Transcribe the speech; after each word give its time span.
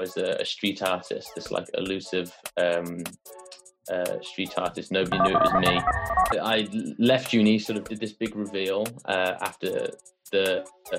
was 0.00 0.16
a, 0.16 0.36
a 0.40 0.44
street 0.44 0.82
artist, 0.82 1.30
this 1.34 1.50
like 1.50 1.66
elusive 1.74 2.32
um, 2.56 3.02
uh, 3.92 4.20
street 4.22 4.54
artist. 4.56 4.90
Nobody 4.90 5.18
knew 5.22 5.36
it 5.36 5.42
was 5.42 5.54
me. 5.54 5.80
I 6.40 6.68
left 6.98 7.32
uni, 7.32 7.58
sort 7.58 7.78
of 7.78 7.84
did 7.84 8.00
this 8.00 8.12
big 8.12 8.34
reveal 8.36 8.86
uh, 9.06 9.34
after 9.40 9.90
the. 10.32 10.66
Uh, 10.92 10.98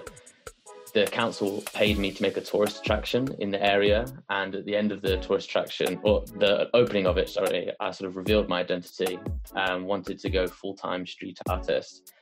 the 0.94 1.06
council 1.08 1.62
paid 1.74 1.98
me 1.98 2.10
to 2.10 2.22
make 2.22 2.38
a 2.38 2.42
tourist 2.42 2.80
attraction 2.80 3.28
in 3.40 3.52
the 3.52 3.62
area. 3.62 4.06
And 4.30 4.56
at 4.56 4.64
the 4.64 4.78
end 4.78 4.94
of 4.94 5.02
the 5.02 5.18
tourist 5.18 5.50
attraction, 5.50 6.00
or 6.04 6.24
the 6.40 6.70
opening 6.74 7.06
of 7.06 7.18
it, 7.18 7.30
sorry, 7.30 7.70
I 7.82 7.92
sort 7.92 8.08
of 8.08 8.16
revealed 8.16 8.48
my 8.48 8.62
identity 8.62 9.20
and 9.56 9.86
wanted 9.86 10.20
to 10.20 10.30
go 10.30 10.48
full 10.48 10.74
time 10.74 11.06
street 11.06 11.38
artist. 11.50 12.14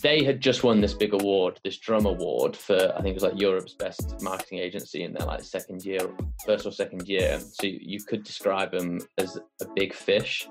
They 0.00 0.22
had 0.22 0.40
just 0.40 0.62
won 0.62 0.80
this 0.80 0.94
big 0.94 1.12
award, 1.12 1.58
this 1.64 1.76
drum 1.78 2.06
award 2.06 2.56
for, 2.56 2.76
I 2.96 3.02
think 3.02 3.08
it 3.08 3.14
was 3.14 3.24
like 3.24 3.40
Europe's 3.40 3.74
best 3.74 4.22
marketing 4.22 4.60
agency 4.60 5.02
in 5.02 5.12
their 5.12 5.26
like 5.26 5.42
second 5.42 5.84
year, 5.84 5.98
first 6.46 6.66
or 6.66 6.70
second 6.70 7.08
year. 7.08 7.40
So 7.40 7.66
you 7.66 8.00
could 8.04 8.22
describe 8.22 8.70
them 8.70 9.00
as 9.18 9.36
a 9.60 9.66
big 9.74 9.92
fish. 9.92 10.48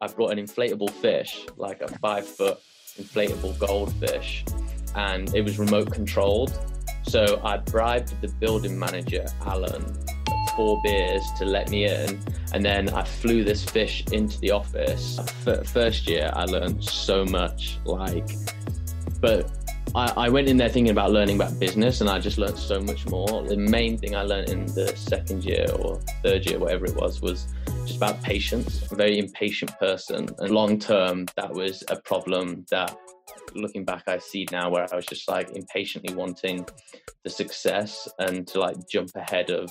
I 0.00 0.06
brought 0.14 0.30
an 0.30 0.38
inflatable 0.38 0.90
fish, 0.90 1.44
like 1.56 1.80
a 1.82 1.88
five 1.98 2.26
foot 2.26 2.58
inflatable 2.98 3.58
goldfish 3.58 4.44
and 4.94 5.32
it 5.34 5.42
was 5.42 5.58
remote 5.58 5.92
controlled. 5.92 6.58
So 7.02 7.40
I 7.44 7.58
bribed 7.58 8.20
the 8.20 8.28
building 8.28 8.76
manager, 8.78 9.26
Alan, 9.44 9.84
four 10.56 10.80
beers 10.82 11.24
to 11.38 11.44
let 11.44 11.70
me 11.70 11.84
in. 11.84 12.18
And 12.52 12.64
then 12.64 12.88
I 12.88 13.04
flew 13.04 13.44
this 13.44 13.62
fish 13.62 14.04
into 14.12 14.40
the 14.40 14.50
office. 14.50 15.20
First 15.66 16.08
year, 16.08 16.30
I 16.34 16.46
learned 16.46 16.82
so 16.82 17.24
much. 17.24 17.78
Like, 17.84 18.28
but 19.20 19.50
I, 19.94 20.12
I, 20.16 20.28
went 20.28 20.48
in 20.48 20.56
there 20.56 20.68
thinking 20.68 20.90
about 20.90 21.12
learning 21.12 21.36
about 21.36 21.58
business 21.58 22.00
and 22.00 22.10
I 22.10 22.18
just 22.18 22.38
learned 22.38 22.58
so 22.58 22.80
much 22.80 23.06
more. 23.06 23.44
The 23.44 23.56
main 23.56 23.96
thing 23.98 24.16
I 24.16 24.22
learned 24.22 24.48
in 24.48 24.66
the 24.66 24.92
second 24.96 25.44
year 25.44 25.66
or 25.78 26.00
third 26.22 26.44
year, 26.46 26.58
whatever 26.58 26.86
it 26.86 26.96
was, 26.96 27.20
was 27.20 27.46
just 27.84 27.96
about 27.96 28.22
patience. 28.22 28.90
A 28.90 28.96
very 28.96 29.18
impatient 29.18 29.78
person. 29.78 30.28
And 30.38 30.50
long 30.50 30.78
term, 30.78 31.26
that 31.36 31.52
was 31.52 31.84
a 31.88 32.00
problem 32.02 32.66
that 32.70 32.96
looking 33.54 33.84
back, 33.84 34.04
I 34.06 34.18
see 34.18 34.46
now 34.52 34.70
where 34.70 34.86
I 34.92 34.96
was 34.96 35.06
just 35.06 35.28
like 35.28 35.50
impatiently 35.56 36.14
wanting 36.14 36.66
the 37.24 37.30
success 37.30 38.08
and 38.18 38.46
to 38.48 38.60
like 38.60 38.76
jump 38.88 39.10
ahead 39.14 39.50
of 39.50 39.70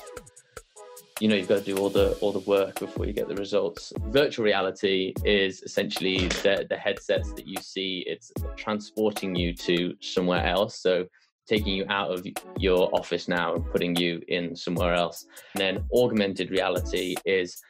you 1.20 1.28
know 1.28 1.36
you've 1.36 1.48
got 1.48 1.60
to 1.60 1.64
do 1.64 1.78
all 1.78 1.90
the 1.90 2.14
all 2.22 2.32
the 2.32 2.40
work 2.40 2.80
before 2.80 3.06
you 3.06 3.14
get 3.14 3.28
the 3.28 3.36
results. 3.36 3.94
Virtual 4.08 4.46
reality 4.46 5.14
is 5.24 5.62
essentially 5.64 6.28
the 6.44 6.66
the 6.70 6.78
headsets 6.78 7.34
that 7.34 7.48
you 7.48 7.58
see 7.62 8.04
it's 8.08 8.32
transporting 8.56 9.36
you 9.36 9.54
to 9.54 9.96
somewhere 10.02 10.46
else. 10.46 10.82
So 10.82 11.06
taking 11.48 11.74
you 11.74 11.86
out 11.90 12.12
of 12.12 12.26
your 12.58 12.90
office 12.96 13.28
now 13.28 13.54
and 13.54 13.66
putting 13.72 13.96
you 13.96 14.22
in 14.30 14.56
somewhere 14.56 14.94
else. 14.94 15.26
And 15.54 15.62
then 15.62 15.84
augmented 15.94 16.50
reality 16.50 17.16
is 17.24 17.62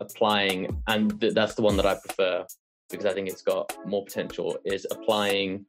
applying 0.00 0.80
and 0.86 1.20
th- 1.20 1.34
that's 1.34 1.54
the 1.54 1.62
one 1.62 1.76
that 1.76 1.84
i 1.84 1.94
prefer 1.94 2.46
because 2.90 3.06
I 3.06 3.12
think 3.12 3.28
it's 3.28 3.42
got 3.42 3.76
more 3.86 4.04
potential, 4.04 4.56
is 4.64 4.86
applying 4.90 5.66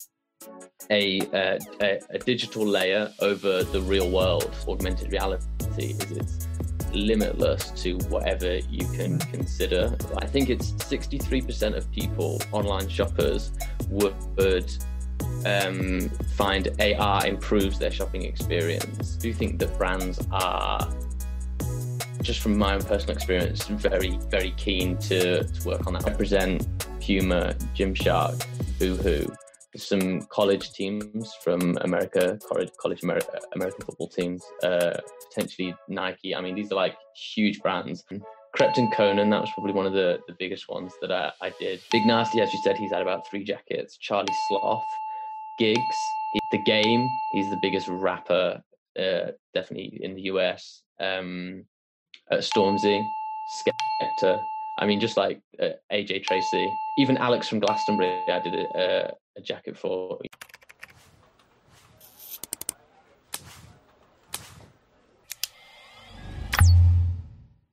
a, 0.89 1.19
uh, 1.33 1.59
a, 1.81 1.99
a, 2.11 2.19
digital 2.19 2.65
layer 2.65 3.11
over 3.19 3.63
the 3.63 3.81
real 3.81 4.09
world. 4.09 4.49
Augmented 4.67 5.11
reality 5.11 5.43
is 5.77 6.11
it's 6.11 6.47
limitless 6.93 7.71
to 7.83 7.93
whatever 8.07 8.57
you 8.57 8.85
can 8.89 9.19
consider. 9.19 9.95
I 10.17 10.25
think 10.25 10.49
it's 10.49 10.71
63% 10.71 11.75
of 11.75 11.91
people, 11.91 12.41
online 12.51 12.87
shoppers, 12.89 13.51
would 13.89 14.71
um, 15.45 16.09
find 16.35 16.69
AR 16.81 17.25
improves 17.25 17.79
their 17.79 17.91
shopping 17.91 18.23
experience. 18.23 19.15
Do 19.15 19.27
you 19.27 19.33
think 19.33 19.59
that 19.59 19.77
brands 19.77 20.25
are 20.31 20.91
just 22.21 22.41
from 22.41 22.57
my 22.57 22.75
own 22.75 22.81
personal 22.81 23.15
experience, 23.15 23.65
very, 23.67 24.17
very 24.29 24.51
keen 24.51 24.97
to, 24.97 25.43
to 25.43 25.67
work 25.67 25.87
on 25.87 25.93
that. 25.93 26.05
I 26.05 26.11
Represent 26.11 26.67
Puma, 26.99 27.55
Gymshark, 27.75 28.45
Boohoo, 28.77 29.25
some 29.75 30.21
college 30.23 30.71
teams 30.71 31.33
from 31.43 31.77
America, 31.81 32.39
college, 32.47 32.71
college 32.79 33.03
America, 33.03 33.39
American 33.53 33.85
football 33.85 34.07
teams, 34.07 34.43
uh, 34.63 34.97
potentially 35.29 35.75
Nike. 35.87 36.35
I 36.35 36.41
mean, 36.41 36.55
these 36.55 36.71
are 36.71 36.75
like 36.75 36.97
huge 37.15 37.61
brands. 37.61 38.03
Krept 38.55 38.77
& 38.89 38.93
Konan, 38.93 39.29
that 39.29 39.41
was 39.41 39.51
probably 39.51 39.73
one 39.73 39.85
of 39.85 39.93
the, 39.93 40.19
the 40.27 40.35
biggest 40.39 40.67
ones 40.69 40.93
that 41.01 41.11
I, 41.11 41.31
I 41.41 41.53
did. 41.59 41.81
Big 41.91 42.05
Narstie, 42.05 42.41
as 42.41 42.51
you 42.51 42.59
said, 42.59 42.77
he's 42.77 42.91
had 42.91 43.01
about 43.01 43.27
three 43.27 43.43
jackets. 43.43 43.97
Charlie 43.97 44.33
Sloth, 44.33 44.89
Giggs, 45.57 46.15
he, 46.29 46.39
The 46.49 46.57
Game, 46.57 47.21
he's 47.29 47.49
the 47.49 47.57
biggest 47.57 47.87
rapper, 47.87 48.63
uh, 48.97 49.31
definitely 49.53 49.99
in 50.01 50.15
the 50.15 50.23
US. 50.23 50.81
Um, 50.99 51.65
uh, 52.31 52.37
Stormzy, 52.37 53.11
Skepta. 53.47 54.45
I 54.81 54.85
mean, 54.85 55.01
just 55.01 55.17
like 55.17 55.41
uh, 55.61 55.71
AJ 55.91 56.23
Tracey, 56.23 56.79
even 56.95 57.17
Alex 57.17 57.49
from 57.49 57.59
Glastonbury, 57.59 58.23
I 58.29 58.39
did 58.39 58.55
a, 58.55 59.13
a 59.37 59.41
jacket 59.41 59.77
for. 59.77 60.19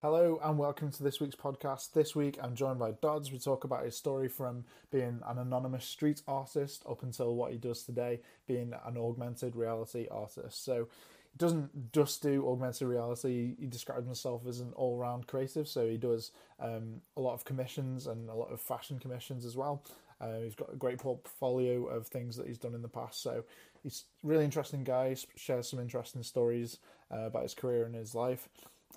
Hello 0.03 0.41
and 0.43 0.59
welcome 0.59 0.91
to 0.91 1.03
this 1.05 1.21
week's 1.21 1.37
podcast. 1.37 1.93
This 1.93 2.17
week 2.17 2.39
I'm 2.43 2.57
joined 2.57 2.81
by 2.81 2.91
Dodds. 3.01 3.31
We 3.31 3.39
talk 3.39 3.63
about 3.63 3.85
his 3.85 3.97
story 3.97 4.29
from 4.29 4.65
being 4.91 5.21
an 5.29 5.39
anonymous 5.39 5.85
street 5.85 6.23
artist 6.27 6.83
up 6.91 7.05
until 7.05 7.37
what 7.37 7.53
he 7.53 7.59
does 7.59 7.85
today, 7.85 8.19
being 8.49 8.73
an 8.85 8.97
augmented 8.97 9.55
reality 9.55 10.09
artist. 10.11 10.65
So 10.65 10.89
doesn't 11.37 11.93
just 11.93 12.23
do 12.23 12.49
augmented 12.49 12.89
reality. 12.89 13.55
He 13.59 13.67
describes 13.67 14.07
himself 14.07 14.47
as 14.47 14.61
an 14.61 14.73
all-round 14.75 15.27
creative, 15.27 15.69
so 15.69 15.87
he 15.87 15.97
does 15.97 16.33
um, 16.61 17.01
a 17.17 17.21
lot 17.21 17.35
of 17.35 17.45
commissions 17.45 18.07
and 18.07 18.29
a 18.29 18.35
lot 18.35 18.53
of 18.53 18.61
fashion 18.61 18.99
commissions 18.99 19.45
as 19.45 19.57
well. 19.57 19.85
Uh, 20.21 20.39
he's 20.45 20.55
got 20.55 20.73
a 20.73 20.77
great 20.77 20.99
portfolio 20.99 21.85
of 21.87 22.07
things 22.07 22.37
that 22.37 22.47
he's 22.47 22.59
done 22.59 22.75
in 22.75 22.83
the 22.83 22.89
past, 22.89 23.23
so 23.23 23.45
he's 23.83 24.05
really 24.23 24.45
interesting 24.45 24.83
guy. 24.83 25.15
Shares 25.37 25.69
some 25.69 25.81
interesting 25.81 26.23
stories 26.23 26.79
uh, 27.13 27.27
about 27.27 27.43
his 27.43 27.55
career 27.55 27.85
and 27.85 27.95
his 27.95 28.15
life. 28.15 28.49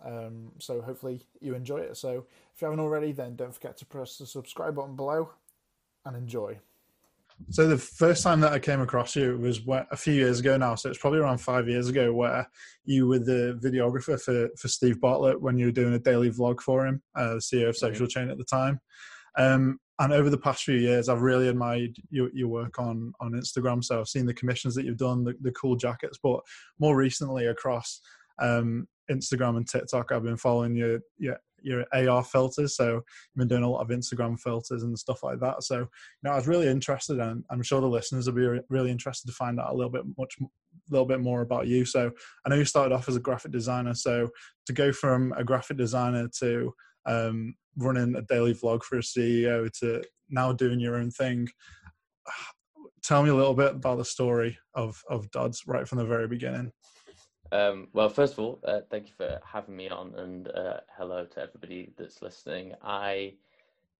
Um, 0.05 0.53
so 0.59 0.81
hopefully 0.81 1.21
you 1.41 1.55
enjoy 1.55 1.79
it. 1.79 1.97
So 1.97 2.25
if 2.55 2.61
you 2.61 2.65
haven't 2.65 2.79
already, 2.79 3.11
then 3.11 3.35
don't 3.35 3.53
forget 3.53 3.75
to 3.77 3.85
press 3.85 4.17
the 4.17 4.25
subscribe 4.25 4.75
button 4.75 4.95
below 4.95 5.31
and 6.05 6.15
enjoy. 6.15 6.59
So 7.49 7.67
the 7.67 7.77
first 7.77 8.21
time 8.23 8.41
that 8.41 8.53
I 8.53 8.59
came 8.59 8.81
across 8.81 9.15
you 9.15 9.37
was 9.37 9.61
a 9.67 9.97
few 9.97 10.13
years 10.13 10.39
ago 10.39 10.57
now. 10.57 10.75
So 10.75 10.89
it's 10.89 10.99
probably 10.99 11.19
around 11.19 11.39
five 11.39 11.67
years 11.67 11.87
ago, 11.87 12.13
where 12.13 12.47
you 12.85 13.07
were 13.07 13.19
the 13.19 13.59
videographer 13.63 14.21
for 14.21 14.49
for 14.57 14.67
Steve 14.67 14.99
Bartlett 14.99 15.41
when 15.41 15.57
you 15.57 15.67
were 15.67 15.71
doing 15.71 15.93
a 15.93 15.99
daily 15.99 16.29
vlog 16.29 16.61
for 16.61 16.85
him, 16.85 17.01
uh, 17.15 17.35
the 17.35 17.39
CEO 17.39 17.69
of 17.69 17.77
Social 17.77 18.07
Chain 18.07 18.29
at 18.29 18.37
the 18.37 18.43
time. 18.43 18.79
Um, 19.37 19.79
and 19.99 20.13
over 20.13 20.29
the 20.29 20.37
past 20.37 20.63
few 20.63 20.75
years, 20.75 21.09
I've 21.09 21.21
really 21.21 21.49
admired 21.49 21.95
your, 22.09 22.29
your 22.33 22.47
work 22.47 22.79
on 22.79 23.13
on 23.19 23.33
Instagram. 23.33 23.83
So 23.83 23.99
I've 23.99 24.07
seen 24.07 24.25
the 24.25 24.33
commissions 24.33 24.75
that 24.75 24.85
you've 24.85 24.97
done, 24.97 25.23
the, 25.23 25.33
the 25.41 25.51
cool 25.51 25.75
jackets, 25.75 26.19
but 26.21 26.39
more 26.79 26.95
recently 26.95 27.47
across 27.47 27.99
um, 28.39 28.87
Instagram 29.11 29.57
and 29.57 29.67
TikTok, 29.67 30.11
I've 30.11 30.23
been 30.23 30.37
following 30.37 30.75
your 30.75 30.99
your 31.17 31.37
your 31.61 31.85
AR 31.93 32.23
filters. 32.23 32.75
So 32.75 32.97
I've 32.97 33.03
been 33.35 33.47
doing 33.47 33.63
a 33.63 33.69
lot 33.69 33.81
of 33.81 33.89
Instagram 33.89 34.39
filters 34.39 34.83
and 34.83 34.97
stuff 34.97 35.23
like 35.23 35.39
that. 35.39 35.63
So 35.63 35.79
you 35.79 35.87
know, 36.23 36.31
I 36.31 36.35
was 36.35 36.47
really 36.47 36.67
interested, 36.67 37.19
and 37.19 37.43
I'm 37.49 37.63
sure 37.63 37.81
the 37.81 37.87
listeners 37.87 38.27
will 38.27 38.33
be 38.35 38.61
really 38.69 38.91
interested 38.91 39.27
to 39.27 39.33
find 39.33 39.59
out 39.59 39.71
a 39.71 39.75
little 39.75 39.91
bit 39.91 40.03
much 40.17 40.35
a 40.41 40.45
little 40.89 41.05
bit 41.05 41.19
more 41.19 41.41
about 41.41 41.67
you. 41.67 41.85
So 41.85 42.11
I 42.45 42.49
know 42.49 42.55
you 42.55 42.65
started 42.65 42.93
off 42.93 43.09
as 43.09 43.15
a 43.15 43.21
graphic 43.21 43.51
designer. 43.51 43.93
So 43.93 44.29
to 44.65 44.73
go 44.73 44.91
from 44.91 45.33
a 45.37 45.43
graphic 45.43 45.77
designer 45.77 46.29
to 46.39 46.73
um, 47.05 47.55
running 47.77 48.15
a 48.15 48.21
daily 48.21 48.53
vlog 48.53 48.83
for 48.83 48.97
a 48.97 49.01
CEO 49.01 49.71
to 49.79 50.03
now 50.29 50.51
doing 50.51 50.79
your 50.79 50.95
own 50.95 51.11
thing. 51.11 51.47
Tell 53.01 53.23
me 53.23 53.29
a 53.29 53.35
little 53.35 53.53
bit 53.53 53.75
about 53.75 53.97
the 53.97 54.05
story 54.05 54.57
of 54.75 55.01
of 55.09 55.31
Dodds 55.31 55.63
right 55.65 55.87
from 55.87 55.99
the 55.99 56.05
very 56.05 56.27
beginning. 56.27 56.71
Um, 57.51 57.87
well, 57.93 58.09
first 58.09 58.33
of 58.33 58.39
all, 58.39 58.59
uh, 58.63 58.81
thank 58.91 59.07
you 59.07 59.13
for 59.17 59.39
having 59.43 59.75
me 59.75 59.89
on, 59.89 60.13
and 60.15 60.47
uh, 60.49 60.81
hello 60.97 61.25
to 61.25 61.41
everybody 61.41 61.91
that's 61.97 62.21
listening. 62.21 62.73
I, 62.83 63.33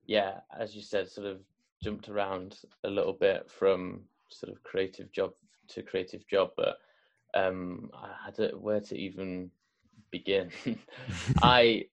yeah, 0.06 0.42
as 0.58 0.76
you 0.76 0.82
said, 0.82 1.10
sort 1.10 1.28
of 1.28 1.40
jumped 1.82 2.10
around 2.10 2.60
a 2.84 2.90
little 2.90 3.14
bit 3.14 3.50
from 3.50 4.02
sort 4.30 4.52
of 4.52 4.62
creative 4.64 5.12
job 5.12 5.32
to 5.70 5.82
creative 5.82 6.28
job, 6.28 6.52
but 6.58 6.78
um, 7.34 7.90
I 7.94 8.10
had 8.24 8.36
to, 8.36 8.50
where 8.50 8.82
to 8.82 8.96
even 8.96 9.50
begin. 10.12 10.52
I, 11.42 11.86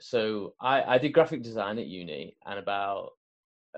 so 0.00 0.54
I, 0.60 0.82
I 0.94 0.98
did 0.98 1.12
graphic 1.12 1.42
design 1.42 1.78
at 1.78 1.86
uni, 1.86 2.36
and 2.46 2.58
about 2.58 3.10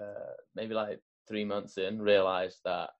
uh, 0.00 0.32
maybe 0.54 0.72
like 0.72 1.00
three 1.28 1.44
months 1.44 1.76
in, 1.76 2.00
realized 2.00 2.60
that 2.64 2.90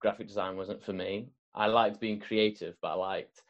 graphic 0.00 0.26
design 0.26 0.56
wasn't 0.56 0.82
for 0.82 0.92
me 0.92 1.28
I 1.54 1.66
liked 1.66 2.00
being 2.00 2.20
creative, 2.20 2.76
but 2.80 2.92
I 2.92 2.94
liked 2.94 3.42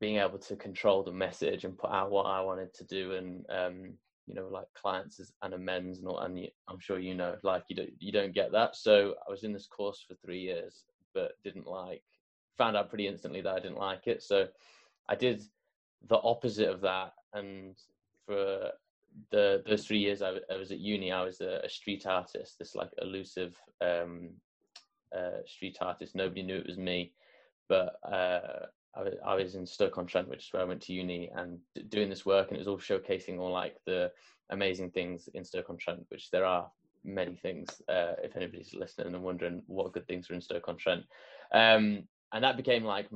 being 0.00 0.16
able 0.16 0.38
to 0.38 0.56
control 0.56 1.02
the 1.02 1.12
message 1.12 1.64
and 1.64 1.78
put 1.78 1.90
out 1.90 2.10
what 2.10 2.24
I 2.24 2.40
wanted 2.40 2.72
to 2.74 2.84
do. 2.84 3.12
And 3.12 3.44
um, 3.50 3.92
you 4.26 4.34
know, 4.34 4.48
like 4.48 4.66
clients 4.74 5.20
and 5.42 5.54
amends 5.54 5.98
and 5.98 6.08
all, 6.08 6.20
and 6.20 6.48
I'm 6.68 6.80
sure 6.80 6.98
you 6.98 7.14
know, 7.14 7.36
like 7.42 7.64
you 7.68 7.76
don't 7.76 7.90
you 7.98 8.12
don't 8.12 8.34
get 8.34 8.52
that. 8.52 8.76
So 8.76 9.14
I 9.26 9.30
was 9.30 9.44
in 9.44 9.52
this 9.52 9.66
course 9.66 10.04
for 10.06 10.14
three 10.14 10.40
years, 10.40 10.84
but 11.14 11.32
didn't 11.44 11.66
like. 11.66 12.02
Found 12.58 12.76
out 12.76 12.88
pretty 12.88 13.06
instantly 13.06 13.40
that 13.40 13.54
I 13.54 13.60
didn't 13.60 13.78
like 13.78 14.06
it. 14.06 14.22
So 14.22 14.46
I 15.08 15.14
did 15.14 15.42
the 16.08 16.20
opposite 16.22 16.68
of 16.68 16.80
that, 16.82 17.12
and 17.32 17.76
for 18.26 18.70
the 19.30 19.62
those 19.66 19.86
three 19.86 19.98
years 19.98 20.22
I, 20.22 20.34
I 20.52 20.56
was 20.56 20.70
at 20.70 20.78
uni, 20.78 21.12
I 21.12 21.24
was 21.24 21.40
a, 21.40 21.60
a 21.64 21.68
street 21.68 22.06
artist, 22.06 22.58
this 22.58 22.74
like 22.74 22.90
elusive 23.00 23.56
um, 23.80 24.30
uh, 25.16 25.44
street 25.46 25.78
artist. 25.80 26.14
Nobody 26.14 26.42
knew 26.42 26.56
it 26.56 26.66
was 26.66 26.78
me, 26.78 27.12
but 27.68 27.96
uh, 28.04 28.66
I, 28.94 29.02
was, 29.02 29.14
I 29.24 29.34
was 29.34 29.54
in 29.54 29.66
Stoke-on-Trent, 29.66 30.28
which 30.28 30.46
is 30.46 30.52
where 30.52 30.62
I 30.62 30.66
went 30.66 30.82
to 30.82 30.92
uni, 30.92 31.30
and 31.34 31.58
doing 31.88 32.10
this 32.10 32.26
work, 32.26 32.48
and 32.48 32.56
it 32.56 32.60
was 32.60 32.68
all 32.68 32.78
showcasing 32.78 33.38
all 33.38 33.52
like 33.52 33.76
the 33.86 34.10
amazing 34.50 34.90
things 34.90 35.28
in 35.34 35.44
Stoke-on-Trent, 35.44 36.06
which 36.08 36.30
there 36.30 36.44
are 36.44 36.70
many 37.04 37.36
things. 37.36 37.68
Uh, 37.88 38.14
if 38.22 38.36
anybody's 38.36 38.74
listening 38.74 39.14
and 39.14 39.22
wondering 39.22 39.62
what 39.66 39.92
good 39.92 40.06
things 40.06 40.30
are 40.30 40.34
in 40.34 40.40
Stoke-on-Trent, 40.40 41.04
um, 41.52 42.02
and 42.32 42.44
that 42.44 42.56
became 42.56 42.84
like 42.84 43.08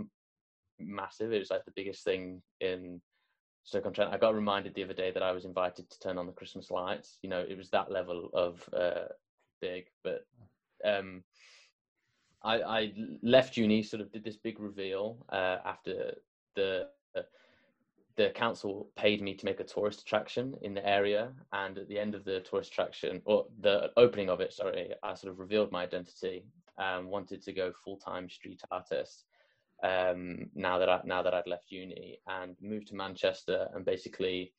massive. 0.78 1.32
It 1.32 1.38
was 1.38 1.50
like 1.50 1.64
the 1.64 1.72
biggest 1.76 2.04
thing 2.04 2.42
in 2.60 3.00
Stoke-on-Trent. 3.64 4.12
I 4.12 4.18
got 4.18 4.34
reminded 4.34 4.74
the 4.74 4.84
other 4.84 4.94
day 4.94 5.10
that 5.12 5.22
I 5.22 5.32
was 5.32 5.44
invited 5.44 5.88
to 5.88 5.98
turn 6.00 6.18
on 6.18 6.26
the 6.26 6.32
Christmas 6.32 6.70
lights. 6.70 7.18
You 7.22 7.30
know, 7.30 7.40
it 7.40 7.56
was 7.56 7.70
that 7.70 7.90
level 7.90 8.30
of 8.34 8.68
uh, 8.72 9.08
big. 9.60 9.84
But 10.02 10.24
um, 10.84 11.22
I, 12.44 12.60
I, 12.62 12.92
left 13.22 13.56
uni, 13.56 13.82
sort 13.82 14.02
of 14.02 14.12
did 14.12 14.22
this 14.22 14.36
big 14.36 14.60
reveal 14.60 15.16
uh, 15.30 15.58
after 15.64 16.14
the 16.54 16.88
the 18.16 18.30
council 18.30 18.88
paid 18.96 19.20
me 19.20 19.34
to 19.34 19.44
make 19.44 19.60
a 19.60 19.64
tourist 19.64 20.02
attraction 20.02 20.54
in 20.62 20.74
the 20.74 20.88
area, 20.88 21.32
and 21.52 21.78
at 21.78 21.88
the 21.88 21.98
end 21.98 22.14
of 22.14 22.24
the 22.24 22.40
tourist 22.40 22.70
attraction, 22.70 23.20
or 23.24 23.46
the 23.60 23.90
opening 23.96 24.28
of 24.30 24.40
it, 24.40 24.52
sorry, 24.52 24.92
I 25.02 25.14
sort 25.14 25.32
of 25.32 25.40
revealed 25.40 25.72
my 25.72 25.82
identity 25.82 26.44
and 26.78 27.08
wanted 27.08 27.42
to 27.42 27.52
go 27.52 27.72
full 27.84 27.96
time 27.96 28.28
street 28.28 28.60
artist 28.70 29.24
um, 29.82 30.50
now 30.54 30.78
that 30.78 30.88
I 30.88 31.00
now 31.04 31.22
that 31.22 31.34
I'd 31.34 31.46
left 31.46 31.70
uni 31.70 32.18
and 32.28 32.56
moved 32.60 32.88
to 32.88 32.94
Manchester. 32.94 33.68
And 33.74 33.84
basically 33.84 34.52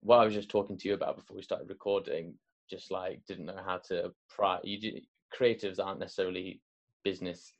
what 0.00 0.18
I 0.18 0.24
was 0.24 0.34
just 0.34 0.48
talking 0.48 0.78
to 0.78 0.88
you 0.88 0.94
about 0.94 1.16
before 1.16 1.36
we 1.36 1.42
started 1.42 1.68
recording, 1.68 2.34
just 2.68 2.90
like 2.90 3.20
didn't 3.26 3.46
know 3.46 3.60
how 3.64 3.78
to 3.88 4.12
pri- 4.28 4.60
you 4.64 5.00
creatives 5.36 5.78
aren't 5.84 6.00
necessarily 6.00 6.60
business 7.08 7.52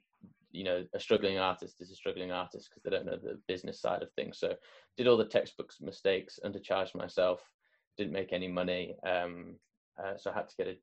you 0.52 0.64
know 0.64 0.84
a 0.94 1.00
struggling 1.00 1.38
artist 1.38 1.80
is 1.80 1.90
a 1.90 1.94
struggling 2.02 2.32
artist 2.32 2.68
because 2.68 2.82
they 2.82 2.90
don't 2.90 3.06
know 3.06 3.16
the 3.16 3.38
business 3.46 3.80
side 3.80 4.02
of 4.02 4.10
things 4.12 4.38
so 4.38 4.54
did 4.96 5.06
all 5.06 5.16
the 5.16 5.24
textbooks 5.36 5.80
mistakes 5.80 6.40
undercharged 6.44 6.94
myself 6.94 7.40
didn't 7.96 8.18
make 8.20 8.32
any 8.32 8.48
money 8.48 8.96
um, 9.06 9.54
uh, 10.02 10.16
so 10.16 10.30
i 10.30 10.34
had 10.34 10.48
to 10.48 10.56
get 10.56 10.66
a 10.66 10.76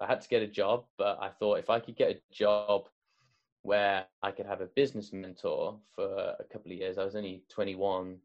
i 0.00 0.06
had 0.06 0.20
to 0.20 0.28
get 0.28 0.42
a 0.42 0.46
job 0.62 0.84
but 0.98 1.18
i 1.20 1.28
thought 1.28 1.58
if 1.58 1.70
i 1.70 1.80
could 1.80 1.96
get 1.96 2.10
a 2.10 2.20
job 2.32 2.82
where 3.62 4.04
I 4.22 4.30
could 4.32 4.46
have 4.46 4.60
a 4.60 4.66
business 4.66 5.12
mentor 5.12 5.78
for 5.94 6.34
a 6.38 6.44
couple 6.52 6.72
of 6.72 6.78
years. 6.78 6.98
I 6.98 7.04
was 7.04 7.16
only 7.16 7.42
21, 7.48 8.16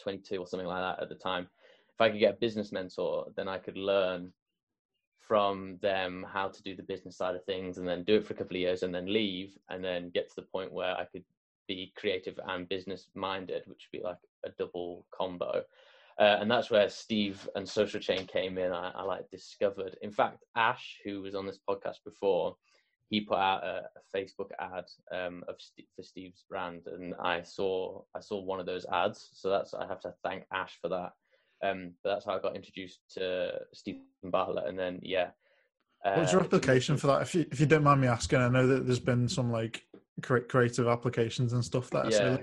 22 0.00 0.36
or 0.36 0.46
something 0.46 0.66
like 0.66 0.80
that 0.80 1.02
at 1.02 1.08
the 1.08 1.16
time. 1.16 1.48
If 1.92 2.00
I 2.00 2.10
could 2.10 2.20
get 2.20 2.34
a 2.34 2.38
business 2.38 2.70
mentor, 2.70 3.26
then 3.36 3.48
I 3.48 3.58
could 3.58 3.76
learn 3.76 4.32
from 5.28 5.78
them 5.82 6.26
how 6.32 6.48
to 6.48 6.62
do 6.62 6.74
the 6.74 6.82
business 6.82 7.16
side 7.18 7.36
of 7.36 7.44
things 7.44 7.76
and 7.76 7.86
then 7.86 8.02
do 8.02 8.16
it 8.16 8.26
for 8.26 8.32
a 8.32 8.36
couple 8.36 8.56
of 8.56 8.62
years 8.62 8.82
and 8.82 8.94
then 8.94 9.12
leave 9.12 9.56
and 9.68 9.84
then 9.84 10.10
get 10.14 10.28
to 10.28 10.36
the 10.36 10.42
point 10.42 10.72
where 10.72 10.96
I 10.96 11.04
could 11.04 11.22
be 11.68 11.92
creative 11.96 12.40
and 12.48 12.68
business 12.68 13.08
minded, 13.14 13.62
which 13.66 13.88
would 13.92 14.00
be 14.00 14.04
like 14.04 14.16
a 14.46 14.50
double 14.58 15.04
combo. 15.12 15.62
Uh, 16.18 16.38
and 16.40 16.50
that's 16.50 16.70
where 16.70 16.88
Steve 16.88 17.48
and 17.54 17.68
Social 17.68 18.00
Chain 18.00 18.26
came 18.26 18.58
in. 18.58 18.72
I, 18.72 18.90
I 18.90 19.02
like 19.02 19.30
discovered. 19.30 19.96
In 20.02 20.10
fact, 20.10 20.44
Ash, 20.56 20.96
who 21.04 21.20
was 21.22 21.34
on 21.34 21.46
this 21.46 21.60
podcast 21.68 21.98
before, 22.04 22.56
he 23.10 23.20
put 23.20 23.38
out 23.38 23.62
a, 23.62 23.84
a 23.96 24.16
Facebook 24.16 24.50
ad 24.58 24.86
um, 25.12 25.44
of 25.46 25.56
St- 25.58 25.86
for 25.94 26.02
Steve's 26.02 26.44
brand, 26.48 26.82
and 26.86 27.14
I 27.22 27.42
saw 27.42 28.02
I 28.14 28.20
saw 28.20 28.42
one 28.42 28.60
of 28.60 28.66
those 28.66 28.84
ads. 28.92 29.30
So 29.32 29.48
that's 29.48 29.74
I 29.74 29.86
have 29.86 30.00
to 30.00 30.12
thank 30.24 30.44
Ash 30.52 30.76
for 30.82 30.88
that. 30.88 31.12
Um, 31.62 31.92
but 32.02 32.14
that's 32.14 32.26
how 32.26 32.36
I 32.36 32.40
got 32.40 32.56
introduced 32.56 33.00
to 33.14 33.52
Stephen 33.72 34.02
Bartlett, 34.24 34.68
and 34.68 34.78
then 34.78 35.00
yeah. 35.02 35.30
Uh, 36.04 36.14
What's 36.14 36.32
your 36.32 36.42
application 36.42 36.96
for 36.96 37.08
that? 37.08 37.22
If 37.22 37.34
you 37.34 37.46
if 37.50 37.58
you 37.60 37.66
don't 37.66 37.82
mind 37.82 38.00
me 38.00 38.06
asking, 38.06 38.40
I 38.40 38.48
know 38.48 38.66
that 38.66 38.86
there's 38.86 39.00
been 39.00 39.28
some 39.28 39.50
like 39.50 39.82
creative 40.22 40.86
applications 40.86 41.52
and 41.52 41.64
stuff 41.64 41.90
that. 41.90 42.10
Yeah. 42.10 42.18
So, 42.18 42.38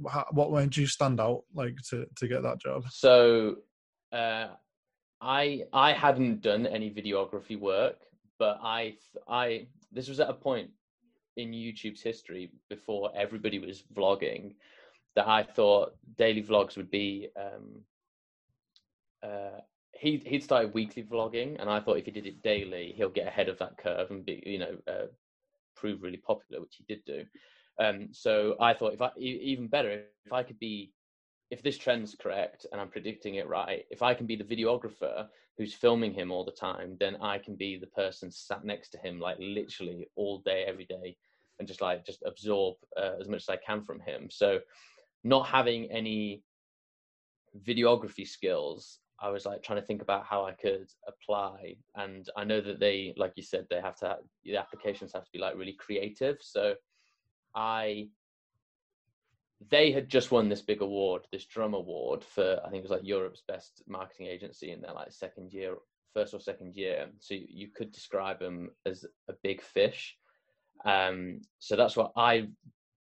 like, 0.00 0.32
what 0.32 0.50
made 0.50 0.76
you 0.76 0.86
stand 0.86 1.20
out 1.20 1.44
like 1.54 1.76
to 1.90 2.06
to 2.16 2.28
get 2.28 2.42
that 2.42 2.60
job? 2.60 2.84
So, 2.90 3.56
uh, 4.12 4.48
I 5.20 5.64
I 5.72 5.92
hadn't 5.92 6.40
done 6.40 6.66
any 6.66 6.90
videography 6.90 7.58
work 7.58 7.98
but 8.38 8.58
I 8.62 8.96
I 9.28 9.66
this 9.92 10.08
was 10.08 10.20
at 10.20 10.30
a 10.30 10.34
point 10.34 10.70
in 11.36 11.50
YouTube's 11.50 12.02
history 12.02 12.50
before 12.68 13.10
everybody 13.14 13.58
was 13.58 13.84
vlogging 13.94 14.54
that 15.16 15.26
I 15.26 15.42
thought 15.42 15.94
daily 16.16 16.42
vlogs 16.42 16.76
would 16.76 16.90
be. 16.90 17.28
Um, 17.36 17.82
uh, 19.24 19.60
he 19.92 20.22
he'd 20.26 20.42
started 20.42 20.74
weekly 20.74 21.02
vlogging, 21.02 21.60
and 21.60 21.70
I 21.70 21.80
thought 21.80 21.98
if 21.98 22.04
he 22.04 22.10
did 22.10 22.26
it 22.26 22.42
daily, 22.42 22.92
he'll 22.96 23.08
get 23.08 23.26
ahead 23.26 23.48
of 23.48 23.58
that 23.58 23.78
curve 23.78 24.10
and 24.10 24.24
be 24.24 24.42
you 24.44 24.58
know 24.58 24.76
uh, 24.86 25.06
prove 25.76 26.02
really 26.02 26.18
popular, 26.18 26.60
which 26.60 26.76
he 26.76 26.84
did 26.92 27.04
do. 27.04 27.24
Um, 27.78 28.08
so 28.12 28.56
I 28.60 28.74
thought 28.74 28.94
if 28.94 29.02
I 29.02 29.10
even 29.18 29.68
better 29.68 30.04
if 30.24 30.32
I 30.32 30.42
could 30.42 30.58
be 30.58 30.92
if 31.50 31.62
this 31.62 31.78
trend's 31.78 32.14
correct 32.14 32.66
and 32.72 32.80
I'm 32.80 32.88
predicting 32.88 33.36
it 33.36 33.48
right, 33.48 33.84
if 33.90 34.02
I 34.02 34.14
can 34.14 34.26
be 34.26 34.36
the 34.36 34.44
videographer 34.44 35.28
who's 35.56 35.74
filming 35.74 36.12
him 36.12 36.32
all 36.32 36.44
the 36.44 36.50
time, 36.50 36.96
then 36.98 37.16
I 37.20 37.38
can 37.38 37.54
be 37.54 37.76
the 37.76 37.86
person 37.86 38.30
sat 38.30 38.64
next 38.64 38.88
to 38.90 38.98
him, 38.98 39.20
like 39.20 39.36
literally 39.38 40.08
all 40.16 40.38
day, 40.38 40.64
every 40.66 40.84
day, 40.84 41.16
and 41.58 41.68
just 41.68 41.80
like 41.80 42.04
just 42.04 42.22
absorb 42.26 42.76
uh, 42.96 43.12
as 43.20 43.28
much 43.28 43.42
as 43.42 43.48
I 43.48 43.56
can 43.56 43.84
from 43.84 44.00
him. 44.00 44.28
So, 44.30 44.60
not 45.22 45.46
having 45.46 45.90
any 45.90 46.42
videography 47.64 48.26
skills, 48.26 48.98
I 49.20 49.30
was 49.30 49.46
like 49.46 49.62
trying 49.62 49.80
to 49.80 49.86
think 49.86 50.02
about 50.02 50.26
how 50.26 50.44
I 50.44 50.52
could 50.52 50.88
apply. 51.06 51.76
And 51.94 52.28
I 52.36 52.44
know 52.44 52.60
that 52.60 52.80
they, 52.80 53.14
like 53.16 53.32
you 53.36 53.42
said, 53.42 53.66
they 53.70 53.80
have 53.80 53.96
to, 53.96 54.06
have, 54.06 54.18
the 54.44 54.56
applications 54.56 55.12
have 55.14 55.24
to 55.24 55.30
be 55.32 55.38
like 55.38 55.56
really 55.56 55.76
creative. 55.78 56.38
So, 56.40 56.74
I 57.54 58.08
they 59.70 59.92
had 59.92 60.08
just 60.08 60.30
won 60.30 60.48
this 60.48 60.60
big 60.60 60.82
award, 60.82 61.22
this 61.32 61.46
drum 61.46 61.74
award 61.74 62.24
for 62.24 62.60
I 62.64 62.70
think 62.70 62.80
it 62.80 62.88
was 62.88 62.90
like 62.90 63.06
Europe's 63.06 63.42
best 63.46 63.82
marketing 63.86 64.26
agency 64.26 64.72
in 64.72 64.80
their 64.80 64.92
like 64.92 65.12
second 65.12 65.52
year, 65.52 65.76
first 66.12 66.34
or 66.34 66.40
second 66.40 66.74
year. 66.74 67.08
So 67.20 67.34
you 67.34 67.68
could 67.68 67.92
describe 67.92 68.40
them 68.40 68.70
as 68.86 69.04
a 69.28 69.34
big 69.42 69.62
fish. 69.62 70.16
Um, 70.84 71.40
so 71.60 71.76
that's 71.76 71.96
what 71.96 72.12
I 72.16 72.48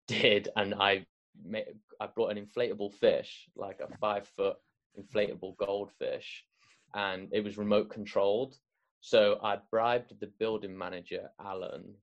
did, 0.08 0.50
and 0.56 0.74
I 0.76 1.06
made, 1.44 1.66
I 2.00 2.08
brought 2.08 2.36
an 2.36 2.46
inflatable 2.46 2.94
fish, 2.94 3.50
like 3.56 3.80
a 3.82 3.98
five 3.98 4.28
foot 4.36 4.56
inflatable 5.00 5.58
goldfish, 5.58 6.46
and 6.94 7.30
it 7.32 7.44
was 7.44 7.58
remote 7.58 7.90
controlled. 7.90 8.58
So 9.02 9.40
I 9.44 9.58
bribed 9.70 10.20
the 10.20 10.32
building 10.40 10.78
manager, 10.78 11.30
Alan, 11.40 11.94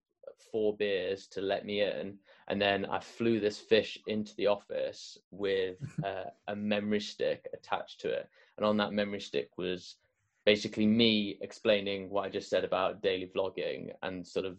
four 0.50 0.76
beers 0.76 1.26
to 1.28 1.40
let 1.40 1.64
me 1.64 1.82
in 1.82 2.16
and 2.48 2.60
then 2.60 2.84
i 2.86 2.98
flew 2.98 3.40
this 3.40 3.58
fish 3.58 3.98
into 4.06 4.34
the 4.36 4.46
office 4.46 5.18
with 5.30 5.76
uh, 6.04 6.24
a 6.48 6.56
memory 6.56 7.00
stick 7.00 7.46
attached 7.52 8.00
to 8.00 8.08
it 8.08 8.28
and 8.56 8.66
on 8.66 8.76
that 8.76 8.92
memory 8.92 9.20
stick 9.20 9.50
was 9.56 9.96
basically 10.44 10.86
me 10.86 11.38
explaining 11.40 12.08
what 12.08 12.24
i 12.24 12.28
just 12.28 12.48
said 12.48 12.64
about 12.64 13.02
daily 13.02 13.30
vlogging 13.34 13.90
and 14.02 14.26
sort 14.26 14.46
of 14.46 14.56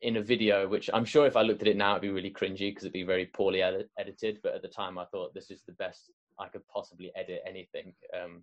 in 0.00 0.16
a 0.16 0.22
video 0.22 0.66
which 0.66 0.90
i'm 0.92 1.04
sure 1.04 1.26
if 1.26 1.36
i 1.36 1.42
looked 1.42 1.62
at 1.62 1.68
it 1.68 1.76
now 1.76 1.92
it'd 1.92 2.02
be 2.02 2.08
really 2.08 2.30
cringy 2.30 2.70
because 2.70 2.84
it'd 2.84 2.92
be 2.92 3.04
very 3.04 3.26
poorly 3.26 3.62
ed- 3.62 3.88
edited 3.98 4.38
but 4.42 4.54
at 4.54 4.62
the 4.62 4.68
time 4.68 4.98
i 4.98 5.04
thought 5.06 5.32
this 5.32 5.50
is 5.50 5.62
the 5.62 5.72
best 5.72 6.10
i 6.42 6.48
could 6.48 6.66
possibly 6.68 7.10
edit 7.16 7.42
anything 7.46 7.94
um, 8.20 8.42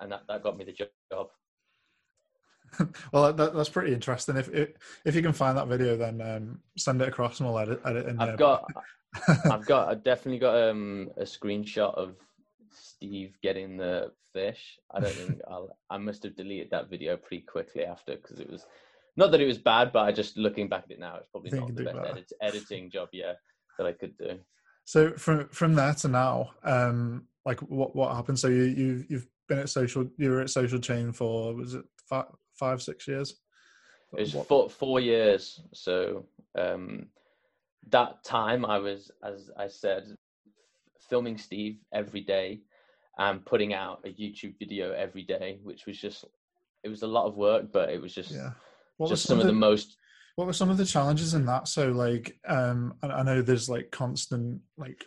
and 0.00 0.10
that, 0.12 0.22
that 0.28 0.42
got 0.42 0.56
me 0.56 0.64
the 0.64 0.72
job 0.72 1.28
well, 3.12 3.32
that, 3.32 3.54
that's 3.54 3.68
pretty 3.68 3.92
interesting. 3.92 4.36
If, 4.36 4.48
if 4.50 4.68
if 5.04 5.14
you 5.14 5.22
can 5.22 5.32
find 5.32 5.56
that 5.56 5.68
video, 5.68 5.96
then 5.96 6.20
um, 6.20 6.60
send 6.76 7.02
it 7.02 7.08
across 7.08 7.40
and 7.40 7.48
we'll 7.48 7.58
edit, 7.58 7.80
edit 7.84 8.06
in. 8.06 8.20
I've 8.20 8.28
there. 8.28 8.36
got, 8.36 8.64
I've 9.50 9.66
got, 9.66 9.88
I've 9.88 10.04
definitely 10.04 10.38
got 10.38 10.56
um, 10.56 11.10
a 11.16 11.22
screenshot 11.22 11.94
of 11.94 12.14
Steve 12.72 13.36
getting 13.42 13.76
the 13.76 14.12
fish. 14.32 14.78
I 14.92 15.00
don't 15.00 15.12
think 15.12 15.40
I'll. 15.50 15.76
I 15.90 15.98
must 15.98 16.22
have 16.22 16.36
deleted 16.36 16.68
that 16.70 16.90
video 16.90 17.16
pretty 17.16 17.44
quickly 17.44 17.84
after 17.84 18.16
because 18.16 18.38
it 18.38 18.50
was 18.50 18.66
not 19.16 19.32
that 19.32 19.40
it 19.40 19.46
was 19.46 19.58
bad, 19.58 19.92
but 19.92 20.00
I 20.00 20.12
just 20.12 20.36
looking 20.36 20.68
back 20.68 20.84
at 20.84 20.92
it 20.92 21.00
now, 21.00 21.16
it's 21.16 21.28
probably 21.28 21.58
not 21.58 21.74
the 21.74 21.84
best 21.84 21.98
edit, 21.98 22.32
editing 22.40 22.90
job 22.90 23.08
yeah 23.12 23.32
that 23.78 23.86
I 23.86 23.92
could 23.92 24.16
do. 24.16 24.38
So 24.90 25.12
from 25.12 25.46
from 25.50 25.76
there 25.76 25.94
to 25.94 26.08
now, 26.08 26.50
um, 26.64 27.28
like 27.44 27.60
what 27.60 27.94
what 27.94 28.12
happened? 28.12 28.40
So 28.40 28.48
you 28.48 28.64
you 28.64 29.04
you've 29.08 29.28
been 29.46 29.60
at 29.60 29.68
social, 29.68 30.04
you 30.16 30.30
were 30.30 30.40
at 30.40 30.50
Social 30.50 30.80
Chain 30.80 31.12
for 31.12 31.54
was 31.54 31.74
it 31.74 31.84
five, 32.08 32.24
five 32.54 32.82
six 32.82 33.06
years? 33.06 33.36
It 34.18 34.18
was 34.18 34.46
four, 34.48 34.68
four 34.68 34.98
years. 34.98 35.60
So 35.72 36.26
um, 36.58 37.06
that 37.90 38.24
time 38.24 38.64
I 38.64 38.78
was, 38.78 39.12
as 39.22 39.48
I 39.56 39.68
said, 39.68 40.16
filming 41.08 41.38
Steve 41.38 41.78
every 41.94 42.22
day 42.22 42.62
and 43.16 43.46
putting 43.46 43.72
out 43.72 44.00
a 44.04 44.08
YouTube 44.08 44.58
video 44.58 44.90
every 44.90 45.22
day, 45.22 45.60
which 45.62 45.86
was 45.86 46.00
just, 46.00 46.24
it 46.82 46.88
was 46.88 47.02
a 47.02 47.06
lot 47.06 47.26
of 47.26 47.36
work, 47.36 47.70
but 47.70 47.90
it 47.90 48.02
was 48.02 48.12
just, 48.12 48.32
yeah. 48.32 48.50
just 49.06 49.22
some, 49.22 49.38
of 49.38 49.46
the 49.46 49.52
most. 49.52 49.98
What 50.40 50.46
were 50.46 50.54
some 50.54 50.70
of 50.70 50.78
the 50.78 50.86
challenges 50.86 51.34
in 51.34 51.44
that? 51.44 51.68
So, 51.68 51.90
like, 51.90 52.38
um, 52.48 52.94
I, 53.02 53.08
I 53.08 53.22
know 53.22 53.42
there's 53.42 53.68
like 53.68 53.90
constant 53.90 54.62
like 54.78 55.04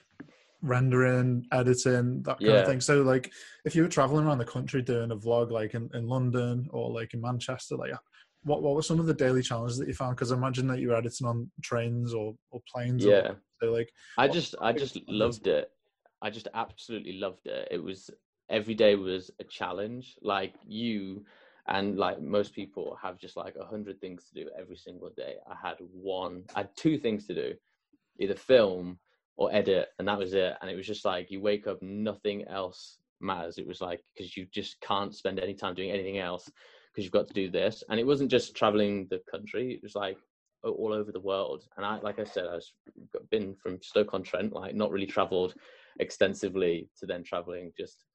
rendering, 0.62 1.48
editing, 1.52 2.22
that 2.22 2.38
kind 2.38 2.52
Yeah. 2.52 2.60
of 2.60 2.68
thing. 2.68 2.80
So, 2.80 3.02
like, 3.02 3.34
if 3.66 3.76
you 3.76 3.82
were 3.82 3.88
traveling 3.88 4.28
around 4.28 4.38
the 4.38 4.46
country 4.46 4.84
doing 4.84 5.10
a 5.10 5.16
vlog, 5.16 5.50
like 5.50 5.74
in, 5.74 5.90
in 5.96 6.06
London 6.06 6.68
or 6.70 6.92
like 6.92 7.16
in 7.16 7.22
Manchester, 7.22 7.76
like, 7.78 7.94
what 8.44 8.62
what 8.62 8.76
were 8.76 8.84
some 8.84 9.00
of 9.00 9.08
the 9.08 9.14
daily 9.16 9.42
challenges 9.42 9.80
that 9.80 9.88
you 9.88 9.96
found? 9.96 10.16
Because 10.16 10.32
I 10.32 10.36
imagine 10.36 10.68
that 10.68 10.78
you 10.78 10.90
were 10.90 10.96
editing 10.98 11.26
on 11.26 11.50
trains 11.64 12.14
or 12.14 12.36
or 12.52 12.62
planes. 12.72 13.04
or- 13.04 13.10
Yeah. 13.10 13.32
so, 13.60 13.72
like, 13.72 13.92
I 14.20 14.28
just 14.28 14.54
I 14.62 14.72
just 14.72 15.00
loved 15.08 15.48
it. 15.48 15.72
I 16.22 16.30
just 16.30 16.48
absolutely 16.54 17.14
loved 17.14 17.48
it. 17.48 17.70
It 17.72 17.84
was 17.84 18.12
every 18.52 18.76
day 18.76 18.94
was 18.94 19.32
a 19.40 19.44
challenge. 19.46 20.16
Like 20.22 20.54
you 20.68 21.26
and 21.68 21.98
like 21.98 22.22
most 22.22 22.54
people 22.54 22.98
have 23.02 23.18
just 23.18 23.38
like 23.38 23.56
a 23.60 23.66
hundred 23.66 24.00
things 24.02 24.26
to 24.26 24.44
do 24.44 24.50
every 24.58 24.76
single 24.76 25.10
day. 25.16 25.36
I 25.50 25.56
had 25.62 25.78
one. 25.80 26.44
I 26.56 26.60
had 26.60 26.76
two 26.76 26.98
things 26.98 27.26
to 27.28 27.36
do, 27.36 27.54
either 28.20 28.36
film 28.36 29.00
or 29.38 29.54
edit, 29.54 29.90
and 29.98 30.08
that 30.08 30.18
was 30.18 30.34
it. 30.34 30.56
And 30.62 30.70
it 30.70 30.76
was 30.76 30.88
just 30.88 31.06
like 31.06 31.32
you 31.32 31.42
wake 31.42 31.68
up, 31.68 31.82
nothing 31.82 32.46
else 32.48 32.98
matters. 33.22 33.58
It 33.58 33.68
was 33.68 33.82
like 33.82 34.02
because 34.14 34.36
you 34.36 34.46
just 34.52 34.80
can't 34.82 35.16
spend 35.16 35.40
any 35.40 35.54
time 35.54 35.74
doing 35.74 35.92
anything 35.92 36.20
else 36.20 36.50
because 36.92 37.06
you've 37.06 37.14
got 37.14 37.28
to 37.28 37.34
do 37.34 37.50
this. 37.50 37.84
And 37.90 38.00
it 38.00 38.06
wasn't 38.06 38.30
just 38.30 38.56
traveling 38.56 39.08
the 39.10 39.22
country. 39.32 39.74
It 39.74 39.82
was 39.82 39.96
like 39.96 40.18
all 40.64 40.94
over 40.94 41.12
the 41.12 41.20
world. 41.20 41.66
And 41.78 41.86
I, 41.86 42.00
like 42.00 42.20
I 42.20 42.24
said, 42.24 42.46
I 42.48 42.56
was 42.56 42.74
been 43.32 43.56
from 43.56 43.82
Stoke 43.82 44.14
on 44.14 44.24
Trent, 44.24 44.54
like 44.54 44.76
not 44.76 44.92
really 44.92 45.06
travelled 45.06 45.56
extensively, 46.00 46.90
to 47.00 47.06
then 47.06 47.24
travelling 47.24 47.72
just, 47.78 48.06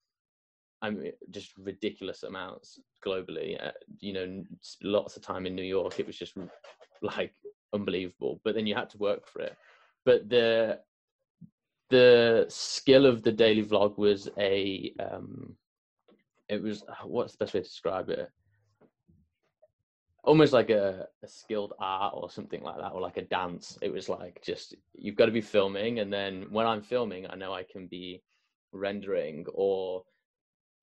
I 0.80 0.90
mean, 0.90 1.12
just 1.30 1.52
ridiculous 1.58 2.22
amounts 2.22 2.78
globally. 3.04 3.62
Uh, 3.64 3.72
you 4.00 4.12
know, 4.12 4.44
lots 4.82 5.16
of 5.16 5.22
time 5.22 5.46
in 5.46 5.54
New 5.54 5.62
York. 5.62 5.98
It 5.98 6.06
was 6.06 6.16
just 6.16 6.36
like 7.02 7.32
unbelievable. 7.72 8.40
But 8.44 8.54
then 8.54 8.66
you 8.66 8.74
had 8.74 8.90
to 8.90 8.98
work 8.98 9.26
for 9.28 9.42
it. 9.42 9.56
But 10.04 10.28
the 10.28 10.80
the 11.90 12.46
skill 12.48 13.06
of 13.06 13.22
the 13.22 13.32
daily 13.32 13.64
vlog 13.64 13.96
was 13.96 14.28
a 14.38 14.92
um 15.00 15.56
it 16.48 16.62
was 16.62 16.84
what's 17.04 17.32
the 17.32 17.38
best 17.44 17.54
way 17.54 17.60
to 17.60 17.66
describe 17.66 18.10
it 18.10 18.30
almost 20.24 20.52
like 20.52 20.68
a, 20.68 21.06
a 21.22 21.28
skilled 21.28 21.72
art 21.78 22.12
or 22.14 22.30
something 22.30 22.62
like 22.62 22.76
that 22.76 22.92
or 22.92 23.00
like 23.00 23.16
a 23.16 23.22
dance 23.22 23.78
it 23.80 23.90
was 23.90 24.08
like 24.08 24.42
just 24.44 24.74
you've 24.94 25.16
got 25.16 25.26
to 25.26 25.32
be 25.32 25.40
filming 25.40 26.00
and 26.00 26.12
then 26.12 26.46
when 26.50 26.66
i'm 26.66 26.82
filming 26.82 27.26
i 27.30 27.34
know 27.34 27.54
i 27.54 27.62
can 27.62 27.86
be 27.86 28.22
rendering 28.72 29.46
or 29.54 30.02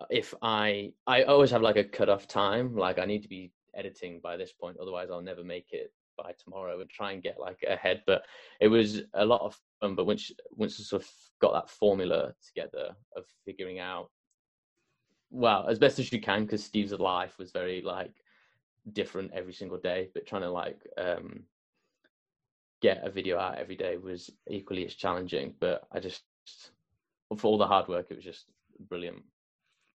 if 0.09 0.33
i 0.41 0.91
i 1.07 1.23
always 1.23 1.51
have 1.51 1.61
like 1.61 1.77
a 1.77 1.83
cut 1.83 2.09
off 2.09 2.27
time 2.27 2.75
like 2.75 2.99
i 2.99 3.05
need 3.05 3.21
to 3.21 3.29
be 3.29 3.51
editing 3.75 4.19
by 4.21 4.37
this 4.37 4.51
point 4.51 4.77
otherwise 4.81 5.09
i'll 5.09 5.21
never 5.21 5.43
make 5.43 5.67
it 5.71 5.91
by 6.17 6.31
tomorrow 6.43 6.79
and 6.79 6.89
try 6.89 7.11
and 7.11 7.23
get 7.23 7.39
like 7.39 7.63
ahead 7.67 8.01
but 8.05 8.23
it 8.59 8.67
was 8.67 9.01
a 9.15 9.25
lot 9.25 9.41
of 9.41 9.57
fun 9.81 9.95
but 9.95 10.05
once 10.05 10.31
once 10.51 10.79
you 10.79 10.85
sort 10.85 11.01
of 11.01 11.09
got 11.41 11.53
that 11.53 11.69
formula 11.69 12.33
together 12.45 12.95
of 13.15 13.25
figuring 13.45 13.79
out 13.79 14.09
well 15.29 15.67
as 15.67 15.79
best 15.79 15.99
as 15.99 16.11
you 16.11 16.21
can 16.21 16.43
because 16.43 16.63
steve's 16.63 16.93
life 16.93 17.37
was 17.37 17.51
very 17.51 17.81
like 17.81 18.13
different 18.93 19.31
every 19.33 19.53
single 19.53 19.77
day 19.77 20.09
but 20.13 20.25
trying 20.25 20.41
to 20.41 20.49
like 20.49 20.87
um 20.97 21.43
get 22.81 23.03
a 23.03 23.09
video 23.09 23.37
out 23.37 23.57
every 23.57 23.75
day 23.75 23.97
was 23.97 24.29
equally 24.49 24.85
as 24.85 24.93
challenging 24.93 25.53
but 25.59 25.87
i 25.91 25.99
just 25.99 26.23
for 27.35 27.47
all 27.47 27.57
the 27.57 27.67
hard 27.67 27.87
work 27.87 28.07
it 28.09 28.15
was 28.15 28.23
just 28.23 28.45
brilliant 28.87 29.23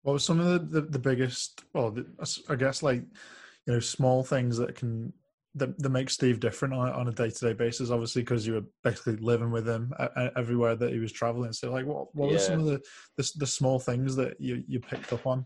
what 0.05 0.13
were 0.13 0.19
some 0.19 0.39
of 0.39 0.45
the 0.69 0.81
the, 0.81 0.87
the 0.87 0.99
biggest? 0.99 1.63
Well, 1.73 1.89
the, 1.89 2.05
I 2.47 2.55
guess 2.55 2.83
like 2.83 3.01
you 3.65 3.73
know 3.73 3.79
small 3.79 4.23
things 4.23 4.55
that 4.57 4.75
can 4.75 5.11
that, 5.55 5.79
that 5.79 5.89
make 5.89 6.11
Steve 6.11 6.39
different 6.39 6.75
on, 6.75 6.89
a- 6.89 6.91
on 6.91 7.07
a 7.07 7.11
day 7.11 7.31
to 7.31 7.45
day 7.45 7.53
basis. 7.53 7.89
Obviously, 7.89 8.21
because 8.21 8.45
you 8.45 8.53
were 8.53 8.65
basically 8.83 9.15
living 9.15 9.49
with 9.49 9.67
him 9.67 9.91
everywhere 10.37 10.75
that 10.75 10.93
he 10.93 10.99
was 10.99 11.11
traveling. 11.11 11.53
So, 11.53 11.71
like, 11.71 11.87
what 11.87 12.13
what 12.13 12.29
were 12.29 12.37
some 12.37 12.59
of 12.59 12.65
the, 12.65 12.79
the 13.17 13.31
the 13.37 13.47
small 13.47 13.79
things 13.79 14.15
that 14.15 14.39
you 14.39 14.63
you 14.67 14.79
picked 14.79 15.11
up 15.11 15.25
on 15.25 15.43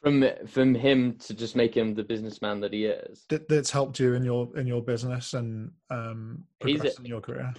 from 0.00 0.24
from 0.46 0.72
him 0.72 1.18
to 1.18 1.34
just 1.34 1.56
make 1.56 1.76
him 1.76 1.94
the 1.94 2.04
businessman 2.04 2.60
that 2.60 2.72
he 2.72 2.84
is 2.84 3.24
that, 3.28 3.48
that's 3.48 3.72
helped 3.72 3.98
you 3.98 4.14
in 4.14 4.22
your 4.22 4.56
in 4.56 4.68
your 4.68 4.82
business 4.82 5.34
and 5.34 5.72
um 5.90 6.44
He's 6.60 6.76
a- 6.76 6.78
progress 6.78 6.98
in 7.00 7.06
your 7.06 7.20
career? 7.20 7.52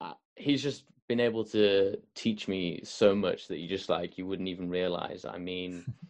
uh, 0.00 0.14
he's 0.34 0.60
just 0.60 0.86
been 1.08 1.20
able 1.20 1.44
to 1.44 1.96
teach 2.14 2.48
me 2.48 2.80
so 2.84 3.14
much 3.14 3.48
that 3.48 3.58
you 3.58 3.68
just 3.68 3.88
like 3.88 4.18
you 4.18 4.26
wouldn't 4.26 4.48
even 4.48 4.68
realize. 4.68 5.24
I 5.24 5.38
mean 5.38 5.84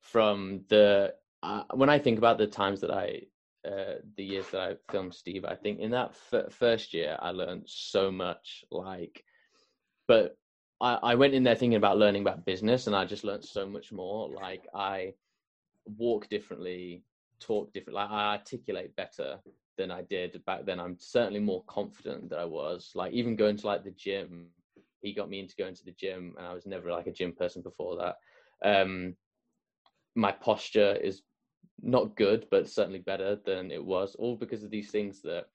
from 0.00 0.64
the 0.68 1.14
uh, 1.42 1.62
when 1.74 1.88
i 1.90 1.98
think 1.98 2.18
about 2.18 2.38
the 2.38 2.46
times 2.46 2.80
that 2.80 2.90
i 2.90 3.20
uh, 3.68 3.96
the 4.16 4.24
years 4.24 4.48
that 4.50 4.60
i 4.60 4.74
filmed 4.90 5.14
steve 5.14 5.44
i 5.44 5.54
think 5.54 5.78
in 5.80 5.90
that 5.90 6.10
f- 6.32 6.52
first 6.52 6.94
year 6.94 7.16
i 7.20 7.30
learned 7.30 7.62
so 7.66 8.10
much 8.10 8.64
like 8.70 9.24
but 10.08 10.36
I, 10.80 10.94
I 10.94 11.14
went 11.14 11.34
in 11.34 11.42
there 11.42 11.54
thinking 11.54 11.76
about 11.76 11.98
learning 11.98 12.22
about 12.22 12.46
business 12.46 12.86
and 12.86 12.96
i 12.96 13.04
just 13.04 13.24
learned 13.24 13.44
so 13.44 13.66
much 13.66 13.92
more. 13.92 14.28
Like 14.30 14.66
i 14.74 15.14
walk 15.84 16.28
differently 16.28 17.04
talk 17.38 17.72
different 17.72 17.96
like 17.96 18.10
i 18.10 18.32
articulate 18.32 18.96
better 18.96 19.38
than 19.80 19.90
I 19.90 20.02
did 20.02 20.44
back 20.44 20.66
then. 20.66 20.78
I'm 20.78 20.96
certainly 20.98 21.40
more 21.40 21.64
confident 21.66 22.28
than 22.28 22.38
I 22.38 22.44
was. 22.44 22.92
Like 22.94 23.12
even 23.12 23.34
going 23.34 23.56
to 23.56 23.66
like 23.66 23.82
the 23.82 23.92
gym, 23.92 24.48
he 25.00 25.14
got 25.14 25.30
me 25.30 25.40
into 25.40 25.56
going 25.56 25.74
to 25.74 25.84
the 25.84 25.92
gym, 25.92 26.34
and 26.36 26.46
I 26.46 26.52
was 26.52 26.66
never 26.66 26.90
like 26.90 27.06
a 27.06 27.12
gym 27.12 27.32
person 27.32 27.62
before 27.62 27.96
that. 27.96 28.16
Um, 28.62 29.16
my 30.14 30.32
posture 30.32 30.94
is 31.02 31.22
not 31.80 32.14
good, 32.14 32.46
but 32.50 32.68
certainly 32.68 32.98
better 32.98 33.36
than 33.36 33.70
it 33.70 33.82
was, 33.82 34.14
all 34.16 34.36
because 34.36 34.62
of 34.62 34.70
these 34.70 34.90
things 34.90 35.22
that, 35.22 35.46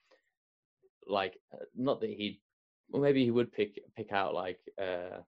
like, 1.05 1.37
uh, 1.53 1.65
not 1.75 2.01
that 2.01 2.09
he, 2.09 2.41
well, 2.89 3.03
maybe 3.03 3.23
he 3.23 3.29
would 3.29 3.51
pick 3.51 3.79
pick 3.95 4.11
out 4.11 4.33
like 4.33 4.59
uh, 4.81 5.19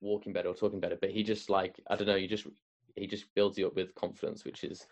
walking 0.00 0.32
better 0.32 0.50
or 0.50 0.54
talking 0.54 0.78
better, 0.78 0.98
but 1.00 1.10
he 1.10 1.24
just 1.24 1.50
like 1.50 1.80
I 1.90 1.96
don't 1.96 2.06
know, 2.06 2.14
you 2.14 2.28
just 2.28 2.46
he 2.94 3.08
just 3.08 3.34
builds 3.34 3.58
you 3.58 3.66
up 3.66 3.74
with 3.74 3.94
confidence, 3.96 4.44
which 4.44 4.62
is 4.62 4.86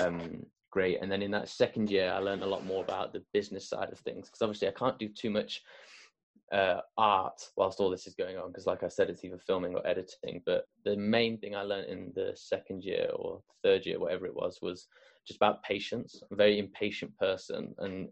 um, 0.00 0.44
great. 0.72 1.00
And 1.00 1.12
then 1.12 1.22
in 1.22 1.30
that 1.30 1.48
second 1.48 1.88
year, 1.90 2.10
I 2.10 2.18
learned 2.18 2.42
a 2.42 2.46
lot 2.46 2.66
more 2.66 2.82
about 2.82 3.12
the 3.12 3.22
business 3.32 3.68
side 3.68 3.92
of 3.92 4.00
things 4.00 4.26
because 4.26 4.42
obviously 4.42 4.66
I 4.66 4.72
can't 4.72 4.98
do 4.98 5.08
too 5.08 5.30
much 5.30 5.62
uh, 6.50 6.80
art 6.98 7.40
whilst 7.56 7.78
all 7.78 7.90
this 7.90 8.06
is 8.06 8.14
going 8.14 8.36
on 8.36 8.48
because, 8.48 8.66
like 8.66 8.82
I 8.82 8.88
said, 8.88 9.08
it's 9.08 9.24
either 9.24 9.38
filming 9.38 9.74
or 9.74 9.86
editing. 9.86 10.42
But 10.44 10.64
the 10.84 10.96
main 10.96 11.38
thing 11.38 11.54
I 11.54 11.62
learned 11.62 11.88
in 11.88 12.12
the 12.14 12.32
second 12.34 12.82
year 12.82 13.08
or 13.14 13.40
third 13.62 13.86
year, 13.86 14.00
whatever 14.00 14.26
it 14.26 14.34
was, 14.34 14.58
was 14.60 14.88
just 15.26 15.36
about 15.36 15.62
patience. 15.62 16.20
I'm 16.22 16.34
a 16.34 16.36
very 16.36 16.58
impatient 16.58 17.16
person, 17.18 17.74
and 17.78 18.08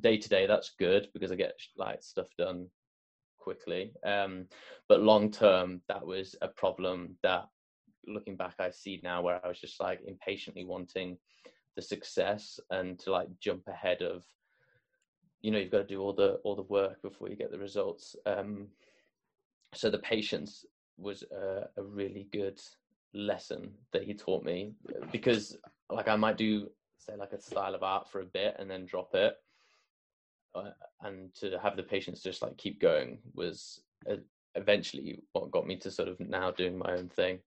day 0.00 0.16
to 0.18 0.28
day, 0.28 0.46
that's 0.46 0.74
good 0.78 1.08
because 1.14 1.30
I 1.30 1.36
get 1.36 1.54
like 1.76 2.02
stuff 2.02 2.26
done 2.36 2.66
quickly. 3.38 3.92
Um, 4.04 4.46
but 4.88 5.02
long 5.02 5.30
term, 5.30 5.82
that 5.88 6.04
was 6.04 6.36
a 6.42 6.48
problem 6.48 7.16
that 7.22 7.46
looking 8.06 8.36
back 8.36 8.54
I 8.58 8.70
see 8.70 9.00
now 9.02 9.22
where 9.22 9.40
I 9.44 9.48
was 9.48 9.60
just 9.60 9.80
like 9.80 10.00
impatiently 10.06 10.64
wanting 10.64 11.16
the 11.76 11.82
success 11.82 12.60
and 12.70 12.98
to 12.98 13.10
like 13.10 13.28
jump 13.40 13.62
ahead 13.68 14.02
of 14.02 14.24
you 15.40 15.50
know 15.50 15.58
you've 15.58 15.72
got 15.72 15.78
to 15.78 15.94
do 15.94 16.00
all 16.00 16.12
the 16.12 16.34
all 16.44 16.54
the 16.54 16.62
work 16.62 17.00
before 17.02 17.28
you 17.28 17.36
get 17.36 17.50
the 17.50 17.58
results 17.58 18.16
um 18.26 18.68
so 19.74 19.90
the 19.90 19.98
patience 19.98 20.64
was 20.98 21.24
a, 21.32 21.68
a 21.76 21.82
really 21.82 22.28
good 22.32 22.60
lesson 23.14 23.70
that 23.92 24.04
he 24.04 24.14
taught 24.14 24.44
me 24.44 24.72
because 25.10 25.56
like 25.90 26.08
I 26.08 26.16
might 26.16 26.36
do 26.36 26.70
say 26.98 27.14
like 27.16 27.32
a 27.32 27.40
style 27.40 27.74
of 27.74 27.82
art 27.82 28.08
for 28.08 28.20
a 28.20 28.26
bit 28.26 28.56
and 28.58 28.70
then 28.70 28.86
drop 28.86 29.14
it 29.14 29.34
uh, 30.54 30.70
and 31.02 31.34
to 31.34 31.58
have 31.62 31.76
the 31.76 31.82
patience 31.82 32.22
just 32.22 32.42
like 32.42 32.56
keep 32.56 32.80
going 32.80 33.18
was 33.34 33.80
uh, 34.10 34.16
eventually 34.54 35.20
what 35.32 35.50
got 35.50 35.66
me 35.66 35.76
to 35.76 35.90
sort 35.90 36.08
of 36.08 36.20
now 36.20 36.50
doing 36.50 36.78
my 36.78 36.92
own 36.92 37.08
thing 37.08 37.38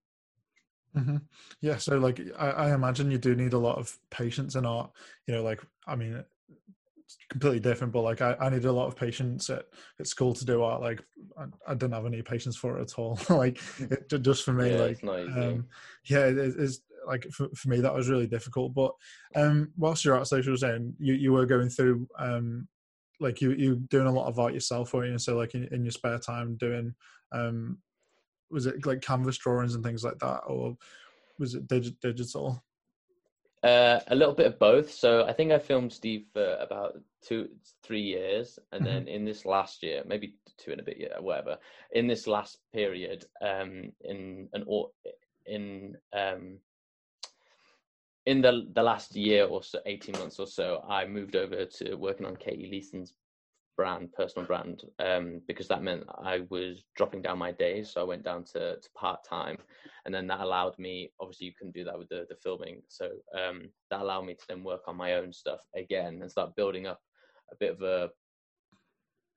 hmm 0.96 1.16
Yeah, 1.60 1.76
so 1.76 1.98
like 1.98 2.20
I, 2.38 2.50
I 2.50 2.74
imagine 2.74 3.10
you 3.10 3.18
do 3.18 3.34
need 3.34 3.52
a 3.52 3.58
lot 3.58 3.78
of 3.78 3.96
patience 4.10 4.54
in 4.54 4.64
art. 4.66 4.90
You 5.26 5.34
know, 5.34 5.42
like 5.42 5.60
I 5.86 5.96
mean, 5.96 6.24
it's 6.98 7.16
completely 7.28 7.60
different, 7.60 7.92
but 7.92 8.02
like 8.02 8.20
I, 8.22 8.34
I 8.40 8.48
needed 8.48 8.64
a 8.64 8.72
lot 8.72 8.86
of 8.88 8.96
patience 8.96 9.50
at, 9.50 9.66
at 10.00 10.06
school 10.06 10.34
to 10.34 10.44
do 10.44 10.62
art. 10.62 10.80
Like 10.80 11.02
I, 11.38 11.44
I 11.68 11.74
didn't 11.74 11.92
have 11.94 12.06
any 12.06 12.22
patience 12.22 12.56
for 12.56 12.78
it 12.78 12.82
at 12.82 12.98
all. 12.98 13.18
like 13.28 13.60
it, 13.78 14.22
just 14.22 14.44
for 14.44 14.52
me, 14.52 14.70
Yeah, 14.70 14.80
like 14.80 14.98
it's 15.02 15.36
um, 15.36 15.66
yeah, 16.08 16.26
it 16.26 16.38
is 16.38 16.82
like 17.06 17.24
for, 17.32 17.48
for 17.54 17.68
me 17.68 17.80
that 17.80 17.94
was 17.94 18.08
really 18.08 18.26
difficult. 18.26 18.74
But 18.74 18.92
um, 19.34 19.72
whilst 19.76 20.04
you're 20.04 20.18
at 20.18 20.26
Social 20.26 20.56
Chain 20.56 20.94
you 20.98 21.14
you 21.14 21.32
were 21.32 21.46
going 21.46 21.68
through 21.68 22.08
um 22.18 22.68
like 23.20 23.40
you 23.40 23.52
you 23.52 23.76
doing 23.76 24.06
a 24.06 24.12
lot 24.12 24.28
of 24.28 24.38
art 24.38 24.54
yourself, 24.54 24.92
weren't 24.92 25.12
you? 25.12 25.18
So 25.18 25.36
like 25.36 25.54
in, 25.54 25.64
in 25.72 25.84
your 25.84 25.92
spare 25.92 26.18
time 26.18 26.56
doing 26.56 26.94
um 27.32 27.78
was 28.50 28.66
it 28.66 28.86
like 28.86 29.00
canvas 29.00 29.38
drawings 29.38 29.74
and 29.74 29.84
things 29.84 30.04
like 30.04 30.18
that, 30.18 30.40
or 30.46 30.76
was 31.38 31.54
it 31.54 31.66
digi- 31.66 31.98
digital? 32.00 32.62
Uh, 33.62 34.00
a 34.08 34.14
little 34.14 34.34
bit 34.34 34.46
of 34.46 34.58
both. 34.58 34.92
So 34.92 35.24
I 35.24 35.32
think 35.32 35.50
I 35.50 35.58
filmed 35.58 35.92
Steve 35.92 36.26
for 36.32 36.56
about 36.60 37.00
two, 37.20 37.48
three 37.82 38.02
years, 38.02 38.58
and 38.70 38.84
then 38.86 39.08
in 39.08 39.24
this 39.24 39.44
last 39.44 39.82
year, 39.82 40.02
maybe 40.06 40.36
two 40.56 40.70
and 40.70 40.80
a 40.80 40.84
bit 40.84 40.98
year, 40.98 41.14
whatever. 41.18 41.58
In 41.92 42.06
this 42.06 42.26
last 42.26 42.58
period, 42.72 43.24
um, 43.40 43.92
in 44.02 44.48
an 44.52 44.62
or 44.66 44.90
in 45.46 45.96
um, 46.12 46.58
in 48.26 48.40
the 48.40 48.68
the 48.74 48.82
last 48.82 49.16
year 49.16 49.46
or 49.46 49.62
so, 49.62 49.80
eighteen 49.86 50.18
months 50.18 50.38
or 50.38 50.46
so, 50.46 50.84
I 50.88 51.06
moved 51.06 51.34
over 51.34 51.64
to 51.64 51.94
working 51.94 52.26
on 52.26 52.36
Katie 52.36 52.68
Leeson's 52.70 53.14
brand, 53.76 54.12
personal 54.12 54.46
brand, 54.46 54.82
um, 54.98 55.40
because 55.46 55.68
that 55.68 55.82
meant 55.82 56.04
I 56.08 56.42
was 56.50 56.84
dropping 56.96 57.22
down 57.22 57.38
my 57.38 57.52
days. 57.52 57.90
So 57.90 58.00
I 58.00 58.04
went 58.04 58.24
down 58.24 58.44
to, 58.52 58.76
to 58.76 58.88
part 58.94 59.20
time, 59.28 59.58
and 60.04 60.14
then 60.14 60.26
that 60.28 60.40
allowed 60.40 60.78
me. 60.78 61.12
Obviously, 61.20 61.46
you 61.46 61.52
couldn't 61.58 61.74
do 61.74 61.84
that 61.84 61.98
with 61.98 62.08
the 62.08 62.26
the 62.28 62.36
filming, 62.36 62.82
so 62.88 63.10
um, 63.38 63.68
that 63.90 64.00
allowed 64.00 64.26
me 64.26 64.34
to 64.34 64.44
then 64.48 64.64
work 64.64 64.82
on 64.86 64.96
my 64.96 65.14
own 65.14 65.32
stuff 65.32 65.60
again 65.74 66.18
and 66.20 66.30
start 66.30 66.56
building 66.56 66.86
up 66.86 67.00
a 67.52 67.56
bit 67.56 67.72
of 67.72 67.82
a 67.82 68.10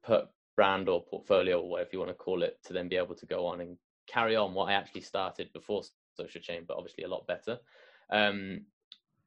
put 0.04 0.28
brand 0.56 0.90
or 0.90 1.04
portfolio 1.04 1.60
or 1.62 1.70
whatever 1.70 1.90
you 1.94 2.00
want 2.00 2.10
to 2.10 2.16
call 2.16 2.44
it 2.44 2.58
to 2.66 2.74
then 2.74 2.90
be 2.90 2.98
able 2.98 3.16
to 3.16 3.26
go 3.26 3.46
on 3.46 3.62
and 3.62 3.78
carry 4.08 4.36
on 4.36 4.54
what 4.54 4.70
I 4.70 4.74
actually 4.74 5.02
started 5.02 5.52
before 5.54 5.84
social 6.18 6.42
chain, 6.42 6.64
but 6.68 6.78
obviously 6.78 7.04
a 7.04 7.08
lot 7.08 7.28
better. 7.28 7.58
Um, 8.12 8.66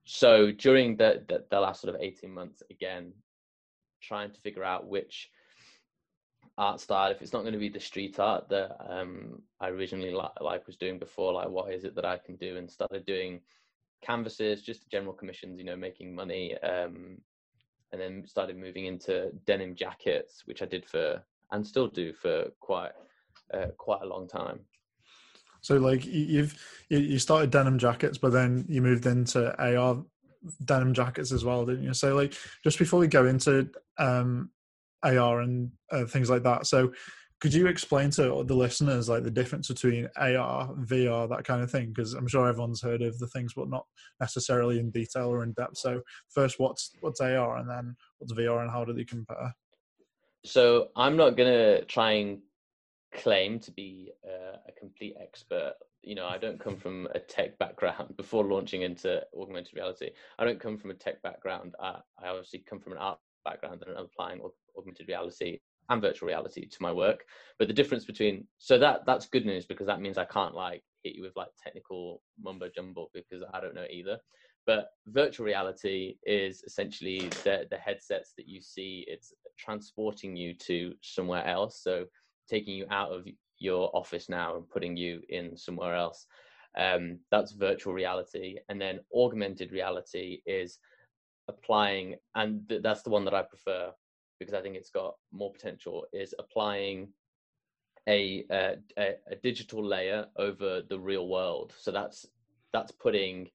so 0.05 0.51
during 0.51 0.97
the, 0.97 1.25
the, 1.29 1.45
the 1.51 1.61
last 1.61 1.81
sort 1.81 1.95
of 1.95 2.01
18 2.01 2.31
months, 2.31 2.63
again, 2.71 3.13
trying 4.03 4.31
to 4.31 4.41
figure 4.41 4.65
out 4.65 4.87
which 4.87 5.31
art 6.59 6.81
style 6.81 7.11
if 7.11 7.23
it's 7.23 7.33
not 7.33 7.43
going 7.43 7.55
to 7.55 7.59
be 7.59 7.69
the 7.69 7.81
street 7.81 8.19
art 8.19 8.49
that 8.49 8.77
um, 8.89 9.41
i 9.61 9.69
originally 9.69 10.13
li- 10.13 10.41
like 10.41 10.67
was 10.67 10.77
doing 10.77 10.99
before 10.99 11.33
like 11.33 11.49
what 11.49 11.73
is 11.73 11.85
it 11.85 11.95
that 11.95 12.05
i 12.05 12.19
can 12.19 12.37
do 12.37 12.57
and 12.57 12.71
started 12.71 13.07
doing 13.07 13.41
canvases 14.03 14.61
just 14.61 14.91
general 14.91 15.15
commissions 15.15 15.59
you 15.59 15.65
know 15.65 15.77
making 15.77 16.15
money 16.15 16.59
um, 16.59 17.17
and 17.93 18.01
then 18.01 18.27
started 18.27 18.57
moving 18.57 18.87
into 18.87 19.31
denim 19.47 19.75
jackets 19.75 20.43
which 20.45 20.61
i 20.61 20.67
did 20.67 20.85
for 20.85 21.23
and 21.53 21.67
still 21.67 21.87
do 21.87 22.13
for 22.13 22.47
quite 22.61 22.93
uh, 23.55 23.67
quite 23.77 24.03
a 24.03 24.07
long 24.07 24.27
time. 24.27 24.61
So 25.61 25.77
like 25.77 26.05
you've 26.05 26.59
you 26.89 27.19
started 27.21 27.51
denim 27.51 27.79
jackets 27.79 28.19
but 28.19 28.33
then 28.33 28.65
you 28.69 28.83
moved 28.83 29.07
into 29.07 29.55
ar 29.63 30.05
denim 30.65 30.95
jackets 30.95 31.33
as 31.33 31.45
well, 31.45 31.65
didn't 31.65 31.85
you? 31.85 31.95
So 31.95 32.15
like 32.15 32.35
just 32.65 32.79
before 32.79 33.01
we 33.01 33.07
go 33.07 33.27
into 33.27 33.71
um, 33.99 34.51
AR 35.03 35.41
and 35.41 35.71
uh, 35.91 36.05
things 36.05 36.31
like 36.31 36.43
that, 36.45 36.67
so 36.67 36.93
could 37.43 37.53
you 37.53 37.67
explain 37.67 38.09
to 38.11 38.45
the 38.47 38.55
listeners 38.55 39.09
like 39.09 39.25
the 39.25 39.31
difference 39.31 39.67
between 39.67 40.09
AR, 40.17 40.69
VR, 40.75 41.29
that 41.29 41.43
kind 41.43 41.61
of 41.61 41.73
thing? 41.73 41.89
Because 41.89 42.15
I'm 42.15 42.29
sure 42.29 42.47
everyone's 42.47 42.81
heard 42.81 43.03
of 43.03 43.19
the 43.19 43.27
things, 43.27 43.53
but 43.55 43.69
not 43.69 43.85
necessarily 44.21 44.79
in 44.79 44.93
detail 44.93 45.27
or 45.27 45.43
in 45.43 45.53
depth. 45.55 45.77
So 45.79 46.03
first, 46.29 46.61
what's 46.61 46.93
what's 47.01 47.21
AR, 47.21 47.57
and 47.57 47.69
then 47.69 47.97
what's 48.19 48.33
VR, 48.33 48.63
and 48.63 48.71
how 48.71 48.85
do 48.85 48.93
they 48.93 49.05
compare? 49.05 49.53
So 50.45 50.91
I'm 50.95 51.17
not 51.17 51.37
gonna 51.37 51.85
try 51.87 52.13
and 52.13 52.39
claim 53.13 53.59
to 53.59 53.73
be 53.73 54.13
uh, 54.25 54.59
a 54.69 54.73
complete 54.79 55.17
expert 55.21 55.75
you 56.03 56.15
know, 56.15 56.27
I 56.27 56.39
don't 56.39 56.61
come 56.61 56.77
from 56.77 57.09
a 57.15 57.19
tech 57.19 57.59
background 57.59 58.15
before 58.17 58.45
launching 58.45 58.83
into 58.83 59.23
augmented 59.39 59.75
reality. 59.75 60.11
I 60.39 60.45
don't 60.45 60.61
come 60.61 60.79
from 60.79 60.91
a 60.91 60.95
tech 60.95 61.23
background. 61.23 61.75
I, 61.81 62.01
I 62.23 62.29
obviously 62.29 62.65
come 62.69 62.81
from 62.81 62.93
an 62.93 62.99
art 62.99 63.19
background 63.45 63.83
and 63.87 63.97
I'm 63.97 64.05
applying 64.05 64.41
augmented 64.77 65.09
reality 65.09 65.59
and 65.89 66.01
virtual 66.01 66.29
reality 66.29 66.67
to 66.67 66.77
my 66.81 66.93
work. 66.93 67.25
But 67.59 67.69
the 67.69 67.75
difference 67.75 68.05
between 68.05 68.47
so 68.59 68.79
that 68.79 69.01
that's 69.07 69.27
good 69.27 69.47
news 69.47 69.67
because 69.67 69.87
that 69.87 70.01
means 70.01 70.19
I 70.19 70.25
can't 70.25 70.55
like 70.55 70.83
hit 71.03 71.15
you 71.15 71.23
with 71.23 71.37
like 71.37 71.49
technical 71.63 72.23
mumbo 72.41 72.69
jumbo 72.75 73.09
because 73.13 73.43
I 73.53 73.61
don't 73.61 73.75
know 73.75 73.87
either. 73.91 74.19
But 74.65 74.91
virtual 75.09 75.47
reality 75.47 76.17
is 76.25 76.63
essentially 76.63 77.29
the 77.45 77.67
the 77.71 77.77
headsets 77.77 78.33
that 78.37 78.49
you 78.49 78.61
see. 78.61 79.05
It's 79.09 79.33
transporting 79.59 80.37
you 80.37 80.55
to 80.55 80.95
somewhere 81.03 81.45
else. 81.47 81.81
So 81.83 82.05
taking 82.49 82.75
you 82.75 82.87
out 82.91 83.11
of 83.11 83.27
your 83.63 83.91
office 83.95 84.29
now 84.29 84.57
and 84.57 84.69
putting 84.69 84.97
you 84.97 85.23
in 85.29 85.57
somewhere 85.57 85.95
else. 85.95 86.27
Um, 86.77 87.19
that's 87.31 87.53
virtual 87.53 87.93
reality. 87.93 88.57
And 88.69 88.81
then 88.81 89.01
augmented 89.15 89.73
reality 89.73 90.41
is 90.47 90.79
applying, 91.49 92.17
and 92.35 92.69
th- 92.69 92.83
that's 92.83 93.03
the 93.03 93.11
one 93.11 93.25
that 93.25 93.35
I 93.35 93.43
prefer 93.43 93.93
because 94.39 94.55
I 94.55 94.61
think 94.61 94.77
it's 94.77 94.91
got 94.91 95.15
more 95.31 95.53
potential, 95.53 96.07
is 96.13 96.35
applying 96.39 97.09
a, 98.09 98.45
a, 98.51 98.77
a 98.99 99.37
digital 99.43 99.85
layer 99.85 100.27
over 100.37 100.83
the 100.89 100.99
real 100.99 101.29
world. 101.29 101.73
So 101.79 101.93
that's 101.93 102.27
that's 102.73 102.91
putting 102.91 103.51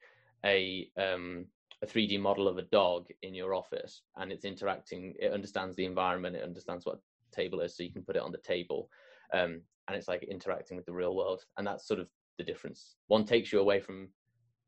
a 0.46 0.90
um, 0.98 1.46
a 1.84 1.86
3D 1.86 2.20
model 2.20 2.48
of 2.48 2.58
a 2.58 2.64
dog 2.64 3.08
in 3.22 3.34
your 3.34 3.54
office, 3.54 4.02
and 4.16 4.32
it's 4.32 4.46
interacting. 4.46 5.14
It 5.20 5.34
understands 5.34 5.76
the 5.76 5.86
environment. 5.86 6.36
It 6.36 6.44
understands 6.44 6.86
what 6.86 7.02
table 7.32 7.60
is, 7.62 7.76
so 7.76 7.84
you 7.84 7.92
can 7.92 8.04
put 8.04 8.16
it 8.16 8.22
on 8.22 8.32
the 8.32 8.38
table. 8.38 8.90
Um, 9.34 9.62
and 9.88 9.96
it's 9.96 10.08
like 10.08 10.24
interacting 10.24 10.78
with 10.78 10.86
the 10.86 10.94
real 10.94 11.16
world 11.16 11.44
and 11.58 11.66
that's 11.66 11.88
sort 11.88 12.00
of 12.00 12.08
the 12.38 12.44
difference. 12.44 12.96
One 13.08 13.26
takes 13.26 13.52
you 13.52 13.60
away 13.60 13.80
from 13.80 14.10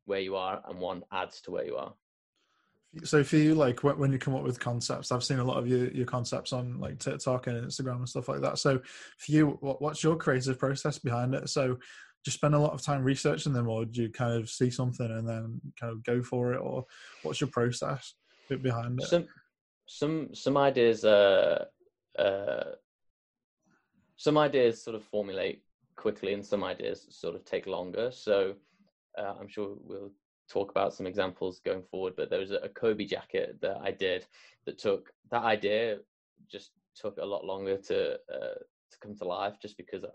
where 0.05 0.19
you 0.19 0.35
are 0.35 0.61
and 0.67 0.79
one 0.79 1.03
adds 1.11 1.41
to 1.41 1.51
where 1.51 1.65
you 1.65 1.75
are. 1.75 1.93
So 3.03 3.23
for 3.23 3.37
you 3.37 3.53
like 3.53 3.83
when 3.83 4.11
you 4.11 4.17
come 4.17 4.33
up 4.33 4.41
with 4.41 4.59
concepts 4.59 5.11
i've 5.11 5.23
seen 5.23 5.37
a 5.37 5.43
lot 5.43 5.57
of 5.57 5.67
your, 5.67 5.91
your 5.91 6.07
concepts 6.07 6.51
on 6.51 6.79
like 6.79 6.97
tiktok 6.97 7.45
and 7.45 7.63
instagram 7.63 7.97
and 7.97 8.09
stuff 8.09 8.27
like 8.27 8.41
that. 8.41 8.57
So 8.57 8.79
for 9.19 9.31
you 9.31 9.57
what, 9.61 9.79
what's 9.79 10.03
your 10.03 10.15
creative 10.15 10.57
process 10.57 10.97
behind 10.97 11.35
it? 11.35 11.49
So 11.49 11.75
do 11.75 11.79
you 12.25 12.31
spend 12.31 12.55
a 12.55 12.59
lot 12.59 12.73
of 12.73 12.81
time 12.81 13.03
researching 13.03 13.53
them 13.53 13.69
or 13.69 13.85
do 13.85 14.01
you 14.01 14.09
kind 14.09 14.33
of 14.33 14.49
see 14.49 14.71
something 14.71 15.05
and 15.05 15.27
then 15.27 15.61
kind 15.79 15.93
of 15.93 16.03
go 16.03 16.23
for 16.23 16.53
it 16.53 16.57
or 16.57 16.85
what's 17.21 17.39
your 17.39 17.49
process 17.51 18.15
behind 18.61 18.99
it? 18.99 19.07
Some 19.07 19.27
some 19.85 20.29
some 20.33 20.57
ideas 20.57 21.05
uh 21.05 21.65
uh 22.17 22.63
some 24.19 24.37
ideas 24.37 24.83
sort 24.83 24.97
of 24.97 25.03
formulate 25.05 25.63
quickly 25.95 26.33
and 26.33 26.45
some 26.45 26.61
ideas 26.61 27.07
sort 27.09 27.35
of 27.35 27.45
take 27.45 27.65
longer. 27.65 28.11
So 28.11 28.53
uh, 29.17 29.33
I'm 29.39 29.47
sure 29.47 29.77
we'll 29.81 30.11
talk 30.51 30.71
about 30.71 30.93
some 30.93 31.07
examples 31.07 31.61
going 31.63 31.83
forward, 31.83 32.15
but 32.17 32.29
there 32.29 32.41
was 32.41 32.51
a, 32.51 32.67
Kobe 32.67 33.05
jacket 33.05 33.57
that 33.61 33.77
I 33.81 33.91
did 33.91 34.25
that 34.65 34.77
took 34.77 35.13
that 35.31 35.43
idea 35.43 35.99
just 36.51 36.71
took 36.95 37.17
a 37.17 37.25
lot 37.25 37.45
longer 37.45 37.77
to 37.77 38.15
uh, 38.15 38.59
to 38.91 38.97
come 39.01 39.15
to 39.15 39.23
life 39.23 39.55
just 39.61 39.77
because 39.77 40.03
I'm 40.03 40.11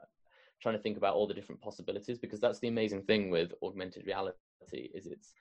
trying 0.60 0.76
to 0.76 0.82
think 0.82 0.98
about 0.98 1.14
all 1.14 1.26
the 1.26 1.32
different 1.32 1.62
possibilities 1.62 2.18
because 2.18 2.40
that's 2.40 2.58
the 2.58 2.68
amazing 2.68 3.04
thing 3.04 3.30
with 3.30 3.52
augmented 3.62 4.04
reality 4.04 4.34
is 4.94 5.06
it's 5.06 5.32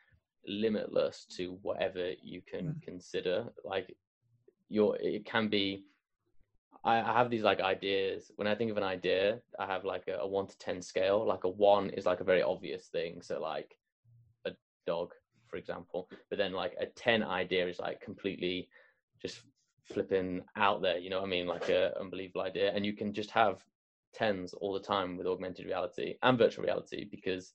limitless 0.48 1.26
to 1.36 1.58
whatever 1.64 2.12
you 2.22 2.42
can 2.50 2.68
mm. 2.68 2.82
consider 2.82 3.46
like 3.66 3.94
your 4.70 4.96
it 5.02 5.26
can 5.26 5.50
be 5.50 5.84
I, 6.84 7.00
I 7.00 7.14
have 7.14 7.30
these 7.30 7.44
like 7.44 7.62
ideas. 7.62 8.32
When 8.36 8.48
I 8.48 8.56
think 8.56 8.72
of 8.72 8.78
an 8.78 8.84
idea, 8.84 9.40
I 9.60 9.66
have 9.66 9.86
like 9.86 10.08
a, 10.08 10.20
a 10.20 10.28
one 10.28 10.48
to 10.48 10.58
ten 10.58 10.82
scale. 10.82 11.26
Like 11.26 11.44
a 11.44 11.50
one 11.50 11.90
is 11.92 12.06
like 12.06 12.20
a 12.20 12.26
very 12.26 12.42
obvious 12.42 12.88
thing. 12.88 13.22
So 13.22 13.40
like 13.40 13.76
a 14.46 14.52
dog, 14.86 15.12
for 15.48 15.58
example. 15.58 16.10
But 16.30 16.38
then 16.38 16.54
like 16.54 16.76
a 16.80 16.88
ten 16.88 17.24
idea 17.24 17.68
is 17.68 17.80
like 17.80 18.02
completely 18.02 18.70
just 19.22 19.42
flipping 19.86 20.42
out 20.58 20.82
there. 20.82 20.98
You 20.98 21.10
know 21.10 21.22
what 21.22 21.28
I 21.28 21.30
mean? 21.30 21.48
Like 21.48 21.70
a 21.70 21.98
unbelievable 22.00 22.42
idea, 22.42 22.72
and 22.74 22.86
you 22.86 22.94
can 22.94 23.14
just 23.14 23.32
have 23.32 23.64
tens 24.14 24.54
all 24.54 24.74
the 24.74 24.80
time 24.80 25.18
with 25.18 25.26
augmented 25.28 25.66
reality 25.66 26.16
and 26.22 26.38
virtual 26.38 26.64
reality 26.64 27.08
because 27.10 27.54